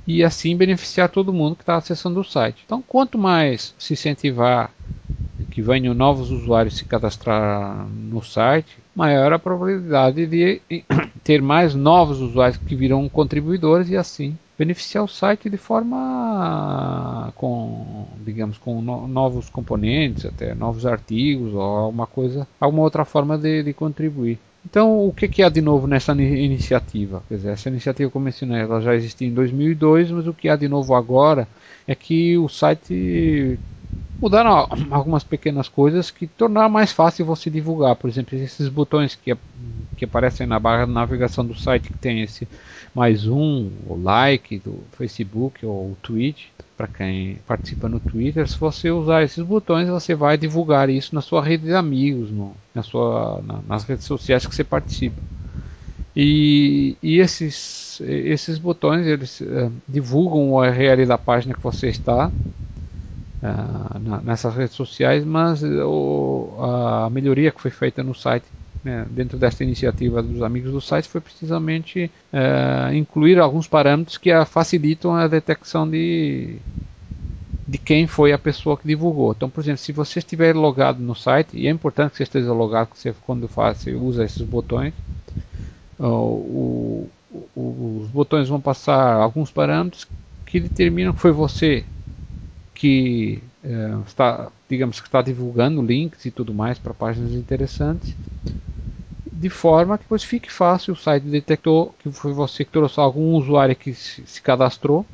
e 0.07 0.23
assim 0.23 0.55
beneficiar 0.55 1.09
todo 1.09 1.33
mundo 1.33 1.55
que 1.55 1.63
está 1.63 1.75
acessando 1.75 2.21
o 2.21 2.23
site. 2.23 2.63
Então, 2.65 2.81
quanto 2.81 3.17
mais 3.17 3.75
se 3.77 3.93
incentivar 3.93 4.71
que 5.51 5.61
venham 5.61 5.93
novos 5.93 6.31
usuários 6.31 6.77
se 6.77 6.85
cadastrar 6.85 7.87
no 7.89 8.23
site, 8.23 8.77
maior 8.95 9.33
a 9.33 9.39
probabilidade 9.39 10.25
de 10.25 10.61
ter 11.23 11.41
mais 11.41 11.75
novos 11.75 12.21
usuários 12.21 12.57
que 12.57 12.75
virão 12.75 13.07
contribuidores 13.09 13.89
e 13.89 13.97
assim 13.97 14.37
beneficiar 14.57 15.03
o 15.03 15.07
site 15.07 15.49
de 15.49 15.57
forma 15.57 17.31
com 17.35 18.07
digamos 18.25 18.57
com 18.57 18.81
no, 18.81 19.07
novos 19.07 19.49
componentes 19.49 20.25
até 20.25 20.55
novos 20.55 20.85
artigos 20.85 21.53
ou 21.53 21.61
alguma 21.61 22.07
coisa 22.07 22.47
alguma 22.59 22.81
outra 22.81 23.05
forma 23.05 23.37
de, 23.37 23.61
de 23.61 23.73
contribuir 23.73 24.39
então, 24.69 25.07
o 25.07 25.13
que, 25.13 25.29
que 25.29 25.41
há 25.41 25.47
de 25.47 25.61
novo 25.61 25.87
nessa 25.87 26.11
iniciativa? 26.11 27.23
Quer 27.29 27.35
dizer, 27.35 27.51
essa 27.51 27.69
iniciativa, 27.69 28.11
como 28.11 28.25
mencionei, 28.25 28.59
ela 28.59 28.81
já 28.81 28.93
existia 28.93 29.25
em 29.25 29.33
2002, 29.33 30.11
mas 30.11 30.27
o 30.27 30.33
que 30.33 30.49
há 30.49 30.57
de 30.57 30.67
novo 30.67 30.93
agora 30.93 31.47
é 31.87 31.95
que 31.95 32.37
o 32.37 32.49
site 32.49 33.57
mudaram 34.21 34.67
algumas 34.91 35.23
pequenas 35.23 35.67
coisas 35.67 36.11
que 36.11 36.27
tornaram 36.27 36.69
mais 36.69 36.91
fácil 36.91 37.25
você 37.25 37.49
divulgar. 37.49 37.95
Por 37.95 38.09
exemplo, 38.09 38.37
esses 38.37 38.67
botões 38.67 39.15
que, 39.15 39.35
que 39.95 40.05
aparecem 40.05 40.47
na 40.47 40.59
barra 40.59 40.85
de 40.85 40.91
navegação 40.91 41.45
do 41.45 41.55
site 41.55 41.89
que 41.89 41.97
tem 41.97 42.21
esse 42.21 42.47
mais 42.93 43.27
um, 43.27 43.69
o 43.87 43.95
like 44.01 44.59
do 44.59 44.79
Facebook 44.97 45.65
ou 45.65 45.91
o 45.91 45.97
tweet 46.01 46.51
para 46.75 46.87
quem 46.87 47.39
participa 47.47 47.89
no 47.89 47.99
Twitter, 47.99 48.47
se 48.47 48.57
você 48.59 48.91
usar 48.91 49.23
esses 49.23 49.43
botões, 49.43 49.89
você 49.89 50.13
vai 50.13 50.37
divulgar 50.37 50.89
isso 50.91 51.15
na 51.15 51.21
sua 51.21 51.43
rede 51.43 51.65
de 51.65 51.73
amigos, 51.73 52.29
no, 52.29 52.55
na 52.73 52.83
sua, 52.83 53.41
na, 53.43 53.59
nas 53.67 53.83
redes 53.83 54.05
sociais 54.05 54.45
que 54.45 54.53
você 54.53 54.63
participa. 54.63 55.19
E, 56.15 56.95
e 57.01 57.19
esses, 57.19 57.99
esses 58.01 58.59
botões 58.59 59.05
eles 59.07 59.41
uh, 59.41 59.71
divulgam 59.87 60.51
o 60.51 60.59
URL 60.59 61.05
da 61.05 61.17
página 61.17 61.53
que 61.53 61.61
você 61.61 61.89
está 61.89 62.31
na, 63.41 64.21
nessas 64.21 64.55
redes 64.55 64.75
sociais, 64.75 65.23
mas 65.23 65.61
uh, 65.63 67.05
a 67.05 67.09
melhoria 67.09 67.51
que 67.51 67.61
foi 67.61 67.71
feita 67.71 68.03
no 68.03 68.15
site 68.15 68.45
né, 68.83 69.05
dentro 69.09 69.37
desta 69.37 69.63
iniciativa 69.63 70.23
dos 70.23 70.41
amigos 70.41 70.71
do 70.71 70.79
site 70.79 71.07
foi 71.07 71.19
precisamente 71.19 72.09
é, 72.31 72.95
incluir 72.95 73.39
alguns 73.39 73.67
parâmetros 73.67 74.17
que 74.17 74.31
a 74.31 74.45
facilitam 74.45 75.13
a 75.13 75.27
detecção 75.27 75.89
de, 75.89 76.55
de 77.67 77.77
quem 77.77 78.07
foi 78.07 78.31
a 78.31 78.37
pessoa 78.37 78.77
que 78.77 78.87
divulgou. 78.87 79.33
Então, 79.35 79.49
por 79.49 79.61
exemplo, 79.61 79.79
se 79.79 79.91
você 79.91 80.19
estiver 80.19 80.55
logado 80.55 80.99
no 80.99 81.15
site, 81.15 81.57
e 81.57 81.67
é 81.67 81.69
importante 81.69 82.11
que 82.11 82.17
você 82.17 82.23
esteja 82.23 82.53
logado 82.53 82.89
você, 82.93 83.13
quando 83.25 83.47
faz, 83.47 83.79
você 83.79 83.93
usa 83.93 84.23
esses 84.23 84.41
botões, 84.43 84.93
o, 85.99 87.09
o, 87.55 87.99
os 88.03 88.07
botões 88.09 88.47
vão 88.47 88.61
passar 88.61 89.15
alguns 89.15 89.51
parâmetros 89.51 90.07
que 90.45 90.59
determinam 90.59 91.11
que 91.11 91.19
foi 91.19 91.31
você 91.31 91.83
que 92.77 93.41
é, 93.63 93.97
está, 94.05 94.51
digamos 94.69 94.99
que 94.99 95.07
está 95.07 95.21
divulgando 95.21 95.81
links 95.81 96.25
e 96.25 96.31
tudo 96.31 96.53
mais 96.53 96.77
para 96.77 96.93
páginas 96.93 97.33
interessantes 97.33 98.15
de 99.31 99.49
forma 99.49 99.97
que 99.97 100.03
depois 100.03 100.23
fique 100.23 100.51
fácil. 100.51 100.93
O 100.93 100.97
site 100.97 101.23
detectou 101.23 101.93
que 101.99 102.11
foi 102.11 102.33
você 102.33 102.63
que 102.63 102.71
trouxe 102.71 102.99
algum 102.99 103.33
usuário 103.35 103.75
que 103.75 103.93
se, 103.93 104.23
se 104.25 104.41
cadastrou 104.41 105.05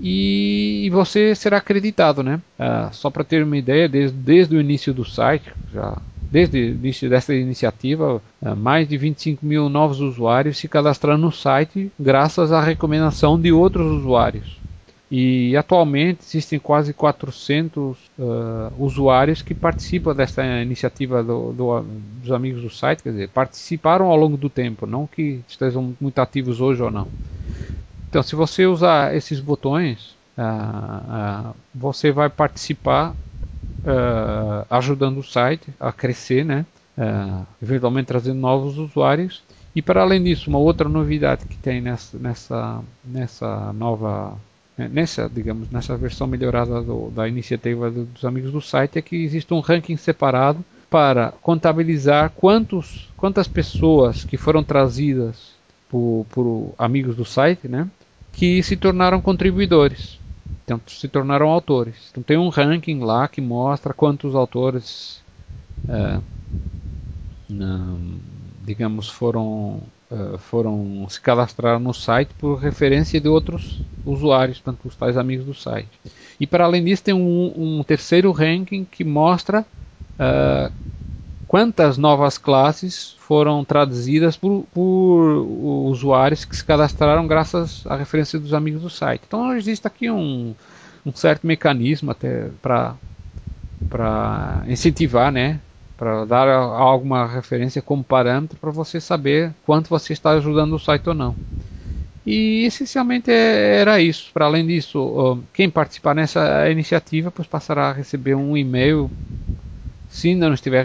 e, 0.00 0.90
você 0.92 1.34
será 1.34 1.58
acreditado, 1.58 2.22
né? 2.22 2.40
Ah, 2.58 2.90
só 2.92 3.10
para 3.10 3.24
ter 3.24 3.42
uma 3.42 3.56
ideia, 3.56 3.88
desde, 3.88 4.16
desde 4.16 4.56
o 4.56 4.60
início 4.60 4.92
do 4.92 5.04
site, 5.04 5.52
já 5.72 5.96
desde 6.30 6.58
o 6.58 6.74
início 6.74 7.08
dessa 7.08 7.32
iniciativa, 7.34 8.20
ah, 8.42 8.54
mais 8.54 8.88
de 8.88 8.96
25 8.96 9.46
mil 9.46 9.68
novos 9.68 10.00
usuários 10.00 10.58
se 10.58 10.68
cadastraram 10.68 11.18
no 11.18 11.30
site 11.30 11.90
graças 11.98 12.52
à 12.52 12.60
recomendação 12.60 13.40
de 13.40 13.52
outros 13.52 13.86
usuários. 13.86 14.58
E 15.16 15.56
atualmente 15.56 16.24
existem 16.26 16.58
quase 16.58 16.92
400 16.92 17.96
uh, 18.18 18.72
usuários 18.76 19.42
que 19.42 19.54
participam 19.54 20.12
dessa 20.12 20.44
iniciativa 20.60 21.22
do, 21.22 21.52
do, 21.52 21.82
dos 22.20 22.32
amigos 22.32 22.62
do 22.62 22.68
site, 22.68 23.00
quer 23.00 23.10
dizer, 23.10 23.28
participaram 23.28 24.06
ao 24.06 24.16
longo 24.16 24.36
do 24.36 24.50
tempo, 24.50 24.86
não 24.86 25.06
que 25.06 25.40
estejam 25.46 25.94
muito 26.00 26.18
ativos 26.18 26.60
hoje 26.60 26.82
ou 26.82 26.90
não. 26.90 27.06
Então, 28.10 28.24
se 28.24 28.34
você 28.34 28.66
usar 28.66 29.14
esses 29.14 29.38
botões, 29.38 30.16
uh, 30.36 31.50
uh, 31.50 31.54
você 31.72 32.10
vai 32.10 32.28
participar 32.28 33.14
ajudando 34.68 35.18
o 35.18 35.22
site 35.22 35.68
a 35.78 35.92
crescer, 35.92 36.44
né? 36.44 36.66
eventualmente 37.62 38.06
trazendo 38.06 38.40
novos 38.40 38.78
usuários. 38.78 39.44
E 39.76 39.82
para 39.82 40.00
além 40.00 40.24
disso, 40.24 40.50
uma 40.50 40.58
outra 40.58 40.88
novidade 40.88 41.44
que 41.44 41.56
tem 41.58 41.80
nessa, 41.80 42.18
nessa, 42.18 42.80
nessa 43.04 43.72
nova 43.74 44.36
nessa, 44.76 45.30
digamos, 45.32 45.70
nessa 45.70 45.96
versão 45.96 46.26
melhorada 46.26 46.82
do, 46.82 47.10
da 47.10 47.28
iniciativa 47.28 47.90
dos 47.90 48.24
amigos 48.24 48.50
do 48.50 48.60
site 48.60 48.98
é 48.98 49.02
que 49.02 49.16
existe 49.16 49.52
um 49.54 49.60
ranking 49.60 49.96
separado 49.96 50.64
para 50.90 51.32
contabilizar 51.42 52.30
quantos, 52.30 53.08
quantas 53.16 53.48
pessoas 53.48 54.24
que 54.24 54.36
foram 54.36 54.62
trazidas 54.62 55.52
por, 55.88 56.26
por 56.30 56.74
amigos 56.78 57.16
do 57.16 57.24
site, 57.24 57.68
né, 57.68 57.88
que 58.32 58.62
se 58.62 58.76
tornaram 58.76 59.20
contribuidores, 59.20 60.18
então 60.64 60.80
se 60.86 61.08
tornaram 61.08 61.48
autores. 61.48 61.94
Então 62.10 62.22
tem 62.22 62.36
um 62.36 62.48
ranking 62.48 63.00
lá 63.00 63.28
que 63.28 63.40
mostra 63.40 63.94
quantos 63.94 64.34
autores, 64.34 65.22
é, 65.88 66.20
digamos, 68.64 69.08
foram 69.08 69.82
eh, 70.14 70.38
foram 70.38 71.06
se 71.08 71.20
cadastrar 71.20 71.80
no 71.80 71.92
site 71.92 72.30
por 72.38 72.56
referência 72.56 73.20
de 73.20 73.28
outros 73.28 73.82
usuários, 74.06 74.60
tanto 74.60 74.86
os 74.86 74.94
tais 74.94 75.16
amigos 75.16 75.44
do 75.44 75.54
site. 75.54 75.88
E 76.38 76.46
para 76.46 76.64
além 76.64 76.84
disso 76.84 77.02
tem 77.02 77.14
um, 77.14 77.52
um 77.56 77.82
terceiro 77.82 78.30
ranking 78.30 78.84
que 78.84 79.02
mostra 79.02 79.60
uh, 79.60 80.72
quantas 81.48 81.98
novas 81.98 82.38
classes 82.38 83.16
foram 83.18 83.64
traduzidas 83.64 84.36
por, 84.36 84.64
por, 84.72 85.46
usuários 85.88 86.44
que 86.44 86.54
se 86.54 86.64
cadastraram 86.64 87.26
graças 87.26 87.84
à 87.86 87.96
referência 87.96 88.38
dos 88.38 88.54
amigos 88.54 88.82
do 88.82 88.90
site. 88.90 89.22
Então 89.26 89.54
existe 89.56 89.86
aqui 89.86 90.10
um, 90.10 90.54
um 91.04 91.12
certo 91.12 91.46
mecanismo 91.46 92.10
até 92.10 92.50
para 92.60 92.96
incentivar, 94.68 95.32
né? 95.32 95.60
Para 96.04 96.26
dar 96.26 96.48
alguma 96.48 97.26
referência 97.26 97.80
como 97.80 98.04
parâmetro 98.04 98.58
para 98.58 98.70
você 98.70 99.00
saber 99.00 99.54
quanto 99.64 99.88
você 99.88 100.12
está 100.12 100.32
ajudando 100.32 100.74
o 100.74 100.78
site 100.78 101.08
ou 101.08 101.14
não. 101.14 101.34
E 102.26 102.66
essencialmente 102.66 103.30
é, 103.30 103.80
era 103.80 103.98
isso. 104.02 104.30
Para 104.34 104.44
além 104.44 104.66
disso, 104.66 105.38
quem 105.54 105.70
participar 105.70 106.14
nessa 106.14 106.70
iniciativa 106.70 107.30
pois 107.30 107.48
passará 107.48 107.88
a 107.88 107.92
receber 107.94 108.34
um 108.34 108.54
e-mail 108.54 109.10
se 110.10 110.28
ainda 110.28 110.46
não 110.46 110.54
estiver 110.54 110.84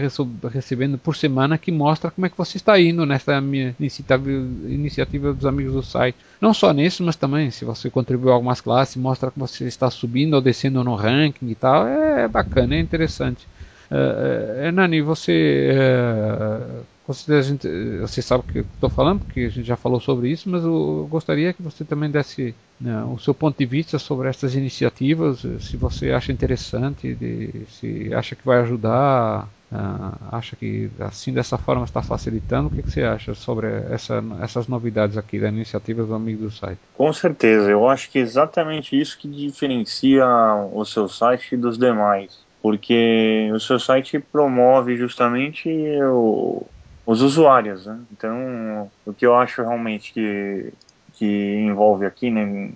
recebendo 0.53 0.97
por 0.97 1.17
semana, 1.17 1.57
que 1.57 1.70
mostra 1.70 2.09
como 2.09 2.26
é 2.26 2.30
que 2.30 2.38
você 2.38 2.55
está 2.55 2.80
indo 2.80 3.05
nessa 3.05 3.43
iniciativa, 3.78 5.34
dos 5.34 5.45
amigos 5.45 5.74
do 5.74 5.84
site. 5.84 6.15
Não 6.39 6.53
só 6.53 6.72
nisso, 6.72 7.03
mas 7.03 7.17
também 7.17 7.51
se 7.51 7.65
você 7.65 7.89
contribuiu 7.89 8.32
a 8.32 8.36
algumas 8.36 8.61
classes, 8.61 8.95
mostra 8.95 9.30
que 9.30 9.38
você 9.38 9.65
está 9.65 9.91
subindo 9.91 10.36
ou 10.36 10.41
descendo 10.41 10.82
no 10.82 10.95
ranking 10.95 11.49
e 11.49 11.55
tal. 11.55 11.86
É 11.86 12.26
bacana, 12.26 12.76
é 12.76 12.80
interessante. 12.80 13.45
Uh, 13.92 14.72
Nani, 14.72 15.02
você 15.02 15.72
uh, 15.74 16.86
você, 17.10 17.42
gente, 17.42 17.68
você 17.98 18.22
sabe 18.22 18.44
o 18.48 18.52
que 18.52 18.60
estou 18.60 18.88
falando, 18.88 19.22
porque 19.22 19.40
a 19.40 19.50
gente 19.50 19.66
já 19.66 19.76
falou 19.76 20.00
sobre 20.00 20.30
isso, 20.30 20.48
mas 20.48 20.64
eu 20.64 21.08
gostaria 21.10 21.52
que 21.52 21.64
você 21.64 21.84
também 21.84 22.08
desse 22.12 22.54
né, 22.80 23.04
o 23.04 23.18
seu 23.18 23.34
ponto 23.34 23.58
de 23.58 23.66
vista 23.66 23.98
sobre 23.98 24.30
essas 24.30 24.54
iniciativas, 24.54 25.44
se 25.60 25.76
você 25.76 26.12
acha 26.12 26.32
interessante, 26.32 27.16
de, 27.16 27.66
se 27.68 28.14
acha 28.14 28.36
que 28.36 28.46
vai 28.46 28.60
ajudar, 28.60 29.50
uh, 29.72 30.36
acha 30.36 30.56
que 30.56 30.92
assim 31.00 31.34
dessa 31.34 31.58
forma 31.58 31.84
está 31.84 32.04
facilitando, 32.04 32.68
o 32.68 32.72
que, 32.72 32.84
que 32.84 32.92
você 32.92 33.02
acha 33.02 33.34
sobre 33.34 33.66
essa, 33.90 34.24
essas 34.40 34.68
novidades 34.68 35.18
aqui 35.18 35.40
da 35.40 35.50
iniciativa 35.50 36.04
do 36.04 36.14
Amigo 36.14 36.44
do 36.44 36.52
Site? 36.52 36.78
Com 36.96 37.12
certeza, 37.12 37.72
eu 37.72 37.90
acho 37.90 38.08
que 38.12 38.20
é 38.20 38.22
exatamente 38.22 38.96
isso 38.96 39.18
que 39.18 39.28
diferencia 39.28 40.28
o 40.72 40.86
seu 40.86 41.10
site 41.10 41.58
dos 41.58 41.76
demais 41.76 42.48
porque 42.62 43.49
o 43.53 43.60
seu 43.60 43.80
site 43.80 44.20
promove 44.20 44.95
justamente 44.97 45.70
o, 46.03 46.66
os 47.05 47.22
usuários. 47.22 47.86
Né? 47.86 47.99
Então, 48.12 48.91
o 49.05 49.14
que 49.14 49.26
eu 49.26 49.36
acho 49.36 49.62
realmente 49.62 50.14
que, 50.14 50.74
que 51.14 51.55
envolve 51.55 52.05
aqui, 52.05 52.30
né, 52.30 52.72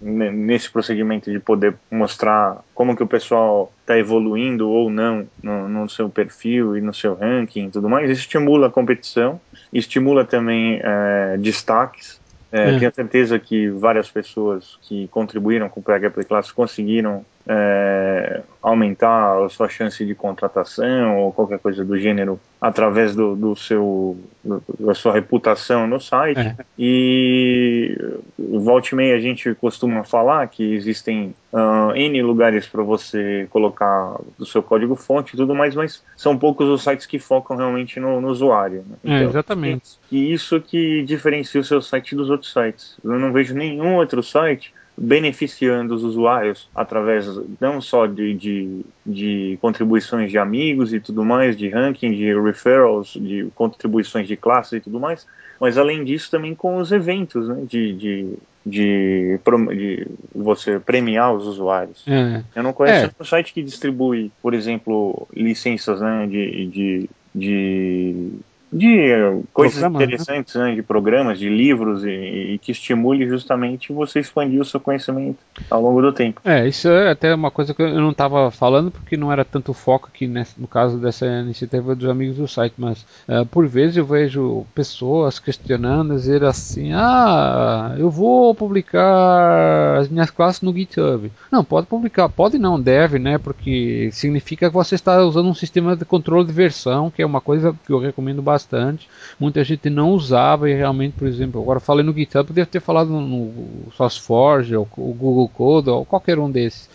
nesse 0.00 0.70
procedimento 0.70 1.30
de 1.30 1.38
poder 1.38 1.74
mostrar 1.90 2.64
como 2.74 2.96
que 2.96 3.02
o 3.02 3.06
pessoal 3.06 3.70
está 3.82 3.98
evoluindo 3.98 4.68
ou 4.68 4.88
não 4.88 5.26
no, 5.42 5.68
no, 5.68 5.88
seu 5.90 6.08
perfil 6.08 6.76
e 6.76 6.80
no 6.80 6.94
seu 6.94 7.14
ranking 7.14 7.66
e 7.66 7.70
tudo 7.70 7.88
mais, 7.88 8.08
estimula 8.10 8.68
a 8.68 8.70
competição, 8.70 9.38
estimula 9.72 10.24
também 10.24 10.80
é, 10.82 11.36
destaques. 11.38 12.18
É, 12.50 12.74
é. 12.74 12.78
Tenho 12.78 12.94
certeza 12.94 13.38
que 13.38 13.68
várias 13.68 14.10
pessoas 14.10 14.78
que 14.82 15.06
contribuíram 15.08 15.68
com 15.68 15.80
o 15.80 15.82
PHP 15.82 16.24
Class 16.24 16.50
conseguiram 16.50 17.24
é, 17.48 18.42
aumentar 18.62 19.42
a 19.42 19.48
sua 19.48 19.68
chance 19.68 20.04
de 20.04 20.14
contratação 20.14 21.18
ou 21.18 21.32
qualquer 21.32 21.58
coisa 21.58 21.84
do 21.84 21.98
gênero 21.98 22.38
através 22.60 23.14
do, 23.14 23.34
do 23.34 23.56
seu 23.56 24.18
do, 24.44 24.62
da 24.78 24.94
sua 24.94 25.14
reputação 25.14 25.86
no 25.86 25.98
site 25.98 26.38
é. 26.38 26.56
e 26.78 27.98
volte 28.38 28.92
e 28.92 28.94
meia 28.94 29.16
a 29.16 29.20
gente 29.20 29.54
costuma 29.54 30.04
falar 30.04 30.46
que 30.48 30.74
existem 30.74 31.34
uh, 31.52 31.96
n 31.96 32.20
lugares 32.22 32.66
para 32.66 32.82
você 32.82 33.46
colocar 33.50 34.20
o 34.38 34.44
seu 34.44 34.62
código 34.62 34.94
fonte 34.94 35.34
e 35.34 35.36
tudo 35.38 35.54
mais 35.54 35.74
mas 35.74 36.04
são 36.14 36.36
poucos 36.36 36.68
os 36.68 36.82
sites 36.82 37.06
que 37.06 37.18
focam 37.18 37.56
realmente 37.56 37.98
no, 37.98 38.20
no 38.20 38.28
usuário 38.28 38.84
né? 38.86 38.96
É, 39.02 39.08
então, 39.08 39.16
é, 39.16 39.24
exatamente 39.24 39.98
e 40.12 40.30
isso 40.32 40.60
que 40.60 41.02
diferencia 41.04 41.60
o 41.60 41.64
seu 41.64 41.80
site 41.80 42.14
dos 42.14 42.28
outros 42.28 42.52
sites 42.52 42.98
eu 43.02 43.18
não 43.18 43.32
vejo 43.32 43.54
nenhum 43.54 43.96
outro 43.96 44.22
site 44.22 44.74
beneficiando 45.02 45.94
os 45.94 46.04
usuários 46.04 46.68
através 46.74 47.26
não 47.58 47.80
só 47.80 48.04
de, 48.04 48.34
de, 48.34 48.80
de, 49.06 49.58
contribuições 49.62 50.30
de 50.30 50.36
amigos 50.36 50.92
e 50.92 51.00
tudo 51.00 51.24
mais, 51.24 51.56
de 51.56 51.70
ranking, 51.70 52.10
de 52.10 52.38
referrals, 52.38 53.14
de 53.14 53.48
contribuições 53.54 54.28
de 54.28 54.36
classe 54.36 54.76
e 54.76 54.80
tudo 54.80 55.00
mais, 55.00 55.26
mas 55.58 55.78
além 55.78 56.04
disso 56.04 56.30
também 56.30 56.54
com 56.54 56.76
os 56.76 56.92
eventos, 56.92 57.48
né, 57.48 57.64
de, 57.66 57.94
de, 57.94 58.34
de, 58.66 59.40
de 59.74 60.06
você 60.34 60.78
premiar 60.78 61.34
os 61.34 61.46
usuários. 61.46 62.04
É. 62.06 62.42
Eu 62.54 62.62
não 62.62 62.74
conheço 62.74 63.06
é. 63.06 63.10
um 63.18 63.24
site 63.24 63.54
que 63.54 63.62
distribui, 63.62 64.30
por 64.42 64.52
exemplo, 64.52 65.26
licenças 65.34 66.02
né, 66.02 66.26
de, 66.26 66.66
de, 66.66 67.10
de 67.34 68.32
de 68.72 69.42
coisas 69.52 69.80
Programa, 69.80 69.98
né? 69.98 70.04
interessantes, 70.04 70.54
né? 70.54 70.64
né? 70.64 70.74
de 70.76 70.82
programas, 70.82 71.38
de 71.38 71.48
livros 71.48 72.04
e, 72.04 72.10
e, 72.10 72.58
que 72.58 72.70
estimule 72.70 73.26
justamente 73.28 73.92
você 73.92 74.20
expandir 74.20 74.60
o 74.60 74.64
seu 74.64 74.78
conhecimento 74.78 75.38
ao 75.68 75.82
longo 75.82 76.00
do 76.00 76.12
tempo. 76.12 76.40
É, 76.44 76.68
isso 76.68 76.88
é 76.88 77.10
até 77.10 77.34
uma 77.34 77.50
coisa 77.50 77.74
que 77.74 77.82
eu 77.82 78.00
não 78.00 78.10
estava 78.10 78.50
falando 78.50 78.90
porque 78.90 79.16
não 79.16 79.32
era 79.32 79.44
tanto 79.44 79.74
foco 79.74 80.08
aqui 80.12 80.26
nesse, 80.26 80.60
no 80.60 80.68
caso 80.68 80.98
dessa 80.98 81.26
iniciativa 81.26 81.94
dos 81.94 82.08
amigos 82.08 82.36
do 82.36 82.46
site, 82.46 82.74
mas 82.78 83.04
uh, 83.28 83.44
por 83.46 83.66
vezes 83.66 83.96
eu 83.96 84.04
vejo 84.04 84.64
pessoas 84.74 85.38
questionando, 85.38 86.14
dizer 86.14 86.44
assim, 86.44 86.92
ah, 86.92 87.94
eu 87.98 88.08
vou 88.08 88.54
publicar 88.54 89.98
as 89.98 90.08
minhas 90.08 90.30
classes 90.30 90.62
no 90.62 90.72
GitHub. 90.72 91.30
Não, 91.50 91.64
pode 91.64 91.86
publicar, 91.86 92.28
pode 92.28 92.58
não, 92.58 92.80
deve, 92.80 93.18
né? 93.18 93.36
Porque 93.38 94.10
significa 94.12 94.68
que 94.68 94.74
você 94.74 94.94
está 94.94 95.20
usando 95.22 95.48
um 95.48 95.54
sistema 95.54 95.96
de 95.96 96.04
controle 96.04 96.46
de 96.46 96.52
versão, 96.52 97.10
que 97.10 97.22
é 97.22 97.26
uma 97.26 97.40
coisa 97.40 97.74
que 97.84 97.92
eu 97.92 97.98
recomendo 97.98 98.40
bastante 98.40 98.59
bastante. 98.60 99.08
Muita 99.38 99.64
gente 99.64 99.88
não 99.88 100.10
usava 100.10 100.68
e 100.68 100.74
realmente, 100.74 101.14
por 101.16 101.26
exemplo, 101.26 101.60
agora 101.60 101.80
falei 101.80 102.04
no 102.04 102.12
GitHub, 102.12 102.46
poderia 102.46 102.66
ter 102.66 102.80
falado 102.80 103.10
no 103.10 103.90
SourceForge 103.96 104.76
ou 104.76 104.88
o 104.96 105.14
Google 105.14 105.48
Code 105.48 105.90
ou 105.90 106.04
qualquer 106.04 106.38
um 106.38 106.50
desses 106.50 106.88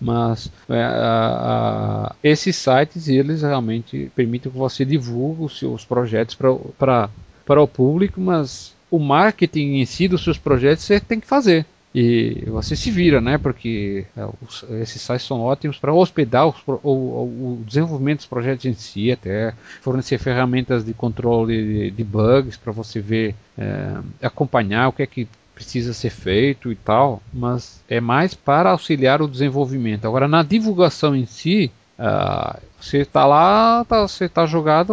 mas 0.00 0.48
é, 0.68 0.80
a, 0.80 2.06
a, 2.12 2.16
esses 2.22 2.54
sites 2.54 3.08
eles 3.08 3.42
realmente 3.42 4.12
permitem 4.14 4.52
que 4.52 4.56
você 4.56 4.84
divulgue 4.84 5.42
os 5.42 5.58
seus 5.58 5.84
projetos 5.84 6.36
para 6.36 7.10
o 7.60 7.66
público, 7.66 8.20
mas 8.20 8.72
o 8.92 9.00
marketing 9.00 9.80
em 9.80 9.84
si 9.84 10.06
dos 10.06 10.22
seus 10.22 10.38
projetos 10.38 10.84
você 10.84 11.00
tem 11.00 11.18
que 11.18 11.26
fazer. 11.26 11.66
E 11.94 12.44
você 12.46 12.76
se 12.76 12.90
vira, 12.90 13.20
né? 13.20 13.38
Porque 13.38 14.04
é, 14.16 14.82
esses 14.82 15.00
sites 15.00 15.26
são 15.26 15.40
ótimos 15.40 15.78
para 15.78 15.92
hospedar 15.92 16.46
os, 16.46 16.56
o, 16.66 16.90
o, 16.90 17.62
desenvolvimento 17.66 18.18
dos 18.18 18.26
projetos 18.26 18.66
em 18.66 18.74
si, 18.74 19.10
até 19.10 19.54
fornecer 19.80 20.18
ferramentas 20.18 20.84
de 20.84 20.92
controle 20.92 21.56
de, 21.56 21.90
de 21.90 22.04
bugs 22.04 22.56
para 22.56 22.72
você 22.72 23.00
ver, 23.00 23.34
é, 23.56 23.96
acompanhar 24.22 24.88
o 24.88 24.92
que 24.92 25.02
é 25.02 25.06
que 25.06 25.28
precisa 25.54 25.92
ser 25.92 26.10
feito 26.10 26.70
e 26.70 26.76
tal, 26.76 27.20
mas 27.32 27.82
é 27.88 28.00
mais 28.00 28.32
para 28.32 28.70
auxiliar 28.70 29.20
o 29.20 29.26
desenvolvimento. 29.26 30.06
Agora, 30.06 30.28
na 30.28 30.42
divulgação 30.42 31.16
em 31.16 31.26
si, 31.26 31.72
Uh, 31.98 32.56
você 32.80 32.98
está 32.98 33.26
lá, 33.26 33.84
tá, 33.84 34.02
você 34.02 34.26
está 34.26 34.46
jogado 34.46 34.92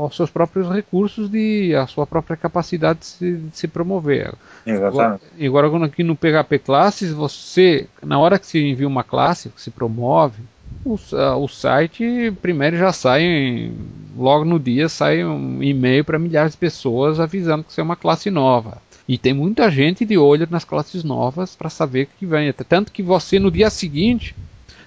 aos 0.00 0.14
seus 0.16 0.30
próprios 0.30 0.70
recursos 0.70 1.28
de 1.28 1.74
a 1.74 1.86
sua 1.86 2.06
própria 2.06 2.36
capacidade 2.36 3.00
de 3.00 3.06
se, 3.06 3.32
de 3.32 3.56
se 3.56 3.66
promover. 3.66 4.32
Exatamente. 4.64 5.22
Agora, 5.42 5.66
agora 5.66 5.86
aqui 5.86 6.04
no 6.04 6.14
PHP 6.14 6.60
Classes, 6.60 7.12
você 7.12 7.88
na 8.02 8.18
hora 8.18 8.38
que 8.38 8.46
você 8.46 8.60
envia 8.60 8.86
uma 8.86 9.02
classe, 9.02 9.48
que 9.48 9.60
se 9.60 9.70
promove, 9.70 10.42
o, 10.84 10.94
o 10.94 11.48
site 11.48 12.32
primeiro 12.40 12.76
já 12.76 12.92
sai 12.92 13.72
logo 14.16 14.44
no 14.44 14.58
dia 14.58 14.88
sai 14.88 15.24
um 15.24 15.62
e-mail 15.62 16.04
para 16.04 16.18
milhares 16.18 16.52
de 16.52 16.58
pessoas 16.58 17.20
avisando 17.20 17.64
que 17.64 17.72
você 17.72 17.80
é 17.80 17.84
uma 17.84 17.96
classe 17.96 18.30
nova. 18.30 18.78
E 19.08 19.18
tem 19.18 19.34
muita 19.34 19.68
gente 19.70 20.04
de 20.04 20.16
olho 20.16 20.46
nas 20.48 20.64
classes 20.64 21.02
novas 21.02 21.56
para 21.56 21.68
saber 21.68 22.08
que 22.18 22.24
vem. 22.24 22.52
Tanto 22.52 22.92
que 22.92 23.02
você 23.02 23.40
no 23.40 23.50
dia 23.50 23.68
seguinte 23.68 24.36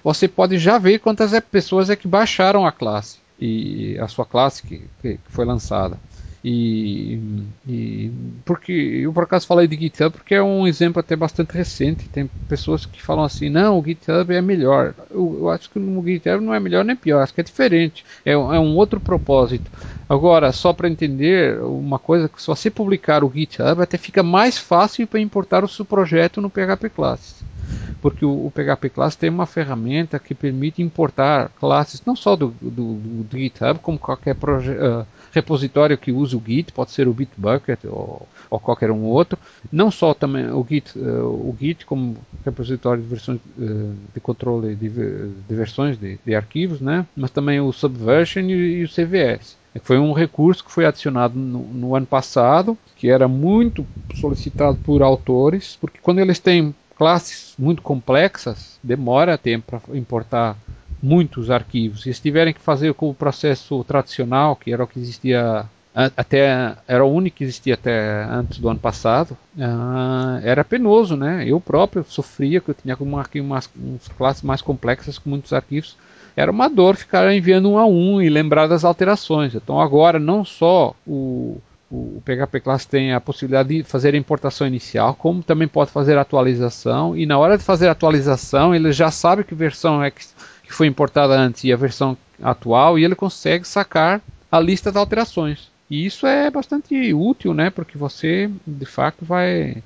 você 0.03 0.27
pode 0.27 0.57
já 0.57 0.77
ver 0.77 0.99
quantas 0.99 1.33
é 1.33 1.39
pessoas 1.39 1.89
é 1.89 1.95
que 1.95 2.07
baixaram 2.07 2.65
a 2.65 2.71
classe 2.71 3.17
e 3.39 3.97
a 3.99 4.07
sua 4.07 4.25
classe 4.25 4.63
que, 4.63 4.83
que 5.01 5.19
foi 5.29 5.45
lançada. 5.45 5.97
E, 6.45 7.45
e, 7.65 8.11
porque 8.43 8.73
eu 8.73 9.13
por 9.13 9.23
acaso 9.23 9.47
falei 9.47 9.65
de 9.65 9.77
GitHub 9.77 10.11
porque 10.11 10.35
é 10.35 10.43
um 10.43 10.67
exemplo 10.67 10.99
até 10.99 11.15
bastante 11.15 11.53
recente. 11.53 12.09
Tem 12.09 12.29
pessoas 12.49 12.85
que 12.85 13.01
falam 13.01 13.23
assim: 13.23 13.49
não, 13.49 13.79
o 13.79 13.83
GitHub 13.83 14.33
é 14.33 14.41
melhor. 14.41 14.93
Eu, 15.09 15.37
eu 15.39 15.49
acho 15.49 15.69
que 15.69 15.79
o 15.79 16.03
GitHub 16.03 16.43
não 16.43 16.53
é 16.53 16.59
melhor 16.59 16.83
nem 16.83 16.97
pior, 16.97 17.21
acho 17.21 17.33
que 17.33 17.39
é 17.39 17.45
diferente. 17.45 18.03
É, 18.25 18.33
é 18.33 18.37
um 18.37 18.75
outro 18.75 18.99
propósito. 18.99 19.71
Agora, 20.09 20.51
só 20.51 20.73
para 20.73 20.89
entender 20.89 21.61
uma 21.61 21.97
coisa: 21.97 22.27
que 22.27 22.41
se 22.41 22.47
você 22.47 22.69
publicar 22.69 23.23
o 23.23 23.31
GitHub, 23.33 23.81
até 23.81 23.97
fica 23.97 24.21
mais 24.21 24.57
fácil 24.57 25.07
para 25.07 25.21
importar 25.21 25.63
o 25.63 25.69
seu 25.69 25.85
projeto 25.85 26.41
no 26.41 26.49
PHP 26.49 26.89
Classes 26.89 27.52
porque 28.01 28.25
o, 28.25 28.47
o 28.47 28.51
PHP 28.51 28.89
Class 28.89 29.15
tem 29.15 29.29
uma 29.29 29.45
ferramenta 29.45 30.19
que 30.19 30.33
permite 30.33 30.81
importar 30.81 31.49
classes 31.59 32.01
não 32.05 32.15
só 32.15 32.35
do, 32.35 32.53
do, 32.61 32.95
do 32.95 33.37
GitHub, 33.37 33.79
como 33.79 33.97
qualquer 33.97 34.35
uh, 34.35 35.05
repositório 35.31 35.97
que 35.97 36.11
use 36.11 36.35
o 36.35 36.43
Git, 36.45 36.71
pode 36.71 36.91
ser 36.91 37.07
o 37.07 37.13
Bitbucket 37.13 37.79
ou, 37.85 38.27
ou 38.49 38.59
qualquer 38.59 38.91
um 38.91 39.03
outro, 39.03 39.37
não 39.71 39.89
só 39.89 40.13
também 40.13 40.45
o 40.51 40.65
Git, 40.67 40.97
uh, 40.97 41.25
o 41.25 41.55
Git 41.59 41.85
como 41.85 42.15
repositório 42.45 43.01
de 43.01 43.09
versões 43.09 43.39
uh, 43.57 43.93
de 44.13 44.19
controle 44.19 44.75
de, 44.75 44.89
de 44.89 45.55
versões 45.55 45.97
de, 45.97 46.19
de, 46.23 46.35
arquivos, 46.35 46.79
né? 46.79 47.05
mas 47.15 47.31
também 47.31 47.59
o 47.59 47.71
Subversion 47.71 48.41
e, 48.41 48.81
e 48.81 48.83
o 48.83 48.89
CVS. 48.89 49.57
Foi 49.81 49.97
um 49.97 50.13
recurso 50.13 50.63
que 50.63 50.71
foi 50.71 50.85
adicionado 50.85 51.37
no, 51.37 51.63
no, 51.63 51.95
ano 51.95 52.05
passado, 52.05 52.77
que 52.95 53.09
era 53.09 53.27
muito 53.27 53.85
solicitado 54.13 54.77
por 54.77 55.01
autores, 55.01 55.77
porque 55.81 55.97
quando 55.99 56.19
eles 56.19 56.37
têm 56.37 56.75
classes 56.97 57.53
muito 57.57 57.81
complexas, 57.81 58.79
demora 58.83 59.37
tempo 59.37 59.79
para 59.79 59.97
importar 59.97 60.55
muitos 61.01 61.51
arquivos. 61.51 62.05
E 62.05 62.13
se 62.13 62.21
tiverem 62.21 62.53
que 62.53 62.61
fazer 62.61 62.93
com 62.93 63.09
o 63.09 63.13
processo 63.13 63.83
tradicional, 63.83 64.55
que 64.55 64.71
era 64.71 64.83
o 64.83 64.87
que 64.87 64.99
existia 64.99 65.65
até 65.95 66.75
era 66.87 67.05
o 67.05 67.13
único 67.13 67.37
que 67.37 67.43
existia 67.43 67.75
até 67.75 68.23
antes 68.23 68.57
do 68.57 68.67
ano 68.67 68.79
passado, 68.79 69.37
uh, 69.55 70.39
era 70.43 70.63
penoso, 70.63 71.15
né? 71.15 71.43
Eu 71.47 71.61
próprio 71.61 72.03
sofria, 72.07 72.59
que 72.59 72.69
eu 72.69 72.73
tinha 72.73 72.97
uma, 72.99 73.23
umas, 73.35 73.69
umas 73.75 74.07
classes 74.17 74.41
mais 74.41 74.61
complexas 74.61 75.19
com 75.19 75.29
muitos 75.29 75.53
arquivos. 75.53 75.95
Era 76.35 76.51
uma 76.51 76.67
dor 76.67 76.95
ficar 76.95 77.31
enviando 77.31 77.69
um 77.69 77.77
a 77.77 77.85
um 77.85 78.19
e 78.19 78.27
lembrar 78.27 78.65
das 78.65 78.83
alterações. 78.83 79.53
Então 79.53 79.79
agora 79.79 80.17
não 80.17 80.43
só 80.43 80.95
o, 81.05 81.61
o 81.93 82.23
PHP 82.25 82.59
Class 82.59 82.85
tem 82.85 83.13
a 83.13 83.21
possibilidade 83.21 83.69
de 83.69 83.83
fazer 83.83 84.15
a 84.15 84.17
importação 84.17 84.65
inicial, 84.65 85.13
como 85.13 85.43
também 85.43 85.67
pode 85.67 85.91
fazer 85.91 86.17
a 86.17 86.21
atualização. 86.21 87.15
E 87.15 87.27
na 87.27 87.37
hora 87.37 87.55
de 87.55 87.63
fazer 87.63 87.87
a 87.87 87.91
atualização, 87.91 88.73
ele 88.73 88.91
já 88.91 89.11
sabe 89.11 89.43
que 89.43 89.53
versão 89.53 90.03
é 90.03 90.09
que, 90.09 90.25
que 90.63 90.73
foi 90.73 90.87
importada 90.87 91.37
antes 91.37 91.63
e 91.63 91.71
a 91.71 91.77
versão 91.77 92.17
atual, 92.41 92.97
e 92.97 93.05
ele 93.05 93.13
consegue 93.13 93.67
sacar 93.67 94.21
a 94.51 94.59
lista 94.59 94.91
de 94.91 94.97
alterações. 94.97 95.71
E 95.87 96.03
isso 96.03 96.25
é 96.25 96.49
bastante 96.49 97.13
útil, 97.13 97.53
né? 97.53 97.69
Porque 97.69 97.95
você, 97.95 98.49
de 98.65 98.85
fato, 98.87 99.23
vai, 99.23 99.83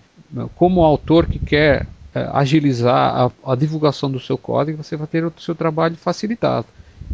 como 0.55 0.83
autor 0.83 1.25
que 1.25 1.39
quer 1.39 1.87
é, 2.15 2.29
agilizar 2.31 3.31
a, 3.43 3.51
a, 3.51 3.55
divulgação 3.55 4.09
do 4.09 4.19
seu 4.19 4.37
código, 4.37 4.81
você 4.81 4.95
vai 4.95 5.07
ter 5.07 5.25
o 5.25 5.33
seu 5.37 5.53
trabalho 5.53 5.97
facilitado. 5.97 6.67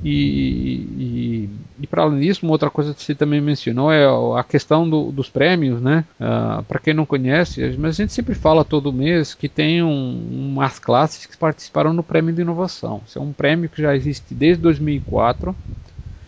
E, 0.04 0.86
e, 0.98 1.50
e 1.82 1.88
para 1.88 2.04
além 2.04 2.20
disso, 2.20 2.46
uma 2.46 2.52
outra 2.52 2.70
coisa 2.70 2.94
que 2.94 3.02
você 3.02 3.16
também 3.16 3.40
mencionou 3.40 3.92
é 3.92 4.06
a 4.38 4.44
questão 4.44 4.90
do, 4.90 5.12
dos 5.12 5.30
prêmios, 5.30 5.82
né? 5.82 6.04
Uh, 6.20 6.64
para 6.64 6.80
quem 6.80 6.94
não 6.94 7.06
conhece, 7.06 7.62
mas 7.78 7.96
a 7.96 8.04
gente 8.04 8.14
sempre 8.14 8.36
fala 8.36 8.66
todo 8.66 8.92
mês 8.92 9.34
que 9.34 9.48
tem 9.48 9.82
um, 9.82 10.52
umas 10.54 10.78
classes 10.78 11.26
que 11.26 11.38
participaram 11.38 11.94
no 11.94 12.04
prêmio 12.04 12.34
de 12.34 12.42
inovação. 12.42 13.02
Isso 13.08 13.18
é 13.18 13.22
um 13.22 13.32
prêmio 13.32 13.70
que 13.70 13.82
já 13.82 13.96
existe 13.96 14.34
desde 14.34 14.62
2004 14.64 15.56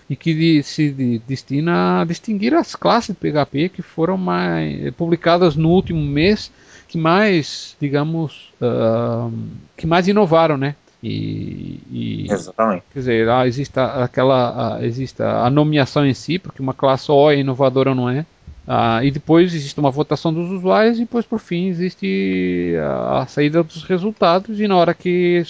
e 0.09 0.15
que 0.15 0.61
se 0.63 1.19
destina 1.27 2.01
a 2.01 2.05
distinguir 2.05 2.53
as 2.53 2.75
classes 2.75 3.15
de 3.15 3.19
PHP 3.19 3.69
que 3.69 3.81
foram 3.81 4.17
mais 4.17 4.93
publicadas 4.93 5.55
no 5.55 5.69
último 5.69 6.01
mês 6.01 6.51
que 6.87 6.97
mais, 6.97 7.75
digamos, 7.81 8.53
uh, 8.61 9.33
que 9.75 9.87
mais 9.87 10.07
inovaram, 10.07 10.57
né? 10.57 10.75
E, 11.07 11.79
e, 11.91 12.27
Exatamente. 12.31 12.83
Quer 12.91 12.99
dizer, 12.99 13.29
ah, 13.29 13.45
existe 13.45 13.79
aquela, 13.79 14.77
ah, 14.77 14.83
existe 14.85 15.21
a 15.21 15.47
nomeação 15.51 16.03
em 16.03 16.15
si, 16.15 16.39
porque 16.39 16.63
uma 16.63 16.73
classe 16.73 17.11
O 17.11 17.29
é 17.29 17.37
inovadora 17.37 17.91
ou 17.91 17.95
não 17.95 18.09
é. 18.09 18.25
Ah, 18.67 19.05
e 19.05 19.11
depois 19.11 19.53
existe 19.53 19.79
uma 19.79 19.91
votação 19.91 20.33
dos 20.33 20.49
usuários 20.49 20.97
e 20.97 21.01
depois 21.01 21.23
por 21.23 21.39
fim 21.39 21.67
existe 21.67 22.73
a, 22.81 23.21
a 23.21 23.27
saída 23.27 23.61
dos 23.61 23.83
resultados 23.83 24.59
e 24.59 24.67
na 24.67 24.75
hora 24.75 24.91
que 24.95 25.43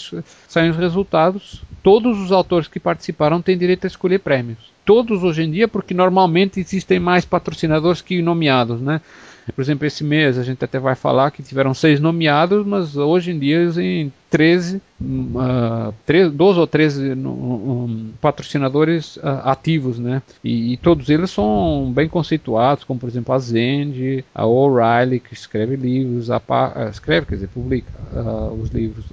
saem 0.49 0.71
os 0.71 0.75
resultados 0.75 1.63
todos 1.81 2.19
os 2.19 2.33
autores 2.33 2.67
que 2.67 2.77
participaram 2.77 3.41
têm 3.41 3.57
direito 3.57 3.85
a 3.85 3.87
escolher 3.87 4.19
prêmios 4.19 4.57
todos 4.83 5.23
hoje 5.23 5.43
em 5.43 5.49
dia 5.49 5.65
porque 5.65 5.93
normalmente 5.93 6.59
existem 6.59 6.99
mais 6.99 7.23
patrocinadores 7.23 8.01
que 8.01 8.21
nomeados 8.21 8.81
né 8.81 8.99
por 9.51 9.61
exemplo, 9.61 9.85
esse 9.85 10.03
mês 10.03 10.37
a 10.37 10.43
gente 10.43 10.63
até 10.63 10.79
vai 10.79 10.95
falar 10.95 11.31
que 11.31 11.43
tiveram 11.43 11.73
seis 11.73 11.99
nomeados, 11.99 12.65
mas 12.65 12.97
hoje 12.97 13.31
em 13.31 13.39
dia 13.39 13.63
em 13.77 14.11
13, 14.35 14.81
uh, 15.01 15.93
13 16.05 16.31
12 16.31 16.59
ou 16.59 16.67
13 16.67 17.13
um, 17.13 18.11
patrocinadores 18.19 19.17
uh, 19.17 19.41
ativos, 19.45 19.99
né? 19.99 20.21
E, 20.43 20.73
e, 20.73 20.77
todos 20.77 21.09
eles 21.09 21.29
são 21.29 21.91
bem 21.95 22.09
conceituados, 22.09 22.83
como 22.83 22.99
por 22.99 23.07
exemplo 23.07 23.33
a 23.33 23.39
Zend, 23.39 24.25
a 24.33 24.45
O'Reilly, 24.45 25.19
que 25.19 25.33
escreve 25.33 25.75
livros, 25.75 26.31
a 26.31 26.39
pa 26.39 26.73
uh, 26.75 26.89
escreve, 26.89 27.27
quer 27.27 27.35
dizer, 27.35 27.47
publica 27.47 27.91
uh, 28.13 28.51
os 28.61 28.69
livros. 28.71 29.05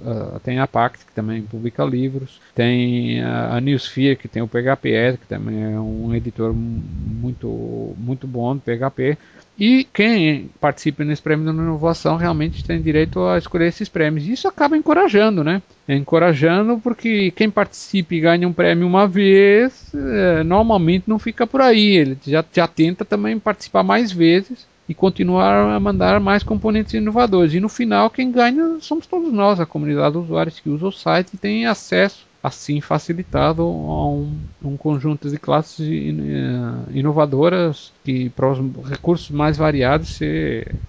tem 0.43 0.59
a 0.59 0.67
Pact, 0.67 1.05
que 1.05 1.13
também 1.13 1.43
publica 1.43 1.85
livros. 1.85 2.41
Tem 2.55 3.23
a 3.23 3.61
Newsphere, 3.61 4.15
que 4.15 4.27
tem 4.27 4.41
o 4.41 4.47
PHP, 4.47 5.17
que 5.21 5.27
também 5.27 5.63
é 5.63 5.79
um 5.79 6.13
editor 6.13 6.53
muito, 6.53 7.95
muito 7.97 8.27
bom 8.27 8.55
do 8.55 8.61
PHP. 8.61 9.17
E 9.57 9.83
quem 9.93 10.49
participa 10.59 11.03
nesse 11.03 11.21
prêmio 11.21 11.45
de 11.45 11.51
inovação 11.51 12.17
realmente 12.17 12.63
tem 12.63 12.81
direito 12.81 13.23
a 13.23 13.37
escolher 13.37 13.67
esses 13.67 13.87
prêmios. 13.87 14.27
Isso 14.27 14.47
acaba 14.47 14.75
encorajando, 14.75 15.43
né? 15.43 15.61
Encorajando 15.87 16.79
porque 16.79 17.31
quem 17.31 17.51
participa 17.51 18.15
e 18.15 18.19
ganha 18.19 18.47
um 18.47 18.53
prêmio 18.53 18.87
uma 18.87 19.07
vez, 19.07 19.91
é, 19.93 20.43
normalmente 20.43 21.03
não 21.07 21.19
fica 21.19 21.45
por 21.45 21.61
aí. 21.61 21.97
Ele 21.97 22.17
já, 22.25 22.43
já 22.51 22.67
tenta 22.67 23.05
também 23.05 23.37
participar 23.37 23.83
mais 23.83 24.11
vezes 24.11 24.65
e 24.89 24.93
continuar 24.93 25.75
a 25.75 25.79
mandar 25.79 26.19
mais 26.19 26.41
componentes 26.41 26.93
inovadores. 26.93 27.53
E 27.53 27.59
no 27.59 27.69
final, 27.69 28.09
quem 28.09 28.31
ganha 28.31 28.77
somos 28.81 29.05
todos 29.05 29.31
nós, 29.31 29.59
a 29.59 29.65
comunidade 29.67 30.13
de 30.13 30.17
usuários 30.17 30.59
que 30.59 30.69
usa 30.69 30.87
o 30.87 30.91
site 30.91 31.33
e 31.33 31.37
tem 31.37 31.67
acesso 31.67 32.25
assim 32.43 32.81
facilitado 32.81 33.63
a 33.63 34.09
um, 34.09 34.37
um 34.61 34.75
conjunto 34.75 35.29
de 35.29 35.37
classes 35.37 35.79
eh, 35.87 36.91
inovadoras 36.91 37.93
que 38.03 38.29
para 38.31 38.51
os 38.51 38.89
recursos 38.89 39.29
mais 39.29 39.55
variados 39.55 40.19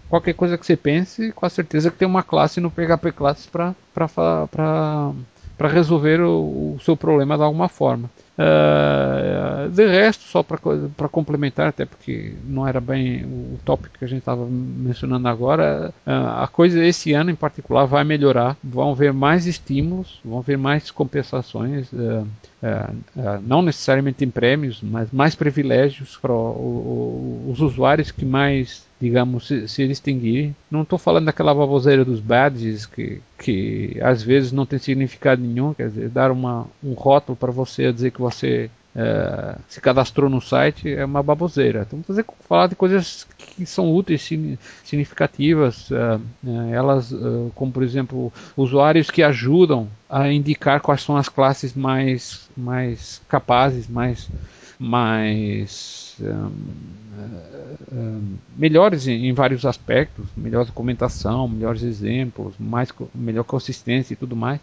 qualquer 0.08 0.34
coisa 0.34 0.58
que 0.58 0.66
você 0.66 0.76
pense 0.76 1.30
com 1.30 1.46
a 1.46 1.48
certeza 1.48 1.92
que 1.92 1.96
tem 1.96 2.08
uma 2.08 2.24
classe 2.24 2.60
no 2.60 2.72
PHP 2.72 3.12
Classes 3.12 3.46
para 3.46 3.74
para 5.56 5.68
resolver 5.68 6.20
o, 6.20 6.74
o 6.76 6.78
seu 6.82 6.96
problema 6.96 7.36
de 7.36 7.42
alguma 7.42 7.68
forma 7.68 8.10
Uh, 8.36 9.70
de 9.70 9.86
resto, 9.86 10.24
só 10.24 10.42
para 10.42 11.08
complementar, 11.08 11.68
até 11.68 11.84
porque 11.84 12.34
não 12.44 12.66
era 12.66 12.80
bem 12.80 13.24
o 13.24 13.60
tópico 13.64 13.96
que 13.96 14.04
a 14.04 14.08
gente 14.08 14.18
estava 14.18 14.44
mencionando 14.44 15.28
agora, 15.28 15.94
uh, 16.04 16.42
a 16.42 16.48
coisa 16.48 16.84
esse 16.84 17.12
ano 17.12 17.30
em 17.30 17.36
particular 17.36 17.84
vai 17.84 18.02
melhorar. 18.02 18.56
Vão 18.62 18.90
haver 18.90 19.12
mais 19.12 19.46
estímulos, 19.46 20.18
vão 20.24 20.40
haver 20.40 20.58
mais 20.58 20.90
compensações, 20.90 21.92
uh, 21.92 22.26
não 23.42 23.62
necessariamente 23.62 24.24
em 24.24 24.30
prêmios, 24.30 24.80
mas 24.82 25.12
mais 25.12 25.36
privilégios 25.36 26.16
para 26.16 26.32
os 26.32 27.60
usuários 27.60 28.10
que 28.10 28.24
mais 28.24 28.84
digamos, 29.04 29.46
se, 29.46 29.68
se 29.68 29.86
distinguir. 29.86 30.54
Não 30.70 30.82
estou 30.82 30.98
falando 30.98 31.26
daquela 31.26 31.54
baboseira 31.54 32.04
dos 32.04 32.20
badges 32.20 32.86
que, 32.86 33.20
que 33.38 33.98
às 34.00 34.22
vezes 34.22 34.50
não 34.50 34.64
tem 34.64 34.78
significado 34.78 35.42
nenhum, 35.42 35.74
quer 35.74 35.88
dizer, 35.88 36.08
dar 36.08 36.30
uma, 36.30 36.66
um 36.82 36.94
rótulo 36.94 37.36
para 37.36 37.52
você 37.52 37.92
dizer 37.92 38.10
que 38.10 38.20
você 38.20 38.70
é, 38.96 39.56
se 39.68 39.80
cadastrou 39.80 40.30
no 40.30 40.40
site 40.40 40.92
é 40.92 41.04
uma 41.04 41.22
baboseira. 41.22 41.84
Então, 41.86 42.02
fazer, 42.04 42.24
falar 42.48 42.68
de 42.68 42.76
coisas 42.76 43.26
que 43.36 43.66
são 43.66 43.92
úteis, 43.92 44.22
significativas, 44.84 45.90
é, 45.90 46.18
é, 46.46 46.70
elas, 46.72 47.12
é, 47.12 47.16
como 47.54 47.72
por 47.72 47.82
exemplo, 47.82 48.32
usuários 48.56 49.10
que 49.10 49.22
ajudam 49.22 49.88
a 50.08 50.30
indicar 50.30 50.80
quais 50.80 51.02
são 51.02 51.16
as 51.16 51.28
classes 51.28 51.74
mais, 51.74 52.48
mais 52.56 53.20
capazes, 53.28 53.88
mais, 53.88 54.28
mais 54.78 56.16
um, 56.20 56.50
um, 57.92 58.36
melhores 58.56 59.08
em, 59.08 59.26
em, 59.26 59.32
vários 59.32 59.66
aspectos, 59.66 60.26
melhor 60.36 60.64
documentação, 60.64 61.48
melhores 61.48 61.82
exemplos, 61.82 62.54
mais 62.58 62.90
melhor 63.12 63.44
consistência 63.44 64.14
e 64.14 64.16
tudo 64.16 64.36
mais. 64.36 64.60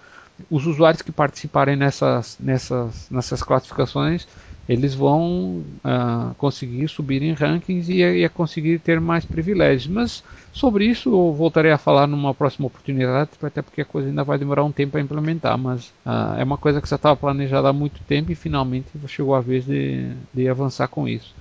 Os 0.50 0.66
usuários 0.66 1.02
que 1.02 1.12
participarem 1.12 1.76
nessas, 1.76 2.38
nessas, 2.40 3.08
nessas 3.10 3.44
classificações, 3.44 4.28
eles 4.68 4.94
vão 4.94 5.64
uh, 5.84 6.34
conseguir 6.38 6.88
subir 6.88 7.22
em 7.22 7.34
rankings 7.34 7.92
e, 7.92 8.02
e 8.02 8.30
conseguir 8.30 8.80
ter 8.80 9.00
mais 9.02 9.26
privilégios. 9.26 9.88
Mas 9.88 10.24
sobre 10.54 10.86
isso 10.86 11.10
eu 11.10 11.34
voltarei 11.34 11.72
a 11.72 11.78
falar 11.78 12.08
numa 12.08 12.34
próxima 12.34 12.68
oportunidade, 12.68 13.32
até 13.42 13.62
porque 13.62 13.82
a 13.82 13.86
coisa 13.86 14.08
ainda 14.08 14.24
vai 14.24 14.38
demorar 14.38 14.64
um 14.64 14.72
tempo 14.72 14.94
para 14.94 15.02
implementar. 15.02 15.58
Mas 15.58 15.88
uh, 16.06 16.38
é 16.38 16.44
uma 16.44 16.58
coisa 16.58 16.82
que 16.82 16.90
já 16.90 16.96
estava 16.96 17.16
planejada 17.16 17.70
há 17.70 17.74
muito 17.74 18.00
tempo 18.08 18.32
e 18.32 18.36
finalmente 18.36 18.88
chegou 19.08 19.36
a 19.36 19.42
vez 19.42 19.66
de, 19.66 20.12
de 20.34 20.48
avançar 20.48 20.88
com 20.88 21.08
isso. 21.08 21.34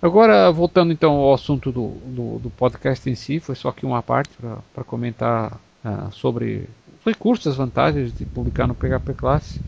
Agora, 0.00 0.50
voltando 0.50 0.92
então 0.92 1.12
ao 1.12 1.34
assunto 1.34 1.70
do, 1.70 1.88
do, 2.06 2.38
do 2.38 2.50
podcast 2.50 3.08
em 3.08 3.14
si, 3.14 3.40
foi 3.40 3.54
só 3.54 3.68
aqui 3.68 3.86
uma 3.86 4.02
parte 4.02 4.30
para 4.74 4.84
comentar 4.84 5.60
uh, 5.84 6.12
sobre 6.12 6.68
recursos, 7.04 7.46
as 7.46 7.56
vantagens 7.56 8.12
de 8.16 8.24
publicar 8.24 8.66
no 8.66 8.74
PHP 8.74 9.14
Class. 9.14 9.60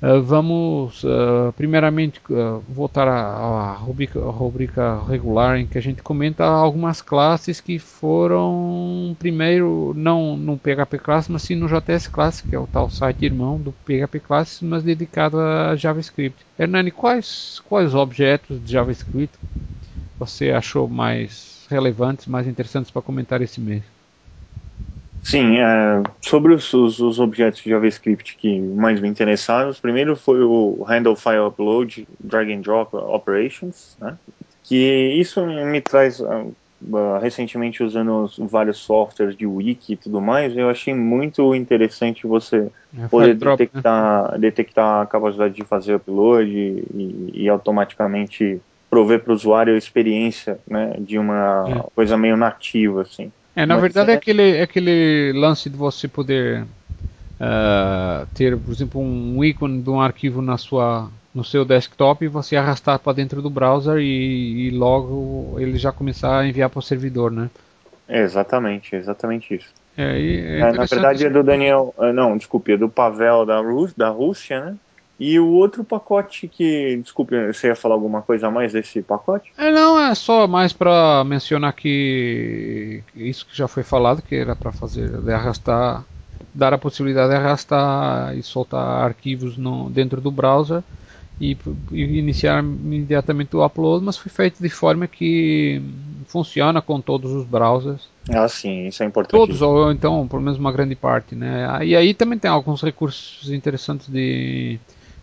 Uh, 0.00 0.22
vamos 0.22 1.02
uh, 1.02 1.52
primeiramente 1.56 2.20
uh, 2.30 2.62
voltar 2.68 3.08
à, 3.08 3.72
rubrica, 3.72 4.20
rubrica, 4.20 5.02
regular 5.08 5.58
em 5.58 5.66
que 5.66 5.76
a 5.76 5.80
gente 5.80 6.04
comenta 6.04 6.44
algumas 6.44 7.02
classes 7.02 7.60
que 7.60 7.80
foram 7.80 9.16
primeiro 9.18 9.92
não 9.96 10.36
no 10.36 10.56
PHP 10.56 10.98
Class, 10.98 11.28
mas 11.28 11.42
sim 11.42 11.56
no 11.56 11.66
JS 11.66 12.06
Class, 12.06 12.40
que 12.40 12.54
é 12.54 12.58
o 12.58 12.68
tal 12.68 12.88
site 12.88 13.24
irmão 13.24 13.58
do 13.58 13.72
PHP 13.84 14.20
Class, 14.20 14.60
mas 14.62 14.84
dedicado 14.84 15.40
a 15.40 15.74
JavaScript. 15.74 16.46
Hernani, 16.56 16.92
quais, 16.92 17.60
quais 17.68 17.92
objetos 17.92 18.62
de 18.64 18.70
JavaScript 18.70 19.36
você 20.16 20.52
achou 20.52 20.88
mais 20.88 21.66
relevantes, 21.68 22.26
mais 22.26 22.46
interessantes 22.46 22.92
para 22.92 23.02
comentar 23.02 23.42
esse 23.42 23.60
mês? 23.60 23.97
Sim, 25.22 25.58
é, 25.58 26.02
sobre 26.20 26.54
os, 26.54 26.72
os, 26.72 27.00
os, 27.00 27.18
objetos 27.18 27.62
de 27.62 27.70
JavaScript 27.70 28.36
que 28.36 28.60
mais 28.60 29.00
me 29.00 29.08
interessaram, 29.08 29.70
o 29.70 29.74
primeiro 29.74 30.16
foi 30.16 30.42
o 30.42 30.82
Handle 30.82 31.16
File 31.16 31.46
Upload 31.46 32.06
Drag 32.20 32.52
and 32.52 32.60
Drop 32.60 32.94
Operations, 32.94 33.96
né? 34.00 34.16
que 34.64 34.76
isso 35.18 35.44
me 35.44 35.80
traz, 35.80 36.20
uh, 36.20 36.54
recentemente 37.20 37.82
usando 37.82 38.30
vários 38.38 38.78
softwares 38.78 39.36
de 39.36 39.46
wiki 39.46 39.94
e 39.94 39.96
tudo 39.96 40.20
mais, 40.20 40.56
eu 40.56 40.68
achei 40.68 40.94
muito 40.94 41.54
interessante 41.54 42.26
você 42.26 42.70
é, 42.96 43.08
poder 43.08 43.34
detectar, 43.34 44.32
né? 44.32 44.38
detectar 44.38 45.02
a 45.02 45.06
capacidade 45.06 45.54
de 45.54 45.64
fazer 45.64 45.94
upload 45.94 46.50
e, 46.50 47.30
e 47.34 47.48
automaticamente 47.48 48.60
prover 48.90 49.20
para 49.20 49.32
o 49.32 49.34
usuário 49.34 49.74
a 49.74 49.78
experiência 49.78 50.58
né, 50.66 50.94
de 50.98 51.18
uma 51.18 51.64
é. 51.68 51.90
coisa 51.94 52.16
meio 52.16 52.36
nativa, 52.36 53.02
assim. 53.02 53.30
É, 53.54 53.66
na 53.66 53.76
verdade 53.76 54.10
é... 54.10 54.14
é 54.14 54.16
aquele, 54.16 54.56
é 54.56 54.62
aquele 54.62 55.32
lance 55.34 55.68
de 55.68 55.76
você 55.76 56.06
poder 56.06 56.62
uh, 56.62 58.26
ter, 58.34 58.56
por 58.56 58.72
exemplo, 58.72 59.00
um 59.00 59.42
ícone 59.42 59.82
de 59.82 59.90
um 59.90 60.00
arquivo 60.00 60.40
na 60.42 60.56
sua, 60.56 61.08
no 61.34 61.44
seu 61.44 61.64
desktop 61.64 62.24
e 62.24 62.28
você 62.28 62.56
arrastar 62.56 62.98
para 62.98 63.12
dentro 63.12 63.40
do 63.40 63.50
browser 63.50 63.98
e, 63.98 64.68
e, 64.68 64.70
logo 64.70 65.56
ele 65.58 65.78
já 65.78 65.92
começar 65.92 66.40
a 66.40 66.46
enviar 66.46 66.70
para 66.70 66.78
o 66.78 66.82
servidor, 66.82 67.30
né? 67.30 67.50
É 68.08 68.20
exatamente, 68.20 68.96
exatamente 68.96 69.54
isso. 69.54 69.68
É, 69.96 70.20
é, 70.20 70.60
é 70.60 70.72
na 70.72 70.84
verdade 70.84 71.26
é 71.26 71.30
do 71.30 71.42
Daniel, 71.42 71.94
ah, 71.98 72.12
não, 72.12 72.36
desculpe, 72.36 72.72
é 72.72 72.76
do 72.76 72.88
Pavel 72.88 73.44
da, 73.44 73.60
Rus, 73.60 73.92
da 73.94 74.08
Rússia, 74.08 74.64
né? 74.64 74.76
E 75.18 75.38
o 75.40 75.48
outro 75.48 75.82
pacote 75.82 76.46
que, 76.46 76.96
desculpe, 77.02 77.34
você 77.52 77.68
ia 77.68 77.74
falar 77.74 77.94
alguma 77.94 78.22
coisa 78.22 78.46
a 78.46 78.50
mais 78.50 78.72
desse 78.72 79.02
pacote? 79.02 79.52
É, 79.58 79.72
não, 79.72 79.98
é 79.98 80.14
só 80.14 80.46
mais 80.46 80.72
para 80.72 81.24
mencionar 81.24 81.72
que 81.72 83.02
isso 83.16 83.44
que 83.44 83.56
já 83.56 83.66
foi 83.66 83.82
falado, 83.82 84.22
que 84.22 84.36
era 84.36 84.54
para 84.54 84.70
fazer, 84.70 85.10
de 85.10 85.32
arrastar, 85.32 86.04
dar 86.54 86.72
a 86.72 86.78
possibilidade 86.78 87.30
de 87.30 87.36
arrastar 87.36 88.36
e 88.36 88.42
soltar 88.44 89.04
arquivos 89.04 89.56
no, 89.56 89.90
dentro 89.90 90.20
do 90.20 90.30
browser 90.30 90.84
e, 91.40 91.56
e 91.90 92.18
iniciar 92.18 92.62
imediatamente 92.62 93.56
o 93.56 93.64
upload, 93.64 94.04
mas 94.04 94.16
foi 94.16 94.30
feito 94.30 94.62
de 94.62 94.68
forma 94.68 95.08
que 95.08 95.82
funciona 96.26 96.80
com 96.80 97.00
todos 97.00 97.32
os 97.32 97.44
browsers. 97.44 98.08
Ah, 98.28 98.46
sim, 98.46 98.86
isso 98.86 99.02
é 99.02 99.06
importante. 99.06 99.32
Todos, 99.32 99.62
ou 99.62 99.90
então, 99.90 100.28
pelo 100.28 100.42
menos 100.42 100.60
uma 100.60 100.70
grande 100.70 100.94
parte, 100.94 101.34
né? 101.34 101.84
E 101.84 101.96
aí 101.96 102.14
também 102.14 102.38
tem 102.38 102.50
alguns 102.50 102.82
recursos 102.82 103.50
interessantes 103.50 104.08
de 104.08 104.78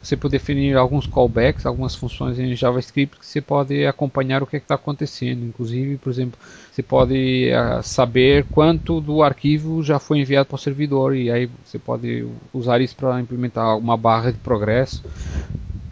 você 0.05 0.15
pode 0.15 0.33
definir 0.33 0.77
alguns 0.77 1.07
callbacks, 1.07 1.65
algumas 1.65 1.95
funções 1.95 2.37
em 2.37 2.55
JavaScript 2.55 3.17
que 3.17 3.25
você 3.25 3.41
pode 3.41 3.85
acompanhar 3.87 4.43
o 4.43 4.45
que 4.45 4.55
é 4.55 4.59
está 4.59 4.75
acontecendo. 4.75 5.43
Inclusive, 5.43 5.97
por 5.97 6.11
exemplo, 6.11 6.39
você 6.71 6.83
pode 6.83 7.49
uh, 7.51 7.81
saber 7.81 8.45
quanto 8.51 9.01
do 9.01 9.23
arquivo 9.23 9.81
já 9.81 9.97
foi 9.97 10.19
enviado 10.19 10.45
para 10.45 10.55
o 10.55 10.59
servidor 10.59 11.15
e 11.15 11.31
aí 11.31 11.49
você 11.63 11.79
pode 11.79 12.27
usar 12.53 12.81
isso 12.81 12.95
para 12.95 13.19
implementar 13.19 13.75
uma 13.77 13.97
barra 13.97 14.31
de 14.31 14.37
progresso, 14.37 15.03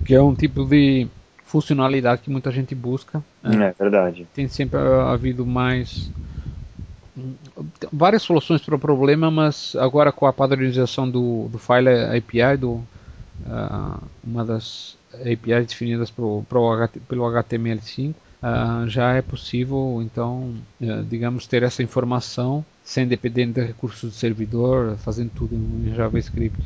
que 0.06 0.14
é 0.14 0.22
um 0.22 0.36
tipo 0.36 0.64
de 0.64 1.08
funcionalidade 1.44 2.22
que 2.22 2.30
muita 2.30 2.52
gente 2.52 2.76
busca. 2.76 3.24
Né? 3.42 3.74
É 3.78 3.84
verdade. 3.84 4.28
Tem 4.32 4.48
sempre 4.48 4.80
havido 4.80 5.44
mais 5.44 6.12
várias 7.92 8.22
soluções 8.22 8.62
para 8.62 8.76
o 8.76 8.80
problema, 8.80 9.32
mas 9.32 9.76
agora 9.76 10.12
com 10.12 10.26
a 10.28 10.34
padronização 10.34 11.10
do, 11.10 11.48
do 11.48 11.58
file 11.58 11.90
API, 12.16 12.58
do 12.58 12.84
uh, 13.46 14.02
uma 14.24 14.46
das 14.46 14.98
APIs 15.14 15.68
definidas 15.68 16.12
pro, 16.12 16.44
pro 16.48 16.90
pelo 17.08 17.24
HTML5, 17.24 18.12
uh, 18.12 18.16
ah, 18.42 18.86
já 18.88 19.14
é 19.14 19.22
possível, 19.22 20.00
então, 20.02 20.56
uh, 20.82 21.04
digamos, 21.04 21.48
ter 21.48 21.64
essa 21.64 21.84
informação 21.84 22.66
sem 22.84 23.08
depender 23.08 23.46
de 23.46 23.62
recursos 23.62 24.12
do 24.12 24.16
servidor, 24.16 24.98
fazendo 24.98 25.32
tudo 25.36 25.56
em 25.56 25.94
JavaScript. 25.96 26.60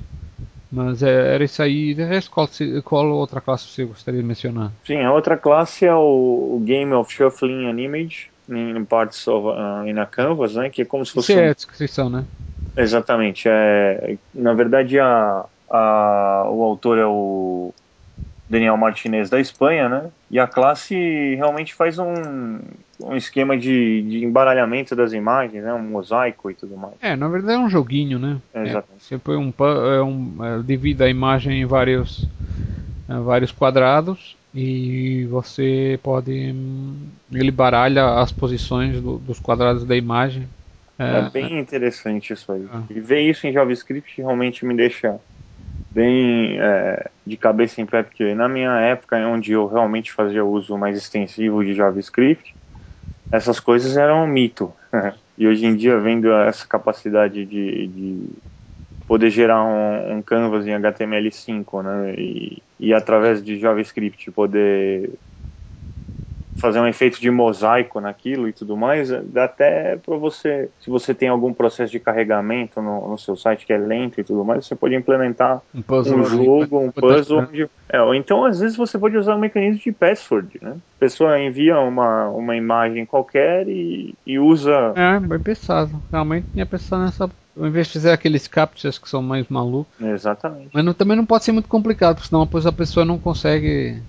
Mas 0.71 1.01
é, 1.01 1.35
era 1.35 1.43
isso 1.43 1.61
aí. 1.61 1.93
De 1.93 2.03
resto, 2.03 2.29
qual, 2.29 2.49
qual, 2.83 3.07
outra 3.11 3.39
classe 3.39 3.67
você 3.67 3.85
gostaria 3.85 4.19
de 4.19 4.27
mencionar? 4.27 4.71
Sim, 4.85 5.01
a 5.01 5.13
outra 5.13 5.37
classe 5.37 5.85
é 5.85 5.93
o, 5.93 6.55
o 6.57 6.63
Game 6.65 6.91
of 6.93 7.13
Shuffling 7.13 7.67
an 7.67 7.79
Image 7.79 8.29
in 8.49 8.83
Parts 8.85 9.27
of 9.27 9.47
uh, 9.47 9.87
in 9.87 9.97
a 9.97 10.05
Canvas, 10.05 10.55
né? 10.55 10.69
Que 10.69 10.81
é 10.81 10.85
como 10.85 11.05
se 11.05 11.13
fosse. 11.13 11.31
Isso 11.31 11.41
é 11.41 11.49
a 11.49 11.53
descrição, 11.53 12.09
né? 12.09 12.25
Exatamente. 12.75 13.47
É, 13.47 14.17
na 14.33 14.53
verdade, 14.53 14.99
a, 14.99 15.45
a, 15.69 16.45
o 16.49 16.63
autor 16.63 16.97
é 16.97 17.05
o 17.05 17.73
Daniel 18.49 18.77
Martinez 18.77 19.29
da 19.29 19.39
Espanha, 19.39 19.89
né? 19.89 20.09
E 20.31 20.39
a 20.39 20.47
classe 20.47 20.95
realmente 21.35 21.73
faz 21.73 21.99
um, 21.99 22.59
um 22.99 23.15
esquema 23.15 23.57
de, 23.57 24.01
de 24.03 24.23
embaralhamento 24.23 24.95
das 24.95 25.11
imagens, 25.11 25.63
né? 25.63 25.73
Um 25.73 25.83
mosaico 25.83 26.49
e 26.49 26.53
tudo 26.53 26.77
mais. 26.77 26.93
É, 27.01 27.15
na 27.15 27.27
verdade 27.27 27.55
é 27.55 27.59
um 27.59 27.69
joguinho, 27.69 28.17
né? 28.17 28.37
É, 28.53 28.61
exatamente. 28.61 28.95
É, 28.95 28.99
você 28.99 29.17
põe 29.17 29.35
um, 29.35 29.53
é 29.59 30.01
um 30.01 30.37
é, 30.43 30.63
divide 30.63 31.03
a 31.03 31.09
imagem 31.09 31.61
em 31.61 31.65
vários, 31.65 32.25
é, 33.09 33.19
vários 33.19 33.51
quadrados 33.51 34.37
e 34.55 35.25
você 35.25 35.99
pode 36.01 36.55
ele 37.31 37.51
baralha 37.51 38.21
as 38.21 38.31
posições 38.31 39.01
do, 39.01 39.17
dos 39.17 39.39
quadrados 39.39 39.83
da 39.83 39.95
imagem. 39.95 40.47
É, 40.97 41.19
é 41.19 41.29
bem 41.29 41.59
interessante 41.59 42.33
isso 42.33 42.51
aí. 42.51 42.65
Ah. 42.73 42.81
E 42.89 42.99
ver 42.99 43.21
isso 43.21 43.45
em 43.45 43.51
JavaScript 43.51 44.19
realmente 44.19 44.65
me 44.65 44.73
deixa 44.73 45.19
bem 45.89 46.59
é, 46.59 47.09
de 47.25 47.37
cabeça 47.37 47.81
em 47.81 47.85
pé, 47.85 48.03
porque 48.03 48.33
na 48.33 48.47
minha 48.47 48.79
época, 48.79 49.17
onde 49.27 49.51
eu 49.51 49.67
realmente 49.67 50.11
fazia 50.11 50.43
uso 50.43 50.77
mais 50.77 50.97
extensivo 50.97 51.63
de 51.63 51.73
JavaScript, 51.73 52.55
essas 53.31 53.59
coisas 53.59 53.97
eram 53.97 54.23
um 54.23 54.27
mito. 54.27 54.73
e 55.37 55.47
hoje 55.47 55.65
em 55.65 55.75
dia, 55.75 55.99
vendo 55.99 56.31
essa 56.31 56.65
capacidade 56.67 57.45
de, 57.45 57.87
de 57.87 58.29
poder 59.07 59.29
gerar 59.29 59.63
um, 59.63 60.17
um, 60.17 60.21
canvas 60.21 60.67
em 60.67 60.71
HTML5, 60.71 61.83
né, 61.83 62.15
e, 62.17 62.61
e 62.79 62.93
através 62.93 63.43
de 63.43 63.59
JavaScript 63.59 64.29
poder 64.31 65.09
fazer 66.57 66.79
um 66.79 66.87
efeito 66.87 67.21
de 67.21 67.29
mosaico 67.29 68.01
naquilo 68.01 68.47
e 68.47 68.53
tudo 68.53 68.75
mais, 68.75 69.09
dá 69.25 69.45
até 69.45 69.95
para 69.97 70.15
você, 70.17 70.69
se 70.79 70.89
você 70.89 71.13
tem 71.13 71.29
algum 71.29 71.53
processo 71.53 71.91
de 71.91 71.99
carregamento 71.99 72.81
no, 72.81 73.09
no, 73.09 73.17
seu 73.17 73.35
site 73.35 73.65
que 73.65 73.73
é 73.73 73.77
lento 73.77 74.19
e 74.19 74.23
tudo 74.23 74.43
mais, 74.43 74.65
você 74.65 74.75
pode 74.75 74.95
implementar 74.95 75.61
um, 75.73 75.83
um 75.97 76.23
jogo, 76.25 76.79
um 76.79 76.91
puzzle, 76.91 77.39
onde, 77.39 77.69
é, 77.89 78.01
ou 78.01 78.13
então 78.13 78.43
às 78.43 78.59
vezes 78.59 78.75
você 78.75 78.97
pode 78.97 79.17
usar 79.17 79.35
um 79.35 79.39
mecanismo 79.39 79.79
de 79.79 79.91
password, 79.91 80.59
né? 80.61 80.71
A 80.71 80.99
pessoa 80.99 81.39
envia 81.39 81.79
uma, 81.79 82.27
uma 82.29 82.55
imagem 82.55 83.05
qualquer 83.05 83.67
e, 83.67 84.15
e 84.25 84.39
usa... 84.39 84.93
É, 84.95 85.19
bem 85.19 85.39
pensado, 85.39 85.91
realmente 86.11 86.47
tinha 86.53 86.65
pensado 86.65 87.03
nessa 87.03 87.29
ao 87.59 87.65
invés 87.65 87.87
de 87.87 87.93
fazer 87.93 88.11
aqueles 88.11 88.47
captchas 88.47 88.99
que 88.99 89.09
são 89.09 89.21
mais 89.21 89.47
malucos. 89.49 89.91
Exatamente. 89.99 90.69
Mas 90.71 90.85
não, 90.85 90.93
também 90.93 91.17
não 91.17 91.25
pode 91.25 91.43
ser 91.43 91.51
muito 91.51 91.67
complicado, 91.67 92.17
porque 92.17 92.29
senão 92.29 92.45
depois 92.45 92.67
a 92.67 92.71
pessoa 92.71 93.03
não 93.03 93.17
consegue 93.17 93.99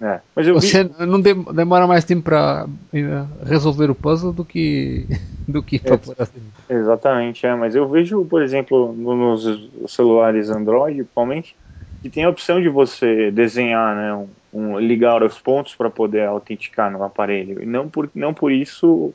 é, 0.00 0.20
mas 0.34 0.46
eu 0.46 0.54
Você 0.54 0.84
vi... 0.84 1.06
não 1.06 1.20
demora 1.20 1.86
mais 1.86 2.04
tempo 2.04 2.22
para 2.22 2.66
eh, 2.92 3.24
resolver 3.44 3.90
o 3.90 3.94
puzzle 3.94 4.32
do 4.32 4.44
que 4.44 5.06
do 5.48 5.62
que 5.62 5.80
é, 5.82 6.22
assim. 6.22 6.42
Exatamente, 6.68 7.46
é, 7.46 7.54
mas 7.54 7.74
eu 7.74 7.88
vejo, 7.88 8.24
por 8.24 8.42
exemplo, 8.42 8.92
nos 8.92 9.70
celulares 9.86 10.50
Android, 10.50 10.96
principalmente, 10.96 11.56
que 12.02 12.10
tem 12.10 12.24
a 12.24 12.28
opção 12.28 12.60
de 12.60 12.68
você 12.68 13.30
desenhar, 13.30 13.96
né, 13.96 14.14
um, 14.14 14.28
um 14.52 14.78
ligar 14.78 15.22
os 15.22 15.38
pontos 15.38 15.74
para 15.74 15.88
poder 15.88 16.26
autenticar 16.26 16.90
no 16.90 17.02
aparelho. 17.02 17.62
E 17.62 17.66
não 17.66 17.88
por 17.88 18.10
não 18.14 18.34
por 18.34 18.52
isso 18.52 19.14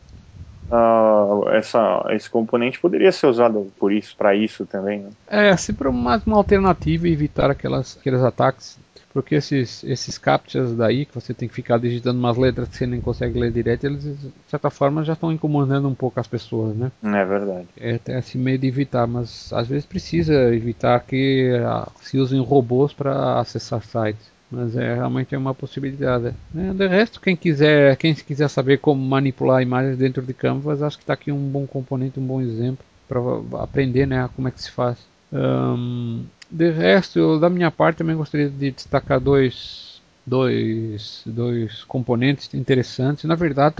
Uh, 0.74 1.50
essa, 1.50 2.06
esse 2.12 2.30
componente 2.30 2.80
poderia 2.80 3.12
ser 3.12 3.28
usado 3.28 3.70
por 3.78 3.92
isso, 3.92 4.16
para 4.16 4.34
isso 4.34 4.66
também. 4.66 5.00
Né? 5.00 5.10
É, 5.28 5.58
sempre 5.58 5.90
uma, 5.90 6.24
uma 6.26 6.38
alternativa 6.38 7.10
evitar 7.10 7.52
aquelas, 7.52 7.98
aqueles 7.98 8.22
ataques 8.22 8.80
porque 9.14 9.36
esses, 9.36 9.84
esses 9.84 10.18
captchas 10.18 10.76
daí, 10.76 11.06
que 11.06 11.14
você 11.14 11.34
tem 11.34 11.48
que 11.48 11.56
ficar 11.56 11.78
digitando 11.78 12.20
umas 12.20 12.38
letras 12.38 12.70
que 12.70 12.78
você 12.78 12.88
nem 12.88 13.02
consegue 13.02 13.40
ler 13.40 13.52
direto, 13.52 13.86
eles 13.86 14.04
de 14.04 14.32
certa 14.48 14.70
forma 14.70 15.04
já 15.04 15.14
estão 15.14 15.32
incomodando 15.32 15.88
um 15.88 15.96
pouco 15.96 16.20
as 16.20 16.28
pessoas, 16.28 16.76
né? 16.76 16.92
É 17.04 17.26
verdade. 17.26 17.68
É 17.78 17.96
até 17.96 18.16
assim 18.16 18.38
meio 18.38 18.58
de 18.58 18.68
evitar, 18.68 19.08
mas 19.08 19.52
às 19.54 19.68
vezes 19.68 19.86
precisa 19.86 20.54
evitar 20.54 21.00
que 21.02 21.52
uh, 21.52 21.92
se 22.02 22.18
usem 22.18 22.42
robôs 22.42 22.94
para 22.94 23.40
acessar 23.40 23.82
sites. 23.84 24.32
Mas 24.52 24.76
é 24.76 24.96
realmente 24.96 25.34
é 25.34 25.38
uma 25.38 25.56
possibilidade. 25.56 26.34
É, 26.54 26.74
de 26.74 26.88
resto, 26.88 27.22
quem 27.22 27.38
quiser, 27.38 27.96
quem 27.96 28.14
quiser 28.14 28.50
saber 28.50 28.80
como 28.80 29.02
manipular 29.02 29.62
imagens 29.62 29.98
dentro 29.98 30.22
de 30.22 30.34
Canvas, 30.34 30.84
acho 30.84 30.98
que 30.98 31.04
está 31.04 31.14
aqui 31.14 31.32
um 31.32 31.50
bom 31.50 31.66
componente, 31.66 32.20
um 32.20 32.26
bom 32.26 32.42
exemplo 32.42 32.84
para 33.08 33.20
aprender, 33.64 34.06
né, 34.06 34.30
como 34.36 34.48
é 34.48 34.52
que 34.52 34.62
se 34.62 34.72
faz. 34.72 34.98
Um, 35.32 36.26
de 36.50 36.70
resto, 36.70 37.18
eu, 37.18 37.40
da 37.40 37.50
minha 37.50 37.72
parte, 37.72 37.98
também 37.98 38.16
gostaria 38.16 38.50
de 38.50 38.72
destacar 38.72 39.20
dois, 39.20 40.02
dois, 40.26 41.22
dois 41.26 41.84
componentes 41.86 42.54
interessantes. 42.54 43.24
Na 43.24 43.36
verdade, 43.36 43.76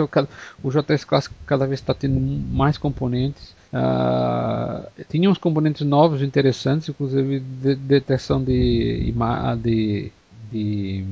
o 0.64 0.70
JS 0.70 1.04
Classic 1.04 1.36
cada 1.46 1.68
vez 1.68 1.80
está 1.80 1.94
tendo 1.94 2.20
mais 2.20 2.78
componentes. 2.78 3.54
Uh, 3.74 4.86
tinha 5.10 5.30
uns 5.30 5.38
componentes 5.38 5.86
novos 5.86 6.22
interessantes, 6.22 6.90
inclusive 6.90 7.40
de, 7.40 7.76
detecção 7.76 8.44
de, 8.44 9.14
de, 9.62 10.12
de 10.52 11.06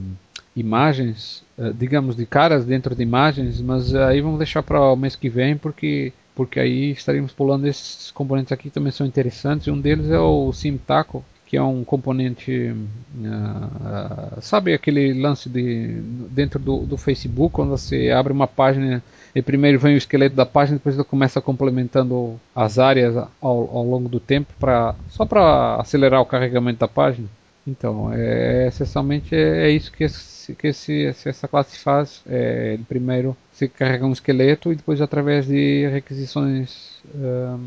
imagens, 0.56 1.44
uh, 1.58 1.74
digamos, 1.74 2.16
de 2.16 2.26
caras 2.26 2.66
dentro 2.66 2.96
de 2.96 3.04
imagens, 3.04 3.62
mas 3.62 3.94
aí 3.96 4.22
vamos 4.22 4.38
deixar 4.38 4.64
para 4.64 4.82
o 4.82 4.96
mês 4.96 5.16
que 5.16 5.30
vem, 5.30 5.58
porque 5.58 6.12
porque 6.40 6.58
aí 6.58 6.92
estaríamos 6.92 7.34
pulando 7.34 7.68
esses 7.68 8.12
componentes 8.12 8.54
aqui 8.54 8.64
que 8.64 8.70
também 8.70 8.94
são 8.94 9.06
interessantes. 9.06 9.68
Um 9.68 9.78
deles 9.78 10.10
é 10.10 10.18
o 10.18 10.54
SimTaco, 10.54 11.22
que 11.46 11.58
é 11.58 11.62
um 11.62 11.84
componente, 11.84 12.74
uh, 13.18 14.42
sabe 14.42 14.74
aquele 14.74 15.22
lance 15.22 15.50
de 15.50 16.00
dentro 16.32 16.58
do, 16.58 16.86
do, 16.86 16.96
Facebook, 16.96 17.54
quando 17.54 17.72
você 17.72 18.10
abre 18.12 18.32
uma 18.32 18.48
página 18.48 19.04
e 19.36 19.42
primeiro 19.42 19.80
vem 19.80 19.96
o 19.96 19.98
esqueleto 19.98 20.34
da 20.34 20.46
página, 20.46 20.78
depois 20.78 20.96
você 20.96 21.04
começa 21.04 21.42
complementando 21.42 22.40
as 22.56 22.80
áreas 22.80 23.18
ao, 23.18 23.28
ao 23.42 23.84
longo 23.84 24.08
do 24.08 24.22
tempo, 24.22 24.54
pra, 24.58 24.96
só 25.10 25.26
para 25.26 25.76
acelerar 25.76 26.22
o 26.22 26.26
carregamento 26.26 26.80
da 26.80 26.88
página. 26.88 27.28
Então, 27.68 28.12
é, 28.14 28.68
essencialmente 28.68 29.36
é, 29.36 29.68
é 29.68 29.70
isso 29.70 29.92
que, 29.92 30.04
esse, 30.04 30.56
que 30.56 30.68
esse, 30.68 31.06
essa 31.06 31.48
classe 31.48 31.78
faz. 31.78 32.22
É, 32.28 32.74
ele 32.74 32.84
primeiro 32.84 33.36
se 33.52 33.68
carrega 33.68 34.06
um 34.06 34.12
esqueleto 34.12 34.72
e 34.72 34.76
depois 34.76 35.02
através 35.02 35.46
de 35.46 35.88
requisições 35.88 37.02
uh, 37.14 37.60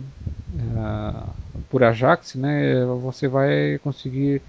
uh, 0.54 1.28
por 1.68 1.84
Ajax, 1.84 2.34
né, 2.34 2.82
você 3.02 3.28
vai 3.28 3.78
conseguir 3.82 4.40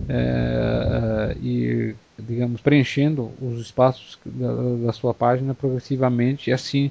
uh, 0.00 1.38
ir, 1.40 1.94
digamos, 2.18 2.60
preenchendo 2.60 3.30
os 3.40 3.60
espaços 3.60 4.18
da, 4.24 4.86
da, 4.86 4.92
sua 4.92 5.14
página 5.14 5.54
progressivamente 5.54 6.50
e 6.50 6.52
assim 6.52 6.90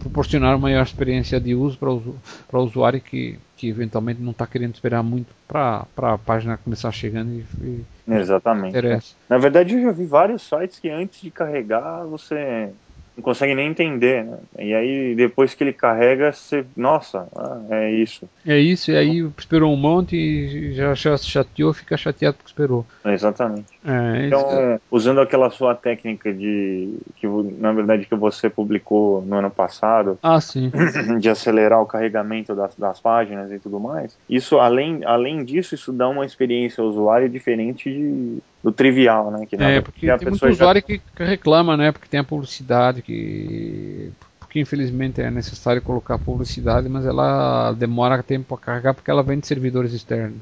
proporcionar 0.00 0.58
maior 0.58 0.82
experiência 0.82 1.40
de 1.40 1.54
uso 1.54 1.78
para 1.78 1.90
o, 1.92 2.16
para 2.48 2.58
o 2.58 2.64
usuário 2.64 3.00
que, 3.00 3.38
que 3.56 3.68
eventualmente 3.68 4.20
não 4.20 4.32
está 4.32 4.46
querendo 4.46 4.74
esperar 4.74 5.02
muito 5.02 5.28
para 5.46 5.86
a 5.96 6.18
página 6.18 6.56
começar 6.56 6.90
chegando 6.92 7.30
e, 7.32 7.44
e 7.64 7.84
Exatamente. 8.08 8.70
Interessa. 8.70 9.14
Na 9.28 9.38
verdade, 9.38 9.74
eu 9.74 9.82
já 9.82 9.90
vi 9.90 10.06
vários 10.06 10.42
sites 10.42 10.78
que 10.78 10.88
antes 10.88 11.20
de 11.20 11.30
carregar 11.30 12.04
você 12.04 12.70
não 13.16 13.22
consegue 13.22 13.54
nem 13.54 13.68
entender, 13.68 14.24
né? 14.24 14.38
E 14.58 14.74
aí 14.74 15.14
depois 15.14 15.54
que 15.54 15.64
ele 15.64 15.72
carrega, 15.72 16.32
você, 16.32 16.64
nossa, 16.76 17.26
ah, 17.34 17.60
é 17.70 17.90
isso. 17.90 18.28
É 18.46 18.58
isso, 18.58 18.90
e 18.90 18.96
aí 18.96 19.18
esperou 19.38 19.72
um 19.72 19.76
monte 19.76 20.14
e 20.16 20.72
já, 20.74 20.94
já 20.94 21.16
se 21.16 21.26
chateou, 21.26 21.72
fica 21.72 21.96
chateado 21.96 22.36
porque 22.36 22.50
esperou. 22.50 22.86
exatamente. 23.06 23.66
É, 23.86 24.26
então, 24.26 24.40
isso... 24.40 24.80
usando 24.90 25.20
aquela 25.20 25.48
sua 25.48 25.72
técnica 25.72 26.32
de 26.32 26.94
que 27.14 27.26
na 27.58 27.72
verdade 27.72 28.04
que 28.04 28.16
você 28.16 28.50
publicou 28.50 29.22
no 29.22 29.36
ano 29.36 29.50
passado, 29.50 30.18
ah, 30.20 30.40
sim. 30.40 30.72
de 31.20 31.28
acelerar 31.28 31.80
o 31.80 31.86
carregamento 31.86 32.52
das, 32.52 32.74
das 32.74 32.98
páginas 32.98 33.52
e 33.52 33.60
tudo 33.60 33.78
mais, 33.78 34.18
isso 34.28 34.58
além 34.58 35.04
além 35.04 35.44
disso, 35.44 35.76
isso 35.76 35.92
dá 35.92 36.08
uma 36.08 36.26
experiência 36.26 36.82
ao 36.82 36.88
usuário 36.88 37.28
diferente 37.28 37.88
de, 37.88 38.38
do 38.62 38.72
trivial, 38.72 39.30
né? 39.30 39.46
Que 39.46 39.54
é, 39.54 39.80
porque 39.80 40.06
tem 40.18 40.28
muito 40.30 40.48
usuário 40.48 40.80
já... 40.80 40.86
que 40.86 41.00
reclama, 41.16 41.76
né? 41.76 41.92
Porque 41.92 42.08
tem 42.08 42.18
a 42.18 42.24
publicidade 42.24 43.02
que 43.02 44.10
porque 44.40 44.58
infelizmente 44.58 45.20
é 45.20 45.30
necessário 45.30 45.80
colocar 45.80 46.18
publicidade, 46.18 46.88
mas 46.88 47.06
ela 47.06 47.72
demora 47.72 48.20
tempo 48.20 48.52
a 48.54 48.58
carregar 48.58 48.94
porque 48.94 49.10
ela 49.10 49.22
vem 49.22 49.38
de 49.38 49.46
servidores 49.46 49.92
externos. 49.92 50.40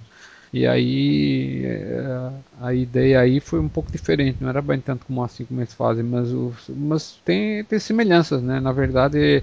E 0.54 0.68
aí 0.68 1.64
é, 1.66 2.30
a 2.60 2.72
ideia 2.72 3.18
aí 3.20 3.40
foi 3.40 3.58
um 3.58 3.68
pouco 3.68 3.90
diferente, 3.90 4.36
não 4.40 4.48
era 4.48 4.62
bem 4.62 4.80
tanto 4.80 5.04
como 5.04 5.20
assim 5.24 5.44
como 5.44 5.60
eles 5.60 5.74
fazem, 5.74 6.04
mas, 6.04 6.28
mas 6.68 7.20
tem, 7.24 7.64
tem 7.64 7.80
semelhanças, 7.80 8.40
né? 8.40 8.60
Na 8.60 8.70
verdade 8.70 9.42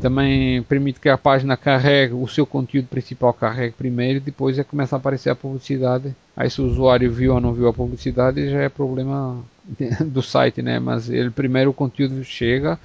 também 0.00 0.62
permite 0.64 0.98
que 1.00 1.08
a 1.08 1.16
página 1.16 1.56
carregue 1.56 2.14
o 2.14 2.26
seu 2.26 2.44
conteúdo 2.44 2.88
principal 2.88 3.32
carregue 3.32 3.74
primeiro 3.78 4.16
e 4.18 4.20
depois 4.20 4.58
é 4.58 4.64
começa 4.64 4.96
a 4.96 4.98
aparecer 4.98 5.30
a 5.30 5.36
publicidade. 5.36 6.12
Aí 6.36 6.50
se 6.50 6.60
o 6.60 6.66
usuário 6.66 7.12
viu 7.12 7.34
ou 7.34 7.40
não 7.40 7.54
viu 7.54 7.68
a 7.68 7.72
publicidade 7.72 8.50
já 8.50 8.60
é 8.62 8.68
problema 8.68 9.40
do 10.06 10.22
site, 10.22 10.62
né? 10.62 10.78
Mas 10.78 11.08
ele 11.08 11.30
primeiro 11.30 11.70
o 11.70 11.74
conteúdo 11.74 12.22
chega, 12.24 12.78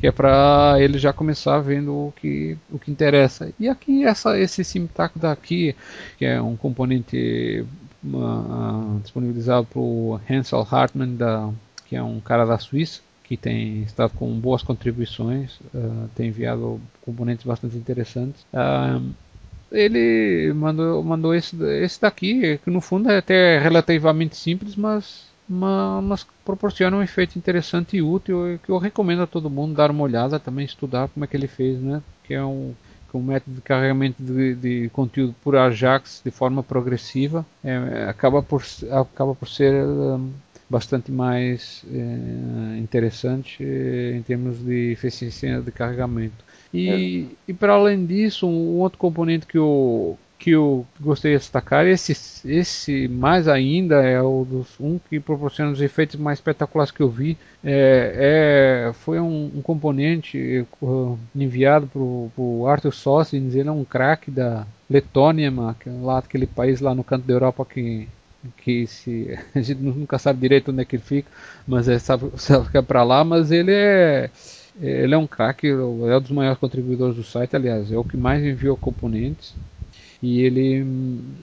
que 0.00 0.06
é 0.06 0.12
para 0.12 0.76
ele 0.78 0.98
já 0.98 1.12
começar 1.12 1.60
vendo 1.60 1.92
o 1.92 2.14
que 2.16 2.56
o 2.70 2.78
que 2.78 2.90
interessa. 2.90 3.52
E 3.58 3.68
aqui 3.68 4.04
essa 4.04 4.38
esse 4.38 4.64
Simtac 4.64 5.18
daqui, 5.18 5.74
que 6.18 6.24
é 6.24 6.40
um 6.40 6.56
componente 6.56 7.64
uh, 8.04 9.00
disponibilizado 9.00 9.66
por 9.66 10.20
Hansel 10.28 10.66
Hartmann 10.70 11.16
da 11.16 11.50
que 11.86 11.96
é 11.96 12.02
um 12.02 12.20
cara 12.20 12.44
da 12.44 12.58
Suíça 12.58 13.00
que 13.24 13.36
tem 13.38 13.82
estado 13.82 14.12
com 14.14 14.30
boas 14.38 14.62
contribuições, 14.62 15.58
uh, 15.74 16.08
tem 16.14 16.28
enviado 16.28 16.78
componentes 17.00 17.44
bastante 17.44 17.76
interessantes. 17.76 18.42
Uh, 18.52 19.12
ele 19.72 20.52
mandou, 20.52 21.02
mandou 21.02 21.34
esse, 21.34 21.56
esse 21.82 22.00
daqui, 22.00 22.58
que 22.62 22.70
no 22.70 22.80
fundo 22.80 23.10
é 23.10 23.18
até 23.18 23.58
relativamente 23.58 24.36
simples, 24.36 24.76
mas, 24.76 25.24
mas, 25.48 26.26
proporciona 26.44 26.96
um 26.96 27.02
efeito 27.02 27.38
interessante 27.38 27.96
e 27.96 28.02
útil 28.02 28.58
que 28.64 28.70
eu 28.70 28.78
recomendo 28.78 29.22
a 29.22 29.26
todo 29.26 29.50
mundo 29.50 29.74
dar 29.74 29.90
uma 29.90 30.02
olhada, 30.02 30.40
também 30.40 30.64
estudar 30.64 31.08
como 31.08 31.24
é 31.24 31.28
que 31.28 31.36
ele 31.36 31.46
fez, 31.46 31.80
né? 31.80 32.02
Que 32.24 32.34
é 32.34 32.44
um, 32.44 32.74
um 33.12 33.22
método 33.22 33.56
de 33.56 33.62
carregamento 33.62 34.22
de, 34.22 34.54
de, 34.54 34.88
conteúdo 34.90 35.34
por 35.42 35.56
Ajax 35.56 36.20
de 36.24 36.30
forma 36.30 36.62
progressiva 36.62 37.46
é, 37.62 38.06
acaba, 38.08 38.42
por, 38.42 38.62
acaba 38.90 39.34
por 39.34 39.48
ser 39.48 39.72
um, 39.86 40.32
bastante 40.68 41.12
mais 41.12 41.84
é, 41.92 42.78
interessante 42.78 43.62
em 43.62 44.22
termos 44.22 44.58
de 44.58 44.92
eficiência 44.92 45.60
de 45.60 45.70
carregamento. 45.70 46.44
E, 46.72 47.28
é. 47.28 47.34
e 47.48 47.54
para 47.54 47.74
além 47.74 48.04
disso, 48.04 48.48
um 48.48 48.78
outro 48.78 48.98
componente 48.98 49.46
que 49.46 49.56
eu, 49.58 50.18
que 50.44 50.50
eu 50.50 50.86
gostei 51.00 51.32
de 51.32 51.38
destacar, 51.38 51.86
esse, 51.86 52.12
esse 52.46 53.08
mais 53.08 53.48
ainda 53.48 54.02
é 54.02 54.20
o 54.20 54.44
dos 54.44 54.78
um 54.78 54.98
que 54.98 55.18
proporciona 55.18 55.72
os 55.72 55.80
efeitos 55.80 56.16
mais 56.16 56.38
espetaculares 56.38 56.92
que 56.92 57.00
eu 57.00 57.08
vi. 57.08 57.38
É, 57.64 58.90
é 58.90 58.92
foi 58.92 59.18
um, 59.18 59.50
um, 59.56 59.62
componente 59.62 60.66
uh, 60.82 61.18
enviado 61.34 61.86
para 61.86 61.98
o 61.98 62.66
Arthur 62.68 62.92
Sossins, 62.92 63.54
ele 63.54 63.70
é 63.70 63.72
um 63.72 63.84
craque 63.84 64.30
da 64.30 64.66
Letônia, 64.88 65.50
lá 66.02 66.18
aquele 66.18 66.46
país 66.46 66.78
lá 66.78 66.94
no 66.94 67.02
canto 67.02 67.26
da 67.26 67.32
Europa 67.32 67.64
que 67.64 68.06
que 68.58 68.86
se 68.86 69.38
a 69.56 69.62
gente 69.62 69.80
nunca 69.80 70.18
sabe 70.18 70.40
direito 70.40 70.70
onde 70.70 70.82
é 70.82 70.84
que 70.84 70.96
ele 70.96 71.02
fica, 71.02 71.30
mas 71.66 71.88
é, 71.88 71.98
sabe, 71.98 72.30
sabe 72.36 72.68
que 72.68 72.76
é 72.76 72.82
para 72.82 73.02
lá, 73.02 73.24
mas 73.24 73.50
ele 73.50 73.72
é 73.72 74.28
ele 74.78 75.14
é 75.14 75.18
um 75.18 75.26
craque, 75.26 75.68
é 75.68 75.74
um 75.74 76.20
dos 76.20 76.32
maiores 76.32 76.58
contribuidores 76.58 77.16
do 77.16 77.22
site, 77.22 77.56
aliás, 77.56 77.90
é 77.90 77.96
o 77.96 78.04
que 78.04 78.16
mais 78.16 78.44
enviou 78.44 78.76
componentes 78.76 79.54
e 80.24 80.40
ele 80.40 80.86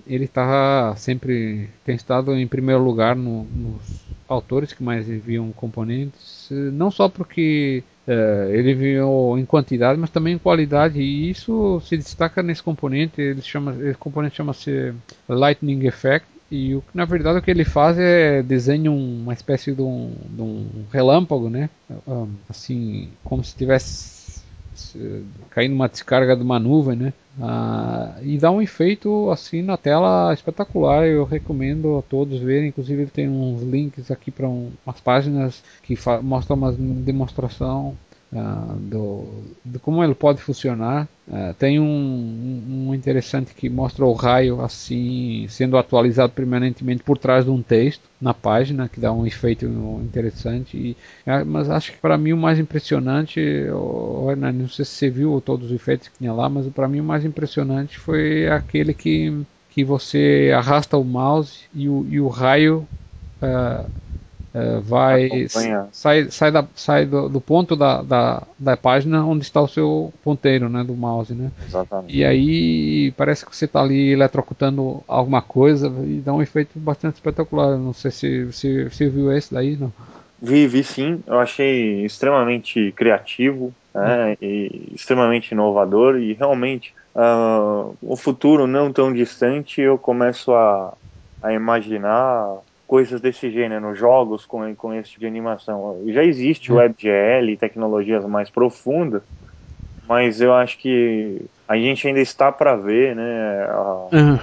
ele 0.07 0.25
está 0.25 0.95
sempre 0.95 1.69
tem 1.86 1.95
estado 1.95 2.34
em 2.36 2.47
primeiro 2.47 2.84
lugar 2.84 3.15
no, 3.15 3.43
nos 3.43 4.01
autores 4.27 4.73
que 4.73 4.82
mais 4.82 5.07
enviam 5.07 5.51
componentes, 5.51 6.47
não 6.73 6.89
só 6.89 7.07
porque 7.07 7.84
é, 8.07 8.49
ele 8.51 8.71
enviou 8.71 9.38
em 9.38 9.45
quantidade, 9.45 9.99
mas 9.99 10.09
também 10.09 10.34
em 10.34 10.39
qualidade 10.39 10.99
e 10.99 11.29
isso 11.29 11.79
se 11.82 11.95
destaca 11.95 12.41
nesse 12.41 12.63
componente. 12.63 13.21
Ele 13.21 13.41
chama, 13.41 13.75
esse 13.82 13.97
componente 13.97 14.38
chama-se 14.38 14.93
Lightning 15.27 15.86
Effect 15.86 16.25
e 16.49 16.73
o, 16.73 16.84
na 16.93 17.05
verdade 17.05 17.39
o 17.39 17.41
que 17.41 17.51
ele 17.51 17.65
faz 17.65 17.97
é 17.99 18.41
desenha 18.41 18.91
uma 18.91 19.34
espécie 19.34 19.73
de 19.73 19.82
um, 19.82 20.13
de 20.29 20.41
um 20.41 20.67
relâmpago, 20.91 21.49
né? 21.49 21.69
Assim, 22.49 23.09
como 23.23 23.43
se 23.43 23.55
tivesse 23.55 24.20
caindo 25.49 25.73
uma 25.73 25.89
descarga 25.89 26.36
de 26.36 26.43
uma 26.43 26.59
nuvem, 26.59 26.95
né? 26.95 27.13
Ah, 27.39 28.15
e 28.21 28.38
dá 28.38 28.51
um 28.51 28.61
efeito 28.61 29.29
assim 29.29 29.61
na 29.61 29.77
tela 29.77 30.34
espetacular. 30.34 31.07
Eu 31.07 31.23
recomendo 31.23 31.97
a 31.97 32.01
todos 32.01 32.39
verem. 32.39 32.69
Inclusive 32.69 33.03
ele 33.03 33.11
tem 33.11 33.29
uns 33.29 33.61
links 33.61 34.11
aqui 34.11 34.32
para 34.32 34.47
um, 34.47 34.71
umas 34.86 34.99
páginas 34.99 35.63
que 35.84 35.97
mostram 36.21 36.57
uma 36.57 36.71
demonstração 36.71 37.95
uh, 38.34 38.75
do, 38.77 39.25
de 39.63 39.79
como 39.79 40.03
ele 40.03 40.15
pode 40.15 40.41
funcionar. 40.41 41.07
Uh, 41.27 41.53
tem 41.53 41.79
um, 41.79 42.88
um, 42.89 42.95
interessante 42.95 43.53
que 43.53 43.69
mostra 43.69 44.05
o 44.05 44.11
raio 44.11 44.61
assim 44.61 45.45
sendo 45.49 45.77
atualizado 45.77 46.34
permanentemente 46.34 47.03
por 47.03 47.17
trás 47.17 47.45
de 47.45 47.51
um 47.51 47.61
texto 47.61 48.01
na 48.19 48.34
página 48.34 48.89
que 48.89 48.99
dá 48.99 49.13
um 49.13 49.25
efeito 49.25 49.65
interessante. 50.03 50.77
E, 50.77 50.97
uh, 51.29 51.45
mas 51.45 51.69
acho 51.69 51.93
que 51.93 51.97
para 51.97 52.17
mim 52.17 52.34
o 52.34 52.38
mais 52.38 52.59
impressionante, 52.59 53.39
oh, 53.71 54.36
não 54.36 54.67
sei 54.67 54.86
se 54.86 54.91
você 54.91 55.09
viu 55.09 55.41
todos 55.41 55.67
os 55.67 55.71
efeitos 55.71 56.07
que 56.07 56.17
tinha 56.17 56.34
lá, 56.34 56.49
mas 56.49 56.67
para 56.67 56.88
mim 56.88 56.99
o 56.99 57.05
mais 57.05 57.23
impressionante 57.25 57.97
foi 57.97 58.47
aquele 58.47 58.93
que 58.93 59.45
que 59.71 59.86
você 59.86 60.51
arrasta 60.53 60.97
o 60.97 61.03
mouse 61.03 61.61
e 61.73 61.88
o, 61.88 62.05
e 62.09 62.19
o 62.19 62.27
raio 62.27 62.86
uh, 63.41 63.89
é, 64.54 64.80
vai 64.80 65.47
sai, 65.91 66.30
sai, 66.30 66.52
da, 66.52 66.66
sai 66.76 67.06
do, 67.06 67.30
do 67.30 67.39
ponto 67.39 67.74
da, 67.74 68.02
da, 68.02 68.43
da, 68.60 68.76
página 68.76 69.26
onde 69.26 69.43
está 69.43 69.62
o 69.62 69.68
seu 69.68 70.14
ponteiro 70.24 70.68
né, 70.68 70.84
do 70.84 70.93
mouse. 70.93 71.34
Né? 71.34 71.49
Exatamente. 71.66 72.16
E 72.16 72.26
aí 72.26 73.12
parece 73.16 73.45
que 73.45 73.56
você 73.56 73.66
está 73.66 73.82
ali 73.82 74.12
eletrocutando 74.12 75.02
alguma 75.08 75.41
coisa 75.41 75.88
e 76.06 76.22
dá 76.24 76.34
um 76.34 76.41
efeito 76.41 76.78
bastante 76.78 77.16
espetacular. 77.16 77.78
Não 77.78 77.93
sei 77.93 78.12
se 78.12 78.43
você 78.45 78.89
se, 78.89 79.10
viu 79.10 79.32
esse 79.32 79.54
daí, 79.54 79.78
não? 79.78 79.91
Vi, 80.41 80.68
vi 80.68 80.84
sim. 80.84 81.24
Eu 81.26 81.39
achei 81.39 82.04
extremamente 82.04 82.91
criativo 82.91 83.74
né, 83.95 84.36
e 84.41 84.91
extremamente 84.93 85.52
inovador 85.52 86.18
e 86.18 86.34
realmente 86.34 86.93
uh, 87.16 87.95
o 88.02 88.18
futuro 88.18 88.68
não 88.68 88.91
tão 88.91 89.14
distante 89.14 89.80
eu 89.80 89.97
começo 89.97 90.54
a, 90.54 90.93
a 91.41 91.54
imaginar 91.54 92.58
coisas 92.92 93.22
desse 93.22 93.50
gênero, 93.50 93.96
jogos 93.96 94.46
com, 94.46 94.76
com 94.76 94.94
esse 94.94 95.12
tipo 95.12 95.22
de 95.22 95.28
animação. 95.28 96.04
Já 96.08 96.26
existe 96.26 96.74
uhum. 96.74 96.78
WebGL, 96.78 97.56
tecnologias 97.56 98.26
mais 98.26 98.50
profundas, 98.50 99.22
mas 100.10 100.42
eu 100.42 100.54
acho 100.54 100.78
que 100.78 101.42
a 101.66 101.78
gente 101.78 102.06
ainda 102.06 102.20
está 102.20 102.52
para 102.52 102.76
ver, 102.76 103.16
né, 103.16 103.66
a, 103.70 104.08
uhum. 104.12 104.39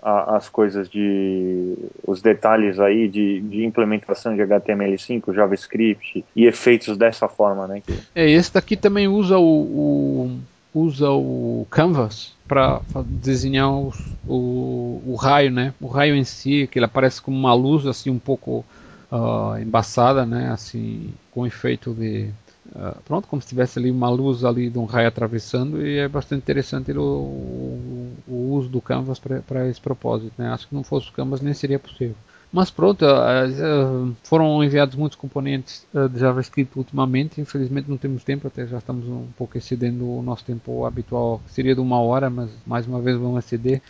a, 0.00 0.36
as 0.36 0.48
coisas 0.48 0.88
de 0.88 1.74
os 2.06 2.22
detalhes 2.22 2.78
aí 2.78 3.08
de, 3.08 3.40
de 3.40 3.64
implementação 3.64 4.36
de 4.36 4.42
HTML5, 4.42 5.34
JavaScript 5.34 6.24
e 6.36 6.46
efeitos 6.46 6.96
dessa 6.96 7.26
forma, 7.26 7.66
né? 7.66 7.82
É, 8.14 8.30
esse 8.30 8.54
daqui 8.54 8.76
também 8.76 9.08
usa 9.08 9.36
o, 9.36 9.42
o 9.42 10.38
usa 10.74 11.08
o 11.10 11.66
Canvas 11.70 12.32
para 12.48 12.82
desenhar 13.06 13.70
os, 13.70 13.96
o, 14.26 15.00
o 15.06 15.14
raio, 15.14 15.50
né? 15.50 15.72
O 15.80 15.86
raio 15.86 16.16
em 16.16 16.24
si, 16.24 16.68
que 16.70 16.78
ele 16.78 16.86
aparece 16.86 17.22
como 17.22 17.36
uma 17.36 17.54
luz 17.54 17.86
assim 17.86 18.10
um 18.10 18.18
pouco 18.18 18.64
uh, 19.10 19.56
embaçada, 19.60 20.26
né? 20.26 20.50
Assim, 20.50 21.14
com 21.30 21.46
efeito 21.46 21.94
de 21.94 22.28
uh, 22.74 23.00
pronto, 23.04 23.28
como 23.28 23.40
se 23.40 23.48
tivesse 23.48 23.78
ali 23.78 23.90
uma 23.90 24.10
luz 24.10 24.44
ali 24.44 24.68
de 24.68 24.78
um 24.78 24.84
raio 24.84 25.08
atravessando 25.08 25.86
e 25.86 25.98
é 25.98 26.08
bastante 26.08 26.42
interessante 26.42 26.90
o, 26.92 27.00
o, 27.00 28.12
o 28.26 28.52
uso 28.54 28.68
do 28.68 28.80
Canvas 28.80 29.18
para 29.18 29.68
esse 29.68 29.80
propósito, 29.80 30.32
né? 30.36 30.48
Acho 30.48 30.68
que 30.68 30.74
não 30.74 30.82
fosse 30.82 31.08
o 31.08 31.12
Canvas 31.12 31.40
nem 31.40 31.54
seria 31.54 31.78
possível. 31.78 32.16
Mas 32.54 32.70
pronto, 32.70 33.04
eh, 33.04 33.48
eh, 33.48 34.12
foram 34.22 34.62
enviados 34.62 34.94
muitos 34.94 35.18
componentes 35.18 35.84
eh, 35.92 36.06
de 36.06 36.20
JavaScript 36.20 36.78
ultimamente. 36.78 37.40
Infelizmente 37.40 37.90
não 37.90 37.96
temos 37.96 38.22
tempo, 38.22 38.46
até 38.46 38.64
já 38.64 38.78
estamos 38.78 39.08
um 39.08 39.26
pouco 39.36 39.58
excedendo 39.58 40.08
o 40.08 40.22
nosso 40.22 40.44
tempo 40.44 40.86
habitual, 40.86 41.42
que 41.44 41.52
seria 41.52 41.74
de 41.74 41.80
uma 41.80 42.00
hora, 42.00 42.30
mas 42.30 42.48
mais 42.64 42.86
uma 42.86 43.00
vez 43.00 43.16
vamos 43.16 43.44
exceder. 43.44 43.82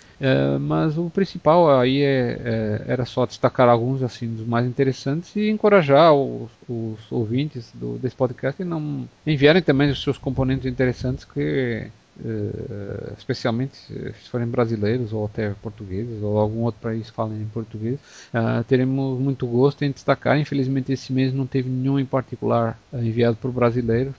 Mas 0.62 0.96
o 0.96 1.10
principal 1.10 1.78
aí 1.78 2.00
é, 2.00 2.84
era 2.86 3.04
só 3.04 3.26
destacar 3.26 3.68
alguns 3.68 4.02
assim 4.02 4.28
dos 4.34 4.46
mais 4.46 4.66
interessantes 4.66 5.36
e 5.36 5.50
encorajar 5.50 6.14
os, 6.14 6.50
os 6.66 7.12
ouvintes 7.12 7.70
do, 7.74 7.98
desse 7.98 8.16
podcast 8.16 8.62
a 8.62 8.64
não 8.64 9.06
enviarem 9.26 9.60
também 9.60 9.90
os 9.90 10.02
seus 10.02 10.16
componentes 10.16 10.64
interessantes 10.64 11.26
que 11.26 11.90
Uh, 12.16 13.12
especialmente 13.18 13.76
se 13.76 14.30
forem 14.30 14.46
brasileiros 14.46 15.12
ou 15.12 15.26
até 15.26 15.50
portugueses 15.60 16.22
ou 16.22 16.38
algum 16.38 16.60
outro 16.60 16.80
país 16.80 17.10
falem 17.10 17.42
em 17.42 17.46
português, 17.46 17.98
uh, 18.32 18.62
teremos 18.68 19.18
muito 19.18 19.44
gosto 19.48 19.82
em 19.82 19.90
destacar. 19.90 20.38
Infelizmente 20.38 20.92
esse 20.92 21.12
mês 21.12 21.34
não 21.34 21.44
teve 21.44 21.68
nenhum 21.68 21.98
em 21.98 22.06
particular 22.06 22.78
uh, 22.92 22.98
enviado 22.98 23.36
por 23.36 23.50
brasileiros. 23.50 24.14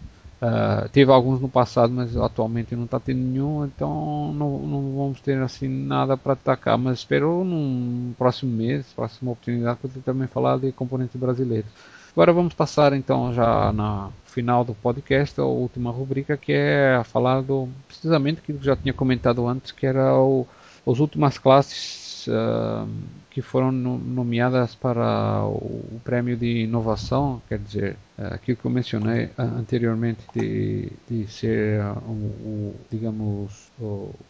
teve 0.91 1.09
alguns 1.09 1.39
no 1.39 1.47
passado, 1.47 1.93
mas 1.93 2.15
atualmente 2.17 2.75
não 2.75 2.83
está 2.83 2.99
tendo 2.99 3.19
nenhum, 3.19 3.65
então 3.65 4.33
não, 4.33 4.59
não, 4.59 4.95
vamos 4.95 5.21
ter 5.21 5.41
assim 5.41 5.67
nada 5.69 6.17
para 6.17 6.35
destacar. 6.35 6.77
Mas 6.77 6.99
espero 6.99 7.43
num 7.45 8.13
próximo 8.17 8.51
mês, 8.51 8.85
próxima 8.93 9.31
oportunidade, 9.31 9.79
poder 9.79 10.01
também 10.01 10.27
falar 10.27 10.57
de 10.59 10.71
componentes 10.73 11.15
brasileiros. 11.15 11.71
Agora 12.16 12.32
vamos 12.32 12.53
passar 12.53 12.93
então 12.93 13.34
já 13.34 13.74
na 13.74 14.09
final 14.24 14.63
do 14.63 14.74
podcast, 14.74 15.38
a 15.38 15.43
última 15.43 15.91
rubrica 15.91 16.38
que 16.38 16.53
é 16.53 17.03
falar 17.03 17.41
do 17.41 17.68
precisamente 17.89 18.39
aquilo 18.39 18.57
que 18.57 18.66
já 18.66 18.74
tinha 18.74 18.93
comentado 18.93 19.45
antes, 19.45 19.74
que 19.74 19.86
era 19.86 20.16
o, 20.16 20.47
as 20.88 20.99
últimas 20.99 21.38
classes 21.38 22.26
uh, 22.28 22.88
que 23.30 23.41
foram 23.41 23.70
no, 23.70 23.97
nomeadas 23.97 24.74
para 24.74 25.43
o, 25.43 25.57
o, 25.95 26.01
prêmio 26.05 26.38
de 26.38 26.63
inovação, 26.63 27.41
quer 27.49 27.59
dizer, 27.59 27.97
uh, 28.18 28.34
aquilo 28.34 28.55
que 28.55 28.63
eu 28.63 28.72
mencionei 28.72 29.26
uh, 29.26 29.41
anteriormente 29.59 30.22
de, 30.34 30.89
de 31.09 31.28
ser 31.28 31.82
o, 32.07 32.74
digamos 32.89 33.70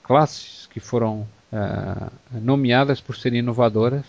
classes 0.02 0.68
que 0.72 0.80
foram 0.80 1.28
nomeadas 2.42 3.00
por 3.00 3.16
serem 3.16 3.40
inovadoras 3.40 4.04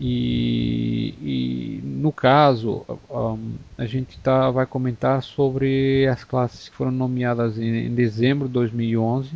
e, 0.00 1.14
e, 1.20 1.80
no 1.84 2.10
caso, 2.10 2.86
um, 3.10 3.52
a 3.76 3.84
gente 3.84 4.18
tá, 4.18 4.50
vai 4.50 4.64
comentar 4.64 5.22
sobre 5.22 6.06
as 6.08 6.24
classes 6.24 6.70
que 6.70 6.74
foram 6.74 6.90
nomeadas 6.90 7.58
em, 7.58 7.86
em 7.86 7.94
dezembro 7.94 8.48
de 8.48 8.54
2011 8.54 9.32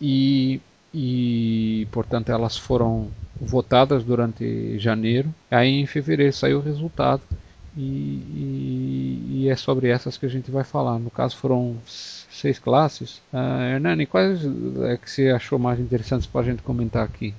e, 0.00 0.58
e, 0.94 1.86
portanto, 1.92 2.30
elas 2.30 2.56
foram 2.56 3.08
votadas 3.38 4.02
durante 4.02 4.78
janeiro. 4.78 5.34
Aí 5.50 5.68
em 5.68 5.84
fevereiro 5.84 6.32
saiu 6.32 6.60
o 6.60 6.62
resultado 6.62 7.20
e, 7.76 7.82
e, 7.82 9.26
e, 9.32 9.48
é 9.50 9.56
sobre 9.56 9.88
essas 9.88 10.16
que 10.16 10.24
a 10.24 10.30
gente 10.30 10.50
vai 10.50 10.64
falar. 10.64 10.98
No 10.98 11.10
caso, 11.10 11.36
foram 11.36 11.76
seis 11.84 12.58
classes. 12.58 13.20
Uh, 13.30 13.74
Hernani, 13.74 14.06
quais 14.06 14.40
é 14.82 14.96
que 14.96 15.10
você 15.10 15.28
achou 15.28 15.58
mais 15.58 15.78
interessantes 15.78 16.26
para 16.26 16.40
a 16.40 16.44
gente 16.44 16.62
comentar 16.62 17.04
aqui? 17.04 17.34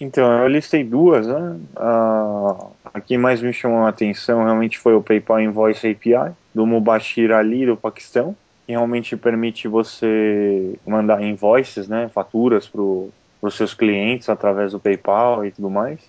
Então, 0.00 0.32
eu 0.32 0.48
listei 0.48 0.82
duas, 0.82 1.26
né? 1.26 1.56
Uh, 1.76 2.70
a 2.92 3.00
que 3.00 3.18
mais 3.18 3.42
me 3.42 3.52
chamou 3.52 3.84
a 3.84 3.90
atenção 3.90 4.42
realmente 4.44 4.78
foi 4.78 4.94
o 4.94 5.02
PayPal 5.02 5.40
Invoice 5.40 5.86
API, 5.86 6.32
do 6.54 6.66
Mubashir 6.66 7.30
Ali, 7.32 7.66
do 7.66 7.76
Paquistão, 7.76 8.34
que 8.66 8.72
realmente 8.72 9.14
permite 9.16 9.68
você 9.68 10.74
mandar 10.86 11.22
invoices, 11.22 11.86
né, 11.86 12.08
faturas 12.12 12.66
para 12.66 12.80
os 12.80 13.54
seus 13.54 13.74
clientes 13.74 14.28
através 14.28 14.72
do 14.72 14.80
PayPal 14.80 15.44
e 15.44 15.50
tudo 15.50 15.68
mais. 15.68 16.00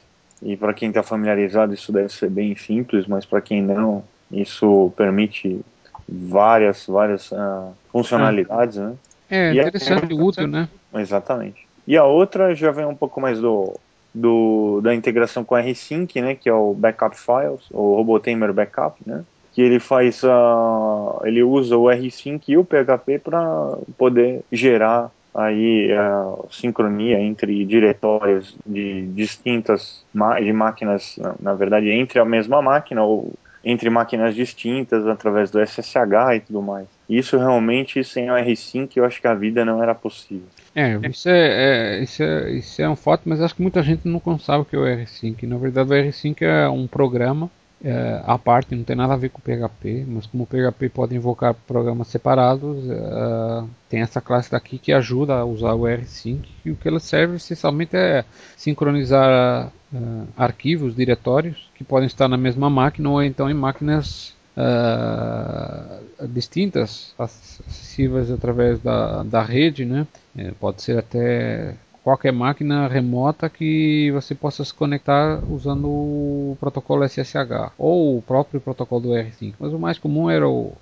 E 0.41 0.55
para 0.55 0.73
quem 0.73 0.89
está 0.89 1.03
familiarizado, 1.03 1.73
isso 1.73 1.91
deve 1.91 2.09
ser 2.09 2.29
bem 2.29 2.55
simples, 2.55 3.05
mas 3.05 3.25
para 3.25 3.41
quem 3.41 3.61
não, 3.61 4.03
isso 4.31 4.91
permite 4.95 5.59
várias, 6.07 6.85
várias 6.87 7.31
uh, 7.31 7.73
funcionalidades, 7.91 8.77
né? 8.77 8.93
É, 9.29 9.53
interessante 9.53 10.13
e 10.13 10.17
é, 10.17 10.21
útil, 10.21 10.47
né? 10.47 10.67
Exatamente. 10.95 11.67
E 11.91 11.97
a 11.97 12.05
outra 12.05 12.55
já 12.55 12.71
vem 12.71 12.85
um 12.85 12.95
pouco 12.95 13.19
mais 13.19 13.37
do, 13.41 13.77
do 14.15 14.79
da 14.81 14.95
integração 14.95 15.43
com 15.43 15.57
R-Sync, 15.57 16.21
né, 16.21 16.35
que 16.35 16.47
é 16.47 16.53
o 16.53 16.73
Backup 16.73 17.17
Files, 17.19 17.69
o 17.69 17.95
RoboTamer 17.95 18.53
Backup, 18.53 18.97
né, 19.05 19.25
que 19.51 19.61
ele 19.61 19.77
faz 19.77 20.23
a, 20.23 21.19
ele 21.25 21.43
usa 21.43 21.75
o 21.75 21.91
R-Sync 21.91 22.49
e 22.49 22.57
o 22.57 22.63
PHP 22.63 23.19
para 23.19 23.77
poder 23.97 24.41
gerar 24.49 25.11
aí 25.35 25.91
a 25.91 26.33
sincronia 26.49 27.19
entre 27.19 27.65
diretórios 27.65 28.55
de 28.65 29.07
distintas 29.07 30.01
de 30.41 30.53
máquinas, 30.53 31.19
na 31.41 31.53
verdade 31.55 31.89
entre 31.89 32.19
a 32.19 32.23
mesma 32.23 32.61
máquina 32.61 33.03
ou 33.03 33.33
entre 33.63 33.89
máquinas 33.89 34.33
distintas 34.33 35.05
através 35.07 35.51
do 35.51 35.59
SSH 35.59 36.35
e 36.35 36.39
tudo 36.39 36.61
mais. 36.61 36.87
Isso 37.09 37.37
realmente, 37.37 38.03
sem 38.03 38.31
o 38.31 38.33
R5, 38.33 38.91
eu 38.95 39.05
acho 39.05 39.21
que 39.21 39.27
a 39.27 39.33
vida 39.33 39.63
não 39.63 39.81
era 39.81 39.93
possível. 39.93 40.47
É, 40.75 40.97
isso 41.07 41.29
é, 41.29 41.97
é, 41.99 42.03
isso 42.03 42.23
é, 42.23 42.51
isso 42.51 42.81
é 42.81 42.89
um 42.89 42.95
fato, 42.95 43.23
mas 43.25 43.41
acho 43.41 43.55
que 43.55 43.61
muita 43.61 43.83
gente 43.83 44.07
não 44.07 44.39
sabe 44.39 44.61
o 44.61 44.65
que 44.65 44.75
é 44.75 44.79
o 44.79 44.83
R5. 44.83 45.43
Na 45.43 45.57
verdade, 45.57 45.89
o 45.89 45.93
R5 45.93 46.41
é 46.41 46.69
um 46.69 46.87
programa 46.87 47.49
é, 47.83 48.21
à 48.25 48.37
parte, 48.37 48.75
não 48.75 48.83
tem 48.83 48.95
nada 48.95 49.13
a 49.13 49.17
ver 49.17 49.29
com 49.29 49.39
o 49.39 49.41
PHP, 49.41 50.05
mas 50.07 50.27
como 50.27 50.43
o 50.43 50.47
PHP 50.47 50.89
pode 50.89 51.15
invocar 51.15 51.53
programas 51.53 52.07
separados, 52.09 52.77
é, 52.89 53.63
tem 53.89 54.01
essa 54.01 54.21
classe 54.21 54.51
daqui 54.51 54.77
que 54.77 54.93
ajuda 54.93 55.33
a 55.33 55.45
usar 55.45 55.73
o 55.73 55.81
R5 55.81 56.45
e 56.63 56.71
o 56.71 56.75
que 56.75 56.87
ela 56.87 56.99
serve 56.99 57.37
essencialmente 57.37 57.95
é 57.95 58.23
sincronizar 58.55 59.71
é, 59.93 59.97
arquivos, 60.37 60.95
diretórios 60.95 61.69
que 61.73 61.83
podem 61.83 62.05
estar 62.05 62.27
na 62.27 62.37
mesma 62.37 62.69
máquina 62.69 63.09
ou 63.09 63.23
então 63.23 63.49
em 63.49 63.53
máquinas 63.53 64.39
Uh, 64.53 66.27
distintas, 66.27 67.15
acessíveis 67.17 68.29
através 68.29 68.81
da, 68.81 69.23
da 69.23 69.41
rede, 69.41 69.85
né? 69.85 70.05
É, 70.37 70.51
pode 70.51 70.81
ser 70.81 70.99
até 70.99 71.77
qualquer 72.03 72.31
máquina 72.31 72.87
remota 72.87 73.49
que 73.49 74.11
você 74.11 74.33
possa 74.33 74.65
se 74.65 74.73
conectar 74.73 75.41
usando 75.49 75.87
o 75.87 76.57
protocolo 76.59 77.07
SSH 77.07 77.73
ou 77.77 78.17
o 78.17 78.21
próprio 78.21 78.59
protocolo 78.59 79.01
do 79.01 79.09
R5. 79.09 79.53
Mas 79.59 79.73
o 79.73 79.79
mais 79.79 79.97
comum 79.97 80.29
era 80.29 80.47
o 80.47 80.73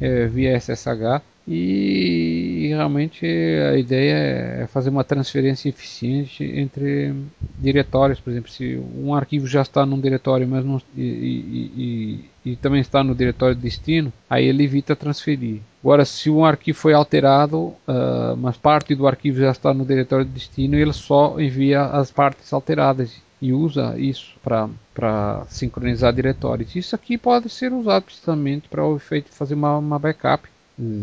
é, 0.00 0.26
via 0.26 0.58
SSH 0.58 1.22
e 1.50 2.68
realmente 2.68 3.24
a 3.24 3.78
ideia 3.78 4.14
é 4.62 4.66
fazer 4.66 4.90
uma 4.90 5.02
transferência 5.02 5.70
eficiente 5.70 6.44
entre 6.44 7.14
diretórios, 7.58 8.20
por 8.20 8.30
exemplo, 8.30 8.50
se 8.50 8.78
um 8.94 9.14
arquivo 9.14 9.46
já 9.46 9.62
está 9.62 9.86
num 9.86 9.98
diretório 9.98 10.46
mas 10.46 10.62
não, 10.62 10.78
e, 10.94 11.00
e, 12.44 12.50
e, 12.50 12.56
também 12.56 12.82
está 12.82 13.02
no 13.02 13.14
diretório 13.14 13.54
de 13.54 13.62
destino, 13.62 14.12
aí 14.28 14.44
ele 14.44 14.62
evita 14.62 14.94
transferir. 14.94 15.60
Agora, 15.82 16.04
se 16.04 16.28
um 16.28 16.44
arquivo 16.44 16.78
foi 16.78 16.92
alterado, 16.92 17.58
uh, 17.58 18.36
mas 18.36 18.58
parte 18.58 18.94
do 18.94 19.06
arquivo 19.06 19.40
já 19.40 19.50
está 19.50 19.72
no 19.72 19.86
diretório 19.86 20.26
de 20.26 20.32
destino, 20.32 20.76
ele 20.76 20.92
só 20.92 21.40
envia 21.40 21.82
as 21.82 22.10
partes 22.10 22.52
alteradas 22.52 23.22
e 23.40 23.54
usa 23.54 23.98
isso 23.98 24.34
para 24.42 25.46
sincronizar 25.48 26.12
diretórios. 26.12 26.76
Isso 26.76 26.94
aqui 26.94 27.16
pode 27.16 27.48
ser 27.48 27.72
usado 27.72 28.02
precisamente 28.02 28.68
para 28.68 28.84
o 28.84 28.96
efeito 28.96 29.30
de 29.30 29.36
fazer 29.36 29.54
uma, 29.54 29.78
uma 29.78 29.98
backup 29.98 30.46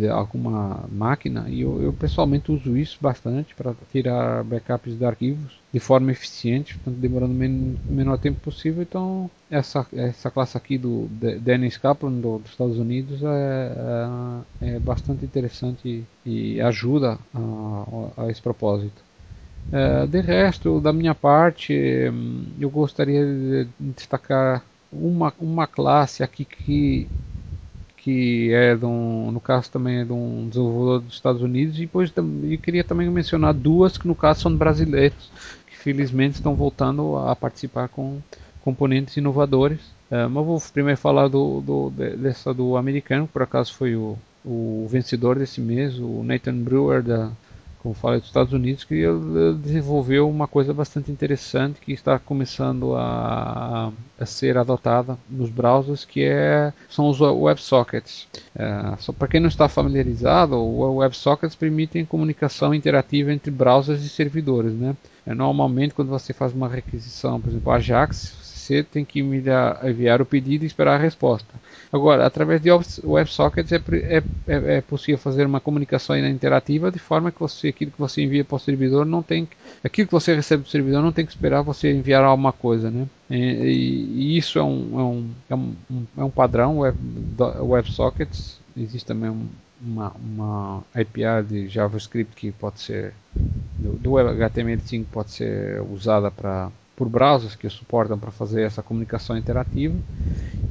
alguma 0.09 0.85
máquina 0.89 1.45
e 1.49 1.61
eu, 1.61 1.81
eu 1.81 1.91
pessoalmente 1.91 2.51
uso 2.51 2.77
isso 2.77 2.97
bastante 3.01 3.53
para 3.53 3.73
tirar 3.91 4.43
backups 4.43 4.97
de 4.97 5.03
arquivos 5.05 5.59
de 5.73 5.79
forma 5.79 6.11
eficiente, 6.11 6.75
portanto 6.75 7.01
demorando 7.01 7.33
o 7.33 7.35
men 7.35 7.77
menor 7.89 8.17
tempo 8.17 8.39
possível. 8.41 8.81
Então 8.81 9.29
essa, 9.51 9.85
essa 9.93 10.31
classe 10.31 10.55
aqui 10.55 10.77
do 10.77 11.07
Dennis 11.41 11.77
Kaplan 11.77 12.13
do, 12.13 12.39
dos 12.39 12.51
Estados 12.51 12.79
Unidos 12.79 13.21
é, 13.21 13.71
é, 14.61 14.75
é 14.75 14.79
bastante 14.79 15.25
interessante 15.25 16.05
e, 16.25 16.61
ajuda 16.61 17.19
a, 17.33 18.23
a, 18.23 18.31
esse 18.31 18.41
propósito. 18.41 19.03
É, 19.71 20.07
de 20.07 20.21
resto, 20.21 20.79
da 20.79 20.93
minha 20.93 21.13
parte, 21.13 21.73
eu 22.59 22.69
gostaria 22.69 23.25
de 23.25 23.67
destacar 23.79 24.63
uma, 24.91 25.33
uma 25.39 25.67
classe 25.67 26.23
aqui 26.23 26.45
que 26.45 27.09
que 28.05 28.53
é 28.53 28.75
de 28.75 28.85
um, 28.85 29.31
no 29.31 29.39
caso 29.39 29.71
também 29.71 30.01
é 30.01 30.05
de 30.05 30.13
um 30.13 30.47
desenvolvedor 30.47 31.01
dos 31.01 31.15
Estados 31.15 31.41
Unidos, 31.41 31.75
e 31.77 31.81
depois 31.81 32.13
eu 32.15 32.57
queria 32.59 32.83
também 32.83 33.09
mencionar 33.09 33.51
duas 33.51 33.97
que 33.97 34.07
no 34.07 34.13
caso 34.13 34.41
são 34.41 34.55
brasileiros, 34.55 35.31
que 35.65 35.75
felizmente 35.75 36.35
estão 36.35 36.53
voltando 36.53 37.17
a 37.17 37.35
participar 37.35 37.87
com 37.87 38.21
componentes 38.61 39.17
inovadores. 39.17 39.79
Uh, 40.11 40.29
mas 40.29 40.45
vou 40.45 40.61
primeiro 40.71 40.99
falar 40.99 41.27
do, 41.27 41.61
do, 41.61 41.89
dessa 41.89 42.53
do 42.53 42.77
americano, 42.77 43.25
que 43.25 43.33
por 43.33 43.41
acaso 43.41 43.73
foi 43.73 43.95
o, 43.95 44.15
o 44.45 44.85
vencedor 44.87 45.39
desse 45.39 45.59
mês, 45.59 45.97
o 45.97 46.21
Nathan 46.23 46.57
Brewer 46.57 47.01
da 47.01 47.31
como 47.85 47.93
falei 47.93 48.19
dos 48.19 48.29
Estados 48.29 48.51
Unidos, 48.51 48.83
que 48.83 48.95
ele 48.95 49.53
desenvolveu 49.61 50.27
uma 50.27 50.47
coisa 50.47 50.73
bastante 50.73 51.11
interessante 51.11 51.79
que 51.79 51.91
está 51.91 52.17
começando 52.17 52.95
a, 52.95 53.91
a 54.19 54.25
ser 54.25 54.57
adotada 54.57 55.15
nos 55.29 55.51
browsers, 55.51 56.03
que 56.03 56.23
é, 56.23 56.73
são 56.89 57.07
os 57.07 57.21
WebSockets. 57.21 58.27
É, 58.55 58.95
só 58.97 59.13
para 59.13 59.27
quem 59.27 59.39
não 59.39 59.47
está 59.47 59.69
familiarizado, 59.69 60.55
o 60.55 60.95
WebSockets 60.95 61.55
permitem 61.55 62.03
comunicação 62.05 62.73
interativa 62.73 63.31
entre 63.31 63.51
browsers 63.51 64.01
e 64.01 64.09
servidores. 64.09 64.73
Né? 64.73 64.95
É, 65.23 65.35
normalmente, 65.35 65.93
quando 65.93 66.09
você 66.09 66.33
faz 66.33 66.53
uma 66.53 66.67
requisição, 66.67 67.39
por 67.39 67.51
exemplo, 67.51 67.71
Ajax, 67.71 68.44
tem 68.91 69.05
que 69.05 69.19
enviar 69.19 70.21
o 70.21 70.25
pedido 70.25 70.63
e 70.63 70.67
esperar 70.67 70.95
a 70.95 71.01
resposta. 71.01 71.53
Agora, 71.91 72.25
através 72.25 72.61
de 72.61 72.69
WebSockets 73.03 73.71
é, 73.71 73.75
é, 73.75 74.23
é, 74.47 74.77
é, 74.77 74.81
possível 74.81 75.17
fazer 75.17 75.45
uma 75.45 75.59
comunicação 75.59 76.17
interativa 76.17 76.91
de 76.91 76.99
forma 76.99 77.31
que 77.31 77.39
você, 77.39 77.69
aquilo 77.69 77.91
que 77.91 77.99
você 77.99 78.21
envia 78.21 78.43
para 78.43 78.55
o 78.55 78.59
servidor 78.59 79.05
não 79.05 79.23
tem, 79.23 79.47
aquilo 79.83 80.07
que 80.07 80.13
você 80.13 80.35
recebe 80.35 80.63
do 80.63 80.69
servidor 80.69 81.01
não 81.01 81.11
tem 81.11 81.25
que 81.25 81.31
esperar 81.31 81.61
você 81.61 81.91
enviar 81.91 82.23
alguma 82.23 82.51
coisa, 82.51 82.91
né? 82.91 83.07
E, 83.29 83.35
e 83.35 84.37
isso 84.37 84.59
é 84.59 84.63
um, 84.63 84.99
é 84.99 85.03
um, 85.03 85.29
é 85.49 85.55
um, 85.55 85.75
é 86.17 86.23
um 86.23 86.29
padrão 86.29 86.79
web, 86.79 86.97
WebSockets. 87.39 88.59
Existe 88.75 89.05
também 89.05 89.29
um, 89.29 89.47
uma, 89.81 90.11
uma 90.11 90.83
API 90.93 91.43
de 91.47 91.67
JavaScript 91.67 92.35
que 92.35 92.51
pode 92.51 92.81
ser 92.81 93.13
do, 93.77 93.93
do 93.93 94.11
HTML5 94.11 95.05
pode 95.11 95.31
ser 95.31 95.81
usada 95.81 96.31
para 96.31 96.69
por 96.95 97.09
browsers 97.09 97.55
que 97.55 97.69
suportam 97.69 98.17
para 98.17 98.31
fazer 98.31 98.63
essa 98.63 98.81
comunicação 98.81 99.37
interativa. 99.37 99.95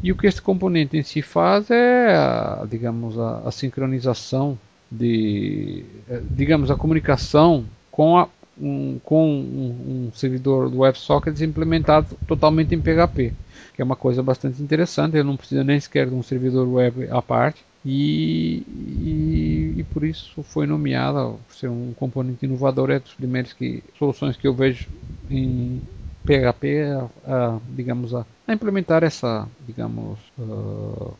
E 0.03 0.11
o 0.11 0.17
que 0.17 0.27
este 0.27 0.41
componente 0.41 0.97
em 0.97 1.03
si 1.03 1.23
faz 1.23 1.71
é, 1.71 2.15
a, 2.15 2.67
digamos, 2.69 3.19
a, 3.19 3.43
a, 3.47 3.51
sincronização 3.51 4.59
de, 4.91 5.85
eh, 6.09 6.23
digamos, 6.31 6.71
a 6.71 6.77
comunicação 6.77 7.65
com, 7.91 8.19
a, 8.19 8.29
um, 8.61 8.99
com 9.03 9.31
um, 9.31 10.09
um, 10.09 10.13
servidor 10.15 10.71
do 10.71 10.81
WebSockets 10.81 11.41
implementado 11.43 12.17
totalmente 12.27 12.75
em 12.75 12.81
PHP, 12.81 13.33
que 13.75 13.83
é 13.83 13.85
uma 13.85 13.97
coisa 13.97 14.23
bastante 14.23 14.63
interessante. 14.63 15.17
Ele 15.17 15.25
não 15.25 15.37
precisa 15.37 15.65
nem 15.65 15.79
sequer 15.79 16.09
de 16.09 16.15
um 16.15 16.23
servidor 16.23 16.67
web 16.69 17.09
à 17.11 17.21
parte. 17.21 17.63
E, 17.87 18.63
e, 18.67 19.75
e, 19.77 19.85
por 19.93 20.05
isso 20.05 20.43
foi 20.43 20.67
nomeada 20.67 21.35
por 21.47 21.55
ser 21.55 21.69
um 21.69 21.93
componente 21.93 22.47
inovador 22.47 22.91
é 22.91 22.99
dos 22.99 23.13
primeiros 23.13 23.53
que 23.53 23.83
soluções 23.99 24.39
que 24.39 24.49
eu 24.49 24.55
vejo 24.55 24.89
em, 25.31 25.83
PHP 26.25 26.85
a, 27.27 27.59
digamos 27.69 28.15
a, 28.15 28.25
a, 28.47 28.53
implementar 28.53 29.05
essa 29.05 29.47
digamos 29.67 30.19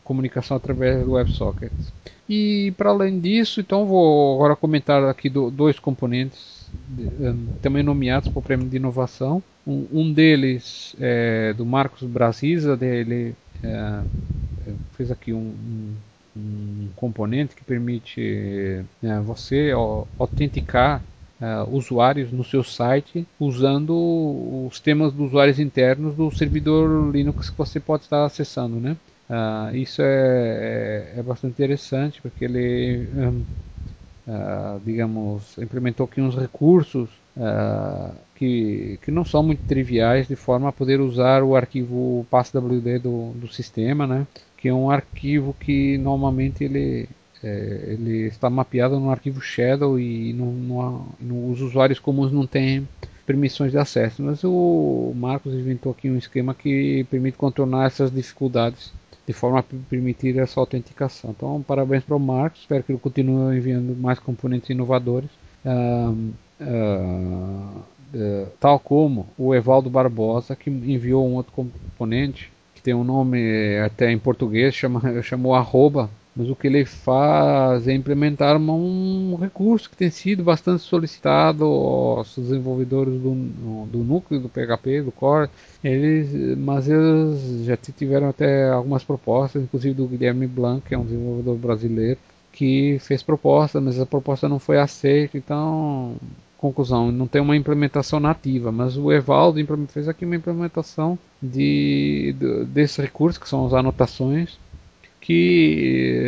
comunicação 0.03 0.57
através 0.57 1.05
do 1.05 1.13
WebSockets 1.13 1.93
e 2.27 2.73
para 2.77 2.89
além 2.89 3.19
disso 3.19 3.59
então 3.61 3.85
vou 3.85 4.35
agora 4.35 4.55
comentar 4.55 5.03
aqui 5.03 5.29
do, 5.29 5.51
dois 5.51 5.79
componentes 5.79 6.69
um, 6.99 7.47
também 7.61 7.83
nomeados 7.83 8.29
para 8.29 8.39
o 8.39 8.41
prêmio 8.41 8.67
de 8.67 8.75
inovação. 8.77 9.41
Um, 9.65 9.87
um 9.91 10.13
deles 10.13 10.95
é 10.99 11.53
do 11.53 11.65
Marcos 11.65 12.03
Brasisa 12.03 12.75
dele 12.75 13.33
é, 13.63 14.01
fez 14.97 15.09
aqui 15.09 15.31
um, 15.31 15.37
um 15.37 15.93
um 16.35 16.89
componente 16.95 17.55
que 17.55 17.63
permite 17.63 18.83
é, 19.01 19.19
você 19.21 19.71
autenticar 20.19 21.01
uh, 21.41 21.69
usuários 21.69 22.31
no 22.31 22.43
seu 22.43 22.63
site 22.63 23.25
usando 23.39 24.67
os 24.67 24.79
temas 24.79 25.11
dos 25.13 25.27
usuários 25.27 25.59
internos 25.59 26.15
do 26.15 26.31
servidor 26.31 27.11
Linux 27.11 27.49
que 27.49 27.57
você 27.57 27.79
pode 27.79 28.03
estar 28.03 28.25
acessando, 28.25 28.79
né? 28.79 28.95
Uh, 29.29 29.75
isso 29.75 30.01
é, 30.01 31.13
é, 31.15 31.19
é, 31.19 31.23
bastante 31.23 31.53
interessante 31.53 32.21
porque 32.21 32.45
ele, 32.45 33.09
um, 33.15 33.43
uh, 34.27 34.79
digamos, 34.85 35.57
implementou 35.57 36.05
aqui 36.05 36.21
uns 36.21 36.35
recursos 36.35 37.09
que, 38.33 38.97
que 39.01 39.11
não 39.11 39.25
são 39.25 39.43
muito 39.43 39.59
triviais 39.67 40.25
de 40.25 40.37
forma 40.37 40.69
a 40.69 40.71
poder 40.71 41.01
usar 41.01 41.43
o 41.43 41.53
arquivo 41.53 42.25
passwd 42.31 42.99
do, 42.99 43.31
do 43.31 43.47
sistema, 43.49 44.07
né? 44.07 44.25
Que 44.55 44.69
é 44.69 44.73
um 44.73 44.89
arquivo 44.89 45.53
que 45.59 45.97
normalmente 45.97 46.63
ele 46.63 47.09
é, 47.45 47.93
ele 47.93 48.25
está 48.25 48.49
mapeado 48.49 48.99
no 48.99 49.11
arquivo 49.11 49.39
Shadow 49.39 49.99
e 49.99 50.33
no, 50.33 50.51
no, 50.51 51.05
no, 51.21 51.51
os 51.51 51.61
usuários 51.61 51.99
comuns 51.99 52.31
não 52.31 52.47
têm 52.47 52.87
permissões 53.23 53.71
de 53.71 53.77
acesso. 53.77 54.23
Mas 54.23 54.43
o 54.43 55.13
Marcos 55.15 55.53
inventou 55.53 55.91
aqui 55.91 56.09
um 56.09 56.17
esquema 56.17 56.55
que 56.55 57.05
permite 57.07 57.37
contornar 57.37 57.85
essas 57.85 58.11
dificuldades 58.11 58.91
de 59.27 59.33
forma 59.33 59.59
a 59.59 59.63
permitir 59.63 60.39
essa 60.39 60.59
autenticação. 60.59 61.31
Então, 61.37 61.63
parabéns 61.67 62.03
para 62.03 62.15
o 62.15 62.19
Marcos. 62.19 62.61
Espero 62.61 62.83
que 62.83 62.91
ele 62.91 62.99
continue 62.99 63.55
enviando 63.57 63.95
mais 63.95 64.17
componentes 64.17 64.71
inovadores. 64.71 65.29
Uh, 65.63 66.31
uh, 66.61 67.83
tal 68.59 68.79
como 68.79 69.27
o 69.37 69.53
Evaldo 69.53 69.89
Barbosa, 69.89 70.55
que 70.55 70.69
enviou 70.69 71.27
um 71.27 71.35
outro 71.35 71.51
componente 71.53 72.51
que 72.73 72.81
tem 72.81 72.93
um 72.93 73.03
nome 73.03 73.77
até 73.79 74.11
em 74.11 74.17
português, 74.17 74.73
chama, 74.73 75.01
chamou 75.21 75.53
arroba 75.53 76.09
mas 76.35 76.49
o 76.49 76.55
que 76.55 76.67
ele 76.67 76.83
faz 76.83 77.87
é 77.87 77.93
implementar 77.93 78.57
um 78.57 79.37
recurso 79.39 79.89
que 79.89 79.95
tem 79.95 80.09
sido 80.09 80.43
bastante 80.43 80.81
solicitado 80.83 81.63
aos 81.63 82.35
desenvolvedores 82.35 83.13
do, 83.13 83.33
do 83.85 83.99
núcleo 83.99 84.41
do 84.41 84.49
PHP, 84.49 85.03
do 85.03 85.11
Core, 85.11 85.49
eles, 85.81 86.57
mas 86.57 86.89
eles 86.89 87.65
já 87.65 87.77
tiveram 87.77 88.29
até 88.29 88.69
algumas 88.69 89.03
propostas, 89.03 89.63
inclusive 89.63 89.95
do 89.95 90.07
Guilherme 90.07 90.45
Blanc, 90.45 90.85
que 90.85 90.93
é 90.93 90.97
um 90.97 91.05
desenvolvedor 91.05 91.55
brasileiro, 91.55 92.19
que 92.51 92.97
fez 92.99 93.23
proposta, 93.23 93.79
mas 93.79 93.99
a 93.99 94.05
proposta 94.05 94.49
não 94.49 94.59
foi 94.59 94.77
aceita, 94.77 95.37
então 95.37 96.15
conclusão, 96.57 97.11
não 97.11 97.27
tem 97.27 97.41
uma 97.41 97.55
implementação 97.55 98.19
nativa, 98.19 98.71
mas 98.71 98.97
o 98.97 99.11
Evaldo 99.11 99.59
fez 99.87 100.07
aqui 100.07 100.25
uma 100.25 100.35
implementação 100.35 101.17
de, 101.41 102.35
de, 102.39 102.65
desse 102.65 103.01
recurso, 103.01 103.39
que 103.39 103.47
são 103.47 103.67
as 103.67 103.73
anotações, 103.73 104.57
que 105.25 106.21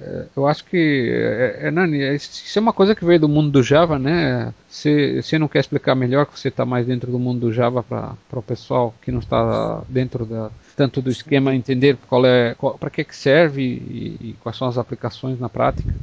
é, 0.00 0.26
eu 0.34 0.44
acho 0.44 0.64
que 0.64 1.08
é, 1.12 1.68
é, 1.68 1.70
Nani, 1.70 2.16
isso 2.16 2.58
é 2.58 2.60
uma 2.60 2.72
coisa 2.72 2.96
que 2.96 3.04
veio 3.04 3.20
do 3.20 3.28
mundo 3.28 3.48
do 3.48 3.62
Java, 3.62 3.96
né? 3.96 4.52
Você, 4.68 5.22
você 5.22 5.38
não 5.38 5.46
quer 5.46 5.60
explicar 5.60 5.94
melhor 5.94 6.26
que 6.26 6.38
você 6.38 6.48
está 6.48 6.66
mais 6.66 6.84
dentro 6.84 7.12
do 7.12 7.18
mundo 7.18 7.38
do 7.40 7.52
Java 7.52 7.80
para 7.84 8.16
o 8.32 8.42
pessoal 8.42 8.92
que 9.00 9.12
não 9.12 9.20
está 9.20 9.82
dentro 9.88 10.26
da, 10.26 10.50
tanto 10.76 11.00
do 11.00 11.10
esquema 11.10 11.54
entender 11.54 11.96
qual 12.08 12.26
é 12.26 12.56
para 12.80 12.90
que, 12.90 13.04
que 13.04 13.14
serve 13.14 13.62
e, 13.62 14.30
e 14.30 14.36
quais 14.40 14.58
são 14.58 14.66
as 14.66 14.76
aplicações 14.76 15.38
na 15.38 15.48
prática? 15.48 15.94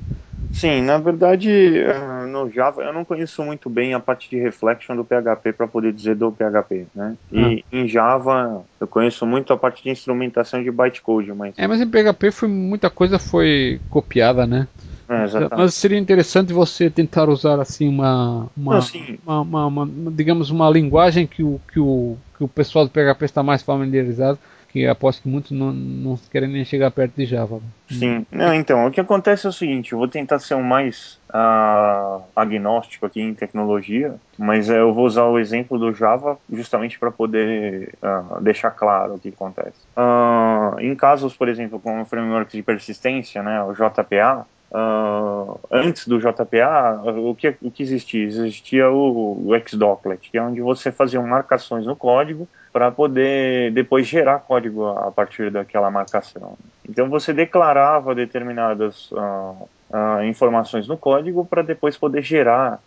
Sim, 0.51 0.81
na 0.81 0.97
verdade, 0.97 1.51
eh, 1.51 2.25
no 2.27 2.49
Java 2.49 2.81
eu 2.81 2.93
não 2.93 3.05
conheço 3.05 3.43
muito 3.43 3.69
bem 3.69 3.93
a 3.93 3.99
parte 3.99 4.29
de 4.29 4.39
reflection 4.39 4.95
do 4.95 5.03
PHP 5.03 5.53
para 5.53 5.67
poder 5.67 5.93
dizer 5.93 6.15
do 6.15 6.31
PHP, 6.31 6.87
né? 6.95 7.15
E 7.31 7.63
ah. 7.71 7.75
em 7.75 7.87
Java 7.87 8.63
eu 8.79 8.87
conheço 8.87 9.25
muito 9.25 9.53
a 9.53 9.57
parte 9.57 9.83
de 9.83 9.89
instrumentação 9.89 10.63
de 10.63 10.71
bytecode, 10.71 11.31
mas 11.33 11.53
É, 11.57 11.67
mas 11.67 11.81
em 11.81 11.87
PHP 11.87 12.31
foi 12.31 12.47
muita 12.47 12.89
coisa 12.89 13.19
foi 13.19 13.79
copiada, 13.89 14.47
né? 14.47 14.67
É, 15.09 15.55
mas 15.55 15.73
seria 15.73 15.97
interessante 15.97 16.51
você 16.51 16.89
tentar 16.89 17.29
usar 17.29 17.61
assim 17.61 17.87
uma 17.87 18.47
uma, 18.57 18.79
uma, 19.25 19.41
uma, 19.41 19.65
uma, 19.67 20.11
digamos 20.11 20.49
uma 20.49 20.69
linguagem 20.69 21.25
que 21.25 21.41
o 21.43 21.61
que 21.71 21.79
o 21.79 22.17
que 22.37 22.43
o 22.43 22.47
pessoal 22.47 22.85
do 22.85 22.91
PHP 22.91 23.23
está 23.23 23.41
mais 23.41 23.61
familiarizado 23.61 24.37
que 24.77 24.87
aposto 24.87 25.23
que 25.23 25.27
muitos 25.27 25.51
não, 25.51 25.71
não 25.71 26.19
querem 26.31 26.49
nem 26.49 26.63
chegar 26.63 26.91
perto 26.91 27.15
de 27.15 27.25
Java. 27.25 27.59
Sim, 27.89 28.25
não, 28.31 28.53
então, 28.53 28.85
o 28.85 28.91
que 28.91 29.01
acontece 29.01 29.47
é 29.47 29.49
o 29.49 29.53
seguinte, 29.53 29.93
eu 29.93 29.97
vou 29.97 30.07
tentar 30.07 30.39
ser 30.39 30.53
o 30.53 30.63
mais 30.63 31.19
uh, 31.29 32.21
agnóstico 32.35 33.05
aqui 33.05 33.21
em 33.21 33.33
tecnologia, 33.33 34.15
mas 34.37 34.69
uh, 34.69 34.73
eu 34.73 34.93
vou 34.93 35.05
usar 35.05 35.23
o 35.23 35.39
exemplo 35.39 35.79
do 35.79 35.93
Java 35.93 36.37
justamente 36.51 36.99
para 36.99 37.09
poder 37.09 37.95
uh, 38.03 38.39
deixar 38.41 38.71
claro 38.71 39.15
o 39.15 39.19
que 39.19 39.29
acontece. 39.29 39.77
Ah, 39.95 40.75
em 40.79 40.93
casos, 40.95 41.35
por 41.35 41.47
exemplo, 41.47 41.79
com 41.79 42.01
o 42.01 42.05
framework 42.05 42.55
de 42.55 42.61
persistência, 42.61 43.41
né, 43.41 43.63
o 43.63 43.73
JPA, 43.73 44.45
Uh, 44.69 45.57
antes 45.71 46.05
do 46.09 46.19
JPA, 46.19 47.01
o 47.05 47.33
que, 47.33 47.55
o 47.61 47.71
que 47.71 47.81
existia? 47.81 48.25
Existia 48.25 48.89
o, 48.89 49.47
o 49.47 49.51
Xdoclet, 49.65 50.29
que 50.29 50.37
é 50.37 50.41
onde 50.41 50.59
você 50.59 50.91
fazia 50.91 51.21
marcações 51.21 51.85
no 51.85 51.95
código 51.95 52.45
para 52.77 52.91
poder 52.91 53.71
depois 53.71 54.05
gerar 54.05 54.37
código 54.37 54.85
a 54.85 55.09
partir 55.09 55.49
daquela 55.49 55.89
marcação. 55.89 56.55
Então 56.87 57.09
você 57.09 57.33
declarava 57.33 58.13
determinadas 58.13 59.11
uh, 59.13 59.67
uh, 59.89 60.23
informações 60.23 60.87
no 60.87 60.95
código 60.95 61.43
para 61.43 61.63
depois 61.63 61.97
poder 61.97 62.21
gerar 62.21 62.79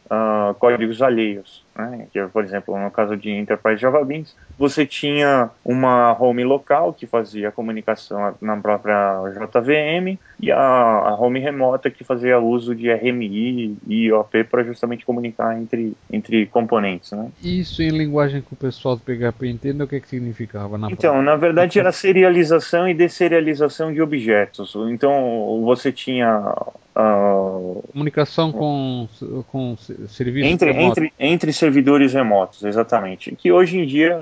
códigos 0.60 1.02
alheios. 1.02 1.64
Né? 1.80 2.06
que, 2.12 2.22
por 2.28 2.44
exemplo, 2.44 2.78
no 2.78 2.90
caso 2.90 3.16
de 3.16 3.30
Enterprise 3.30 3.80
Java 3.80 4.04
Beans, 4.04 4.34
você 4.58 4.84
tinha 4.84 5.50
uma 5.64 6.16
home 6.20 6.44
local 6.44 6.92
que 6.92 7.06
fazia 7.06 7.48
a 7.48 7.52
comunicação 7.52 8.34
na 8.40 8.56
própria 8.56 9.22
JVM 9.32 10.18
e 10.40 10.50
a, 10.50 10.58
a 10.58 11.14
home 11.14 11.40
remota 11.40 11.90
que 11.90 12.04
fazia 12.04 12.38
uso 12.38 12.74
de 12.74 12.92
RMI 12.92 13.76
e 13.86 14.06
IOP 14.06 14.44
para 14.44 14.62
justamente 14.62 15.04
comunicar 15.04 15.58
entre, 15.58 15.94
entre 16.10 16.46
componentes. 16.46 17.12
Né? 17.12 17.30
Isso 17.42 17.82
em 17.82 17.90
linguagem 17.90 18.42
que 18.42 18.52
o 18.52 18.56
pessoal 18.56 18.96
do 18.96 19.02
PHP 19.02 19.48
entenda, 19.48 19.84
o 19.84 19.88
que, 19.88 20.00
que 20.00 20.08
significava? 20.08 20.76
Na 20.76 20.88
então, 20.90 21.12
prática? 21.12 21.22
na 21.22 21.36
verdade 21.36 21.78
era 21.78 21.92
serialização 21.92 22.88
e 22.88 22.94
deserialização 22.94 23.92
de 23.92 24.02
objetos. 24.02 24.74
Então, 24.88 25.62
você 25.64 25.92
tinha 25.92 26.54
Uh, 27.00 27.82
Comunicação 27.92 28.50
com, 28.50 29.08
com 29.48 29.76
serviços 30.08 30.50
entre, 30.50 30.72
remotos. 30.72 30.98
Entre, 30.98 31.12
entre 31.18 31.52
servidores 31.70 32.12
remotos, 32.12 32.64
exatamente. 32.64 33.34
Que 33.36 33.52
hoje 33.52 33.78
em 33.78 33.86
dia 33.86 34.20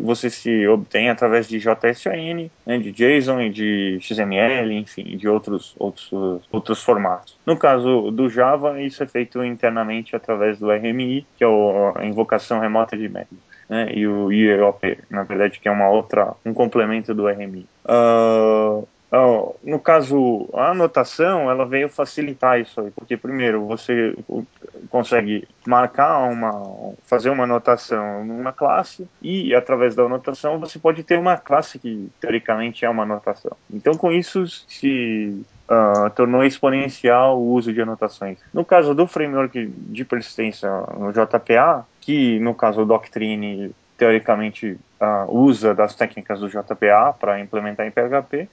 você 0.00 0.28
se 0.28 0.66
obtém 0.66 1.08
através 1.08 1.48
de 1.48 1.58
JSON, 1.58 2.50
né, 2.66 2.78
de 2.78 2.90
JSON 2.90 3.40
e 3.40 3.50
de 3.50 3.98
XML, 4.00 4.72
enfim, 4.72 5.16
de 5.16 5.28
outros, 5.28 5.74
outros, 5.78 6.10
outros 6.50 6.82
formatos. 6.82 7.38
No 7.46 7.56
caso 7.56 8.10
do 8.10 8.28
Java, 8.28 8.82
isso 8.82 9.02
é 9.02 9.06
feito 9.06 9.42
internamente 9.44 10.16
através 10.16 10.58
do 10.58 10.70
RMI, 10.70 11.24
que 11.38 11.44
é 11.44 11.48
a 11.94 12.04
invocação 12.04 12.58
remota 12.58 12.96
de 12.96 13.08
método. 13.08 13.40
Né, 13.68 13.90
e 13.94 14.06
o 14.06 14.30
IEOP, 14.30 14.98
na 15.08 15.22
verdade, 15.22 15.60
que 15.60 15.68
é 15.68 15.70
uma 15.70 15.88
outra, 15.88 16.34
um 16.44 16.52
complemento 16.52 17.14
do 17.14 17.28
RMI. 17.28 17.64
Uh, 17.86 18.86
no 19.62 19.78
caso, 19.78 20.48
a 20.54 20.70
anotação, 20.70 21.50
ela 21.50 21.64
veio 21.64 21.88
facilitar 21.88 22.58
isso 22.60 22.80
aí, 22.80 22.90
porque 22.90 23.16
primeiro 23.16 23.66
você 23.66 24.14
consegue 24.92 25.48
marcar 25.66 26.18
uma, 26.18 26.92
fazer 27.06 27.30
uma 27.30 27.44
anotação 27.44 28.22
numa 28.26 28.52
classe 28.52 29.08
e 29.22 29.54
através 29.54 29.94
da 29.94 30.02
anotação 30.02 30.60
você 30.60 30.78
pode 30.78 31.02
ter 31.02 31.18
uma 31.18 31.38
classe 31.38 31.78
que 31.78 32.10
teoricamente 32.20 32.84
é 32.84 32.90
uma 32.90 33.04
anotação. 33.04 33.56
Então 33.72 33.94
com 33.94 34.12
isso 34.12 34.46
se 34.46 35.42
uh, 35.66 36.10
tornou 36.10 36.44
exponencial 36.44 37.40
o 37.40 37.52
uso 37.54 37.72
de 37.72 37.80
anotações. 37.80 38.38
No 38.52 38.66
caso 38.66 38.94
do 38.94 39.06
framework 39.06 39.66
de 39.66 40.04
persistência 40.04 40.68
no 40.98 41.10
JPA, 41.10 41.86
que 41.98 42.38
no 42.40 42.54
caso 42.54 42.82
o 42.82 42.86
Doctrine 42.86 43.74
teoricamente 43.96 44.76
uh, 45.02 45.36
usa 45.36 45.74
das 45.74 45.94
técnicas 45.94 46.38
do 46.40 46.48
JPA 46.48 47.14
para 47.18 47.40
implementar 47.40 47.86
em 47.86 47.90
PHP, 47.90 48.48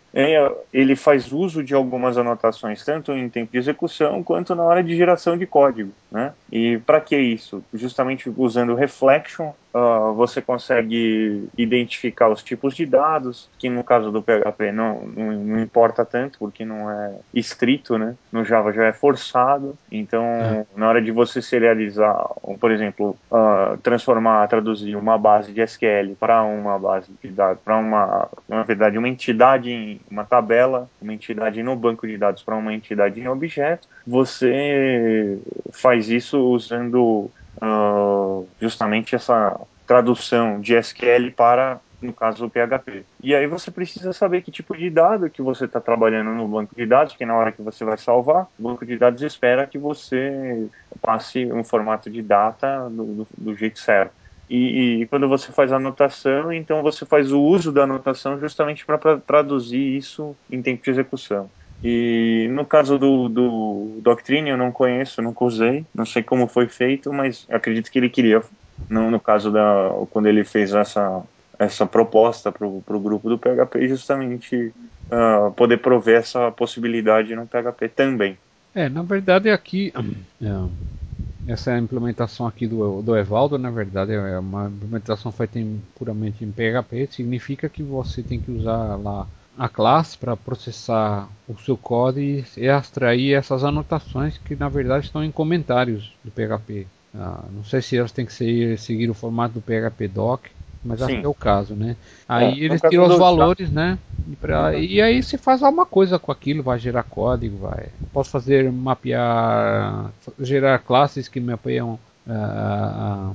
ele 0.74 0.96
faz 0.96 1.32
uso 1.32 1.64
de 1.64 1.76
algumas 1.76 2.18
anotações 2.18 2.84
tanto 2.84 3.12
em 3.14 3.30
tempo 3.30 3.52
de 3.52 3.58
execução 3.60 4.24
quanto 4.24 4.56
na 4.56 4.64
hora 4.64 4.84
de 4.84 4.96
geração 4.96 5.38
de 5.38 5.46
código, 5.46 5.92
né? 6.12 6.34
E 6.52 6.80
para 6.80 7.00
que 7.00 7.16
isso? 7.18 7.64
Justamente 7.74 8.32
usando 8.36 8.74
reflection, 8.74 9.52
uh, 9.74 10.14
você 10.14 10.42
consegue 10.42 11.48
identificar 11.58 12.30
os 12.30 12.44
tipos 12.44 12.76
de 12.76 12.86
dados, 12.86 13.50
que 13.58 13.70
no 13.70 13.84
caso 13.84 14.12
do 14.12 14.22
PHP 14.22 14.72
não, 14.72 15.02
não, 15.06 15.32
não, 15.32 15.60
importa 15.60 16.06
tanto, 16.06 16.40
porque 16.40 16.66
não 16.66 16.90
é 16.90 17.16
estrito, 17.34 17.98
né? 17.98 18.16
No 18.32 18.44
Java 18.44 18.72
já 18.72 18.86
é 18.86 18.94
forçado, 18.94 19.78
então 19.92 20.24
é. 20.24 20.66
na 20.76 20.88
hora 20.88 21.02
de 21.02 21.12
você 21.12 21.42
serializar, 21.42 22.16
por 22.60 22.72
exemplo, 22.72 23.16
uh, 23.32 23.78
transformar, 23.78 24.48
traduzir 24.48 24.96
uma 24.96 25.18
base 25.18 25.52
de 25.52 25.62
SQL 25.62 26.16
para 26.20 26.44
uma 26.44 26.78
base 26.78 27.12
de 27.22 27.30
dados, 27.30 27.62
para 27.64 27.78
uma, 27.78 28.30
na 28.48 28.64
verdade, 28.64 28.98
uma 28.98 29.10
entidade 29.10 29.72
em 29.72 30.00
uma 30.10 30.26
tabela, 30.26 30.90
uma 31.02 31.14
entidade 31.14 31.62
no 31.64 31.76
banco 31.76 32.08
de 32.08 32.18
dados 32.18 32.44
para 32.44 32.56
uma 32.56 32.74
entidade 32.74 33.20
em 33.20 33.28
objeto, 33.28 33.88
você 34.06 35.40
faz 35.72 36.10
isso 36.10 36.40
usando 36.40 37.30
uh, 37.62 38.48
justamente 38.62 39.16
essa 39.16 39.60
tradução 39.86 40.60
de 40.60 40.76
SQL 40.76 41.32
para 41.36 41.80
no 42.02 42.14
caso 42.14 42.46
do 42.46 42.50
PHP. 42.50 43.04
E 43.22 43.36
aí 43.36 43.46
você 43.48 43.70
precisa 43.70 44.14
saber 44.14 44.42
que 44.42 44.52
tipo 44.52 44.76
de 44.76 44.90
dado 44.90 45.30
que 45.30 45.42
você 45.42 45.66
está 45.66 45.80
trabalhando 45.80 46.32
no 46.32 46.48
banco 46.48 46.74
de 46.76 46.86
dados, 46.86 47.16
que 47.16 47.26
na 47.26 47.36
hora 47.36 47.52
que 47.52 47.62
você 47.62 47.84
vai 47.84 47.98
salvar, 47.98 48.48
o 48.58 48.64
banco 48.64 48.86
de 48.86 48.98
dados 48.98 49.22
espera 49.22 49.68
que 49.68 49.78
você 49.78 50.68
passe 51.02 51.46
um 51.52 51.64
formato 51.64 52.10
de 52.10 52.22
data 52.22 52.90
do, 52.90 53.06
do, 53.06 53.28
do 53.38 53.56
jeito 53.56 53.80
certo. 53.80 54.14
E, 54.50 55.02
e, 55.02 55.08
quando 55.08 55.30
você 55.30 55.52
faz 55.52 55.72
a 55.72 55.76
anotação, 55.76 56.52
então 56.52 56.82
você 56.82 57.06
faz 57.06 57.32
o 57.32 57.40
uso 57.40 57.72
da 57.72 57.84
anotação 57.84 58.40
justamente 58.40 58.84
para 58.84 59.18
traduzir 59.20 59.96
isso 59.96 60.36
em 60.50 60.60
tempo 60.60 60.84
de 60.84 60.90
execução. 60.90 61.50
E 61.84 62.50
no 62.52 62.66
caso 62.66 62.98
do, 62.98 63.30
do 63.30 64.00
Doctrine, 64.02 64.50
eu 64.50 64.58
não 64.58 64.72
conheço, 64.72 65.22
nunca 65.22 65.46
usei, 65.46 65.86
não 65.96 66.06
sei 66.06 66.22
como 66.22 66.48
foi 66.48 66.68
feito, 66.68 67.14
mas 67.14 67.46
acredito 67.50 67.90
que 67.90 67.98
ele 67.98 68.10
queria, 68.10 68.42
no, 68.90 69.10
no 69.10 69.20
caso 69.20 69.52
da. 69.52 69.90
quando 70.10 70.28
ele 70.28 70.44
fez 70.44 70.74
essa, 70.74 71.24
essa 71.58 71.86
proposta 71.86 72.52
para 72.52 72.68
o 72.68 73.00
grupo 73.00 73.30
do 73.30 73.38
PHP, 73.38 73.88
justamente 73.88 74.74
uh, 75.10 75.52
poder 75.54 75.78
prover 75.78 76.20
essa 76.20 76.52
possibilidade 76.52 77.34
no 77.34 77.48
PHP 77.48 77.90
também. 77.90 78.38
É, 78.76 78.90
na 78.90 79.02
verdade 79.02 79.50
aqui. 79.50 79.94
É, 80.42 81.52
essa 81.52 81.78
implementação 81.78 82.46
aqui 82.46 82.68
do, 82.68 83.02
do 83.02 83.18
Evaldo, 83.18 83.58
na 83.58 83.72
verdade, 83.72 84.14
é 84.14 84.40
uma 84.40 84.68
implementação 84.68 85.32
feita 85.32 85.60
em, 85.60 85.82
puramente 85.98 86.46
em 86.46 86.52
PHP. 86.52 87.10
Significa 87.12 87.68
que 87.68 87.82
você 87.82 88.22
tem 88.22 88.40
que 88.40 88.52
usar 88.52 88.96
lá 88.96 89.28
a 89.60 89.68
classe 89.68 90.18
para 90.18 90.38
processar 90.38 91.28
o 91.46 91.58
seu 91.60 91.76
código 91.76 92.46
e 92.56 92.66
extrair 92.66 93.34
essas 93.34 93.66
anotações 93.66 94.38
que 94.38 94.56
na 94.56 94.70
verdade 94.70 95.06
estão 95.06 95.22
em 95.22 95.32
comentários 95.32 96.14
do 96.24 96.32
PHP. 96.32 96.88
Ah, 97.14 97.44
não 97.52 97.66
sei 97.66 97.82
se 97.82 97.98
elas 97.98 98.14
têm 98.14 98.26
que 98.26 98.32
seguir, 98.32 98.80
seguir 98.80 99.10
o 99.10 99.14
formato 99.14 99.56
do 99.56 99.62
PHP 99.62 100.08
doc, 100.08 100.46
mas 100.84 101.00
Sim. 101.00 101.06
acho 101.06 101.20
que 101.20 101.26
é 101.26 101.30
o 101.30 101.34
caso, 101.34 101.76
né? 101.76 101.98
Aí 102.28 102.62
é, 102.62 102.64
eles 102.64 102.82
tiram 102.90 103.08
os 103.08 103.18
valores, 103.18 103.70
né? 103.70 104.00
E, 104.32 104.36
pra, 104.38 104.74
e, 104.76 105.02
aí 105.02 105.22
se 105.22 105.38
faz 105.38 105.62
alguma 105.62 105.86
coisa 105.86 106.18
com 106.18 106.32
aquilo, 106.32 106.64
vai 106.64 106.80
gerar 106.80 107.04
código, 107.04 107.58
vai. 107.58 107.90
Posso 108.14 108.30
fazer 108.30 108.72
mapear, 108.72 110.10
gerar 110.40 110.80
classes 110.80 111.28
que 111.28 111.42
mapeiam, 111.42 112.00
uh, 112.26 113.34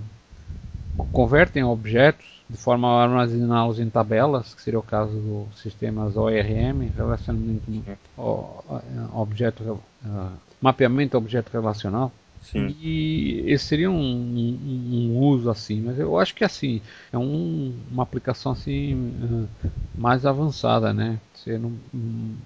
uh, 0.99 1.07
convertem 1.13 1.65
objetos 1.65 2.34
de 2.49 2.57
forma 2.57 2.89
a 2.89 3.03
armazená-los 3.05 3.79
em 3.79 3.89
tabelas, 3.89 4.55
que 4.55 4.63
seria 4.63 4.79
o 4.79 4.83
caso 4.83 5.13
dos 5.13 5.61
sistemas 5.61 6.17
ORM, 6.17 6.91
relacionamento 6.95 7.65
objeto, 9.13 9.81
uh, 10.05 10.33
mapeamento 10.61 11.17
objeto 11.17 11.51
relacional. 11.53 12.13
Sim. 12.43 12.77
E 12.79 13.43
esse 13.47 13.65
seria 13.65 13.91
um, 13.91 13.97
um, 13.97 14.59
um, 15.17 15.19
uso 15.19 15.49
assim, 15.49 15.81
mas 15.81 15.99
eu 15.99 16.19
acho 16.19 16.35
que 16.35 16.45
assim 16.45 16.83
é 17.11 17.17
um, 17.17 17.75
uma 17.91 18.03
aplicação 18.03 18.53
assim 18.53 18.95
uh, 18.95 19.49
mais 19.95 20.27
avançada, 20.27 20.93
né? 20.93 21.19
Você 21.45 21.59
não, 21.59 21.73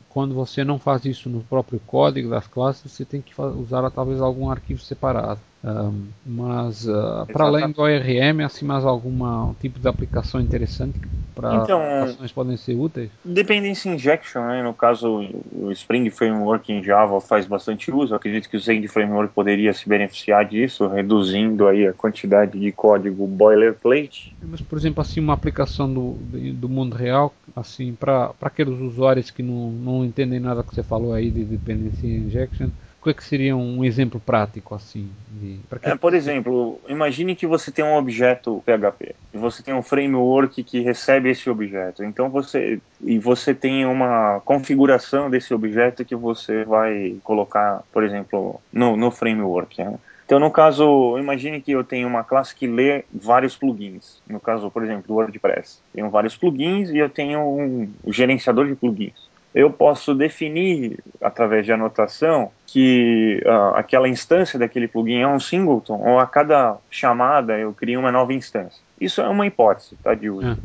quando 0.09 0.35
você 0.35 0.65
não 0.65 0.77
faz 0.77 1.05
isso 1.05 1.31
no 1.31 1.41
próprio 1.45 1.81
código 1.87 2.29
das 2.29 2.49
classes, 2.49 2.91
você 2.91 3.05
tem 3.05 3.20
que 3.20 3.33
usar 3.41 3.89
talvez 3.91 4.20
algum 4.20 4.51
arquivo 4.51 4.81
separado. 4.81 5.41
Um, 5.62 6.07
mas 6.25 6.87
uh, 6.87 7.27
para 7.33 7.45
além 7.45 7.70
do 7.70 7.81
ORM, 7.83 8.45
assim 8.45 8.65
mais 8.65 8.85
algum 8.85 9.53
tipo 9.55 9.79
de 9.81 9.89
aplicação 9.89 10.41
interessante 10.41 11.01
para 11.35 11.55
então, 11.55 11.81
aplicações 11.81 12.33
podem 12.33 12.57
ser 12.57 12.75
úteis? 12.75 13.11
Dependency 13.25 13.89
injection, 13.89 14.41
né? 14.43 14.62
no 14.62 14.73
caso 14.73 15.25
o 15.53 15.70
Spring 15.73 16.11
Framework 16.11 16.73
em 16.73 16.83
Java 16.83 17.20
faz 17.20 17.47
bastante 17.47 17.91
uso. 17.91 18.15
acredito 18.15 18.49
que 18.49 18.57
o 18.57 18.61
Zend 18.61 18.87
Framework 18.89 19.33
poderia 19.33 19.73
se 19.73 19.89
beneficiar 19.89 20.45
disso, 20.45 20.87
reduzindo 20.87 21.66
aí 21.66 21.87
a 21.87 21.93
quantidade 21.93 22.59
de 22.59 22.70
código 22.70 23.27
boilerplate. 23.27 24.35
Mas 24.43 24.61
por 24.61 24.79
exemplo 24.79 25.01
assim 25.01 25.20
uma 25.20 25.35
aplicação 25.35 25.93
do, 25.93 26.19
do 26.55 26.69
mundo 26.69 26.97
real, 26.97 27.33
assim 27.55 27.95
para 27.95 28.33
aqueles 28.43 28.79
usuários 28.89 29.31
que 29.31 29.43
não, 29.43 29.70
não 29.70 30.05
entendem 30.05 30.40
nada 30.40 30.62
que 30.62 30.74
você 30.74 30.82
falou 30.82 31.12
aí 31.12 31.31
de 31.31 31.44
dependency 31.44 32.06
injection 32.06 32.70
qual 33.01 33.12
é 33.12 33.15
que 33.15 33.24
seria 33.24 33.56
um 33.56 33.85
exemplo 33.85 34.20
prático 34.20 34.74
assim? 34.74 35.10
De, 35.31 35.60
é, 35.82 35.94
por 35.94 36.15
exemplo, 36.15 36.81
imagine 36.89 37.36
que 37.36 37.47
você 37.47 37.70
tem 37.70 37.85
um 37.85 37.97
objeto 37.97 38.62
PHP 38.66 39.15
e 39.32 39.39
você 39.39 39.62
tem 39.62 39.73
um 39.73 39.82
framework 39.82 40.62
que 40.65 40.81
recebe 40.81 41.31
esse 41.31 41.48
objeto. 41.48 42.02
Então 42.02 42.28
você 42.28 42.81
e 43.01 43.19
você 43.19 43.55
tem 43.55 43.86
uma 43.86 44.40
configuração 44.44 45.31
desse 45.31 45.55
objeto 45.55 46.05
que 46.05 46.16
você 46.16 46.65
vai 46.65 47.16
colocar, 47.23 47.82
por 47.93 48.02
exemplo, 48.02 48.60
no, 48.73 48.97
no 48.97 49.10
framework. 49.10 49.82
Né? 49.82 49.94
Então, 50.28 50.38
no 50.38 50.50
caso, 50.50 51.16
imagine 51.18 51.59
que 51.59 51.72
eu 51.72 51.82
tenho 51.82 52.06
uma 52.06 52.22
classe 52.22 52.55
que 52.55 52.66
lê 52.66 53.02
vários 53.10 53.56
plugins. 53.56 54.20
No 54.28 54.38
caso, 54.38 54.70
por 54.70 54.84
exemplo, 54.84 55.05
do 55.09 55.14
WordPress. 55.14 55.80
Tenho 55.94 56.10
vários 56.10 56.36
plugins 56.36 56.90
e 56.90 56.98
eu 56.98 57.09
tenho 57.09 57.40
um 57.40 57.88
gerenciador 58.12 58.66
de 58.66 58.74
plugins 58.74 59.28
eu 59.55 59.70
posso 59.70 60.14
definir 60.14 61.02
através 61.20 61.64
de 61.64 61.72
anotação 61.72 62.50
que 62.66 63.42
uh, 63.44 63.74
aquela 63.74 64.09
instância 64.09 64.59
daquele 64.59 64.86
plugin 64.86 65.20
é 65.20 65.26
um 65.26 65.40
singleton 65.40 65.96
ou 65.96 66.18
a 66.18 66.26
cada 66.26 66.76
chamada 66.90 67.59
eu 67.59 67.72
crio 67.72 67.98
uma 67.98 68.12
nova 68.12 68.32
instância. 68.32 68.80
Isso 69.00 69.20
é 69.20 69.28
uma 69.28 69.46
hipótese 69.46 69.96
tá, 70.02 70.14
de 70.14 70.28
uso. 70.28 70.52
É. 70.52 70.56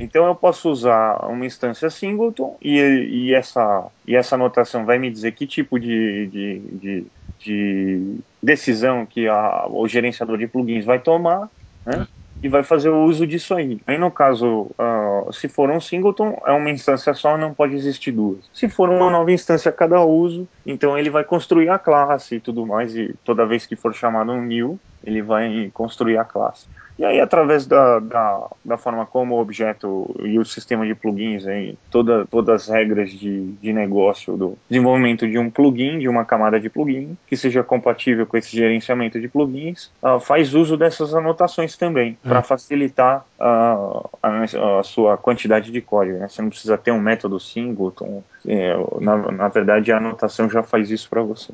Então 0.00 0.26
eu 0.26 0.34
posso 0.34 0.70
usar 0.70 1.24
uma 1.26 1.46
instância 1.46 1.88
singleton 1.88 2.56
e, 2.60 2.78
e, 2.78 3.34
essa, 3.34 3.86
e 4.06 4.16
essa 4.16 4.34
anotação 4.34 4.84
vai 4.84 4.98
me 4.98 5.10
dizer 5.10 5.32
que 5.32 5.46
tipo 5.46 5.78
de, 5.78 6.26
de, 6.26 6.58
de 6.58 7.06
de 7.38 8.18
decisão 8.42 9.06
que 9.06 9.28
a, 9.28 9.66
o 9.68 9.86
gerenciador 9.86 10.38
de 10.38 10.46
plugins 10.46 10.84
vai 10.84 10.98
tomar, 10.98 11.48
né? 11.84 12.06
E 12.42 12.48
vai 12.48 12.62
fazer 12.62 12.90
o 12.90 13.04
uso 13.04 13.26
disso 13.26 13.54
aí. 13.54 13.80
Aí, 13.86 13.96
no 13.96 14.10
caso, 14.10 14.70
uh, 14.78 15.32
se 15.32 15.48
for 15.48 15.70
um 15.70 15.80
singleton, 15.80 16.38
é 16.44 16.52
uma 16.52 16.70
instância 16.70 17.14
só, 17.14 17.36
não 17.38 17.54
pode 17.54 17.74
existir 17.74 18.12
duas. 18.12 18.40
Se 18.52 18.68
for 18.68 18.90
uma 18.90 19.10
nova 19.10 19.32
instância 19.32 19.70
a 19.70 19.72
cada 19.72 20.04
uso, 20.04 20.46
então 20.66 20.98
ele 20.98 21.08
vai 21.08 21.24
construir 21.24 21.70
a 21.70 21.78
classe 21.78 22.36
e 22.36 22.40
tudo 22.40 22.66
mais, 22.66 22.94
e 22.94 23.14
toda 23.24 23.46
vez 23.46 23.64
que 23.64 23.74
for 23.74 23.94
chamado 23.94 24.32
um 24.32 24.42
new, 24.42 24.78
ele 25.02 25.22
vai 25.22 25.70
construir 25.72 26.18
a 26.18 26.24
classe. 26.24 26.66
E 26.98 27.04
aí, 27.04 27.20
através 27.20 27.66
da, 27.66 27.98
da, 27.98 28.48
da, 28.64 28.78
forma 28.78 29.04
como 29.04 29.34
o 29.34 29.40
objeto 29.40 30.14
e 30.20 30.38
o 30.38 30.44
sistema 30.44 30.86
de 30.86 30.94
plugins, 30.94 31.46
aí, 31.46 31.76
toda, 31.90 32.26
todas 32.26 32.62
as 32.62 32.68
regras 32.68 33.10
de, 33.10 33.52
de 33.52 33.72
negócio 33.72 34.36
do 34.36 34.56
desenvolvimento 34.68 35.28
de 35.28 35.38
um 35.38 35.50
plugin, 35.50 35.98
de 35.98 36.08
uma 36.08 36.24
camada 36.24 36.58
de 36.58 36.70
plugin, 36.70 37.16
que 37.26 37.36
seja 37.36 37.62
compatível 37.62 38.26
com 38.26 38.36
esse 38.38 38.56
gerenciamento 38.56 39.20
de 39.20 39.28
plugins, 39.28 39.90
uh, 40.02 40.18
faz 40.18 40.54
uso 40.54 40.76
dessas 40.76 41.14
anotações 41.14 41.76
também, 41.76 42.16
para 42.22 42.40
hum. 42.40 42.42
facilitar 42.42 43.26
uh, 43.38 44.08
a, 44.22 44.78
a, 44.80 44.82
sua 44.82 45.18
quantidade 45.18 45.70
de 45.70 45.80
código. 45.82 46.18
Né? 46.18 46.28
Você 46.28 46.40
não 46.40 46.48
precisa 46.48 46.78
ter 46.78 46.92
um 46.92 47.00
método 47.00 47.38
singleton, 47.38 48.22
é, 48.46 48.74
na, 49.00 49.32
na 49.32 49.48
verdade, 49.48 49.92
a 49.92 49.98
anotação 49.98 50.48
já 50.48 50.62
faz 50.62 50.90
isso 50.90 51.10
para 51.10 51.20
você. 51.20 51.52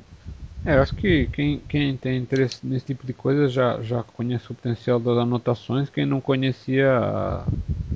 É, 0.65 0.77
eu 0.77 0.83
acho 0.83 0.95
que 0.95 1.27
quem, 1.29 1.59
quem 1.69 1.97
tem 1.97 2.19
interesse 2.19 2.65
nesse 2.65 2.87
tipo 2.87 3.05
de 3.07 3.13
coisa 3.13 3.49
já, 3.49 3.83
já 3.83 4.03
conhece 4.05 4.51
o 4.53 4.55
potencial 4.55 5.01
das 5.01 5.19
anotações. 5.19 5.91
Quem 5.91 6.07
não 6.07 6.21
conhecia 6.21 7.45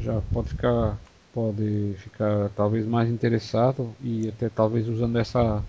já 0.00 0.20
pode 0.32 0.48
ficar 0.50 0.98
pode 1.32 1.94
ficar 1.98 2.48
talvez 2.56 2.86
mais 2.86 3.10
interessado 3.10 3.94
e 4.02 4.28
até 4.28 4.48
talvez 4.48 4.88
usando 4.88 5.18
essa 5.18 5.62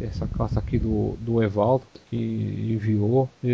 essa 0.00 0.26
classe 0.26 0.58
aqui 0.58 0.78
do, 0.78 1.16
do 1.20 1.42
Evaldo 1.42 1.84
que 2.10 2.16
enviou 2.16 3.28
e, 3.42 3.52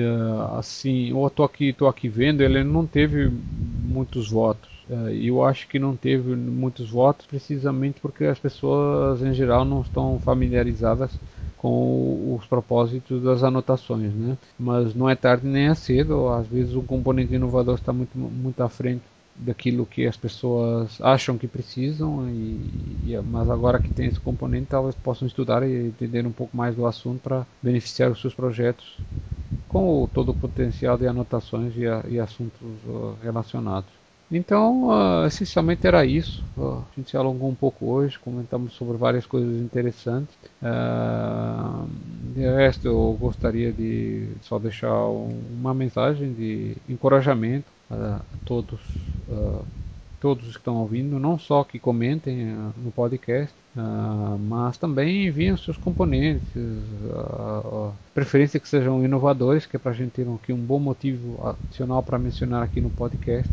assim 0.58 1.10
eu 1.10 1.30
tô 1.30 1.44
aqui 1.44 1.72
tô 1.72 1.86
aqui 1.86 2.08
vendo 2.08 2.42
ele 2.42 2.64
não 2.64 2.86
teve 2.86 3.30
muitos 3.30 4.30
votos 4.30 4.68
e 5.12 5.28
eu 5.28 5.44
acho 5.44 5.68
que 5.68 5.78
não 5.78 5.96
teve 5.96 6.34
muitos 6.34 6.90
votos 6.90 7.24
precisamente 7.26 8.00
porque 8.00 8.24
as 8.24 8.38
pessoas 8.38 9.22
em 9.22 9.32
geral 9.32 9.64
não 9.64 9.80
estão 9.82 10.18
familiarizadas 10.18 11.10
com 11.64 12.36
os 12.38 12.44
propósitos 12.44 13.22
das 13.22 13.42
anotações, 13.42 14.12
né? 14.12 14.36
Mas 14.58 14.94
não 14.94 15.08
é 15.08 15.16
tarde 15.16 15.46
nem 15.46 15.68
é 15.68 15.74
cedo, 15.74 16.28
às 16.28 16.46
vezes 16.46 16.74
o 16.74 16.82
componente 16.82 17.32
inovador 17.34 17.76
está 17.76 17.90
muito, 17.90 18.18
muito 18.18 18.62
à 18.62 18.68
frente 18.68 19.00
daquilo 19.34 19.86
que 19.86 20.06
as 20.06 20.14
pessoas 20.14 21.00
acham 21.00 21.38
que 21.38 21.48
precisam, 21.48 22.28
e, 22.28 23.06
e, 23.06 23.20
mas 23.24 23.48
agora 23.48 23.78
que 23.78 23.90
tem 23.90 24.06
esse 24.06 24.20
componente, 24.20 24.66
talvez 24.66 24.94
possam 24.94 25.26
estudar 25.26 25.66
e 25.66 25.86
entender 25.86 26.26
um 26.26 26.32
pouco 26.32 26.54
mais 26.54 26.76
do 26.76 26.84
assunto 26.86 27.22
para 27.22 27.46
beneficiar 27.62 28.10
os 28.10 28.20
seus 28.20 28.34
projetos 28.34 28.98
com 29.66 30.06
todo 30.12 30.32
o 30.32 30.34
potencial 30.34 30.98
de 30.98 31.06
anotações 31.06 31.74
e, 31.78 31.84
e 32.12 32.20
assuntos 32.20 32.60
uh, 32.86 33.16
relacionados. 33.22 34.03
Então, 34.30 34.88
uh, 34.88 35.26
essencialmente 35.26 35.86
era 35.86 36.04
isso. 36.04 36.42
Uh, 36.56 36.78
a 36.78 36.96
gente 36.96 37.10
se 37.10 37.16
alongou 37.16 37.48
um 37.48 37.54
pouco 37.54 37.86
hoje, 37.86 38.18
comentamos 38.18 38.72
sobre 38.72 38.96
várias 38.96 39.26
coisas 39.26 39.60
interessantes. 39.60 40.34
Uh, 40.62 41.86
de 42.34 42.40
resto, 42.40 42.88
eu 42.88 43.16
gostaria 43.20 43.72
de 43.72 44.28
só 44.42 44.58
deixar 44.58 45.06
uma 45.06 45.74
mensagem 45.74 46.32
de 46.32 46.76
encorajamento 46.88 47.66
a 47.90 48.20
todos, 48.44 48.80
todos 50.20 50.44
que 50.44 50.58
estão 50.58 50.76
ouvindo, 50.76 51.18
não 51.20 51.38
só 51.38 51.62
que 51.62 51.78
comentem 51.78 52.56
no 52.76 52.90
podcast, 52.90 53.54
mas 54.40 54.76
também 54.78 55.26
enviem 55.26 55.56
seus 55.56 55.76
componentes, 55.76 56.42
preferência 58.12 58.58
que 58.58 58.68
sejam 58.68 59.04
inovadores, 59.04 59.66
que 59.66 59.76
é 59.76 59.78
para 59.78 59.92
a 59.92 59.94
gente 59.94 60.10
ter 60.10 60.26
aqui 60.28 60.52
um 60.52 60.56
bom 60.56 60.80
motivo 60.80 61.38
adicional 61.46 62.02
para 62.02 62.18
mencionar 62.18 62.62
aqui 62.62 62.80
no 62.80 62.90
podcast. 62.90 63.52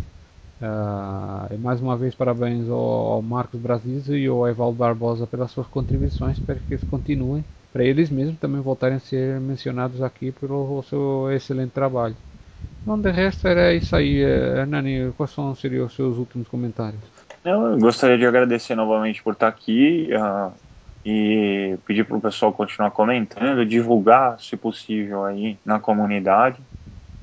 Uh, 0.61 1.57
mais 1.57 1.81
uma 1.81 1.97
vez, 1.97 2.13
parabéns 2.13 2.69
ao, 2.69 2.77
ao 2.77 3.21
Marcos 3.23 3.59
Brasil 3.59 4.15
e 4.15 4.27
ao 4.27 4.47
Evaldo 4.47 4.77
Barbosa 4.77 5.25
pelas 5.25 5.49
suas 5.49 5.65
contribuições. 5.65 6.37
Espero 6.37 6.59
que 6.59 6.75
eles 6.75 6.83
continuem, 6.83 7.43
para 7.73 7.83
eles 7.83 8.11
mesmos 8.11 8.37
também 8.37 8.61
voltarem 8.61 8.97
a 8.97 8.99
ser 8.99 9.39
mencionados 9.39 10.03
aqui 10.03 10.31
pelo 10.31 10.83
seu 10.83 11.31
excelente 11.31 11.71
trabalho. 11.71 12.15
Então, 12.83 12.99
de 12.99 13.09
resto, 13.09 13.47
era 13.47 13.73
isso 13.73 13.95
aí. 13.95 14.21
Eh, 14.21 14.59
Hernani, 14.59 15.11
quais 15.17 15.31
são, 15.31 15.55
seriam 15.55 15.87
os 15.87 15.93
seus 15.95 16.17
últimos 16.17 16.47
comentários? 16.47 17.01
Eu 17.43 17.79
gostaria 17.79 18.17
de 18.17 18.25
agradecer 18.27 18.75
novamente 18.75 19.23
por 19.23 19.33
estar 19.33 19.47
aqui 19.47 20.09
uh, 20.13 20.51
e 21.03 21.75
pedir 21.87 22.05
para 22.05 22.17
o 22.17 22.21
pessoal 22.21 22.53
continuar 22.53 22.91
comentando, 22.91 23.65
divulgar, 23.65 24.39
se 24.39 24.55
possível, 24.55 25.25
aí 25.25 25.57
na 25.65 25.79
comunidade. 25.79 26.59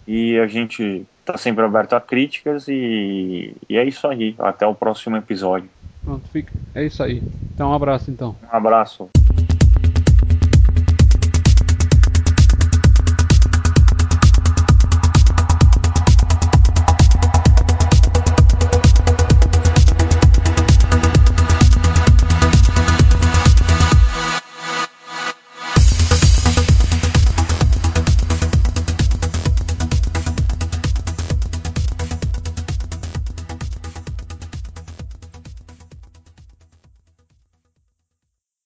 E 0.09 0.39
a 0.39 0.47
gente 0.48 1.06
está 1.29 1.37
sempre 1.37 1.65
aberto 1.65 1.93
a 1.93 2.01
críticas 2.01 2.67
e, 2.69 3.55
e 3.69 3.77
é 3.77 3.85
isso 3.85 4.07
aí. 4.09 4.35
Até 4.39 4.67
o 4.67 4.75
próximo 4.75 5.17
episódio. 5.17 5.69
Pronto, 6.03 6.27
fica. 6.33 6.53
É 6.75 6.87
isso 6.87 7.03
aí. 7.03 7.23
Então, 7.55 7.71
um 7.71 7.75
abraço 7.75 8.11
então. 8.11 8.35
Um 8.43 8.57
abraço. 8.57 9.09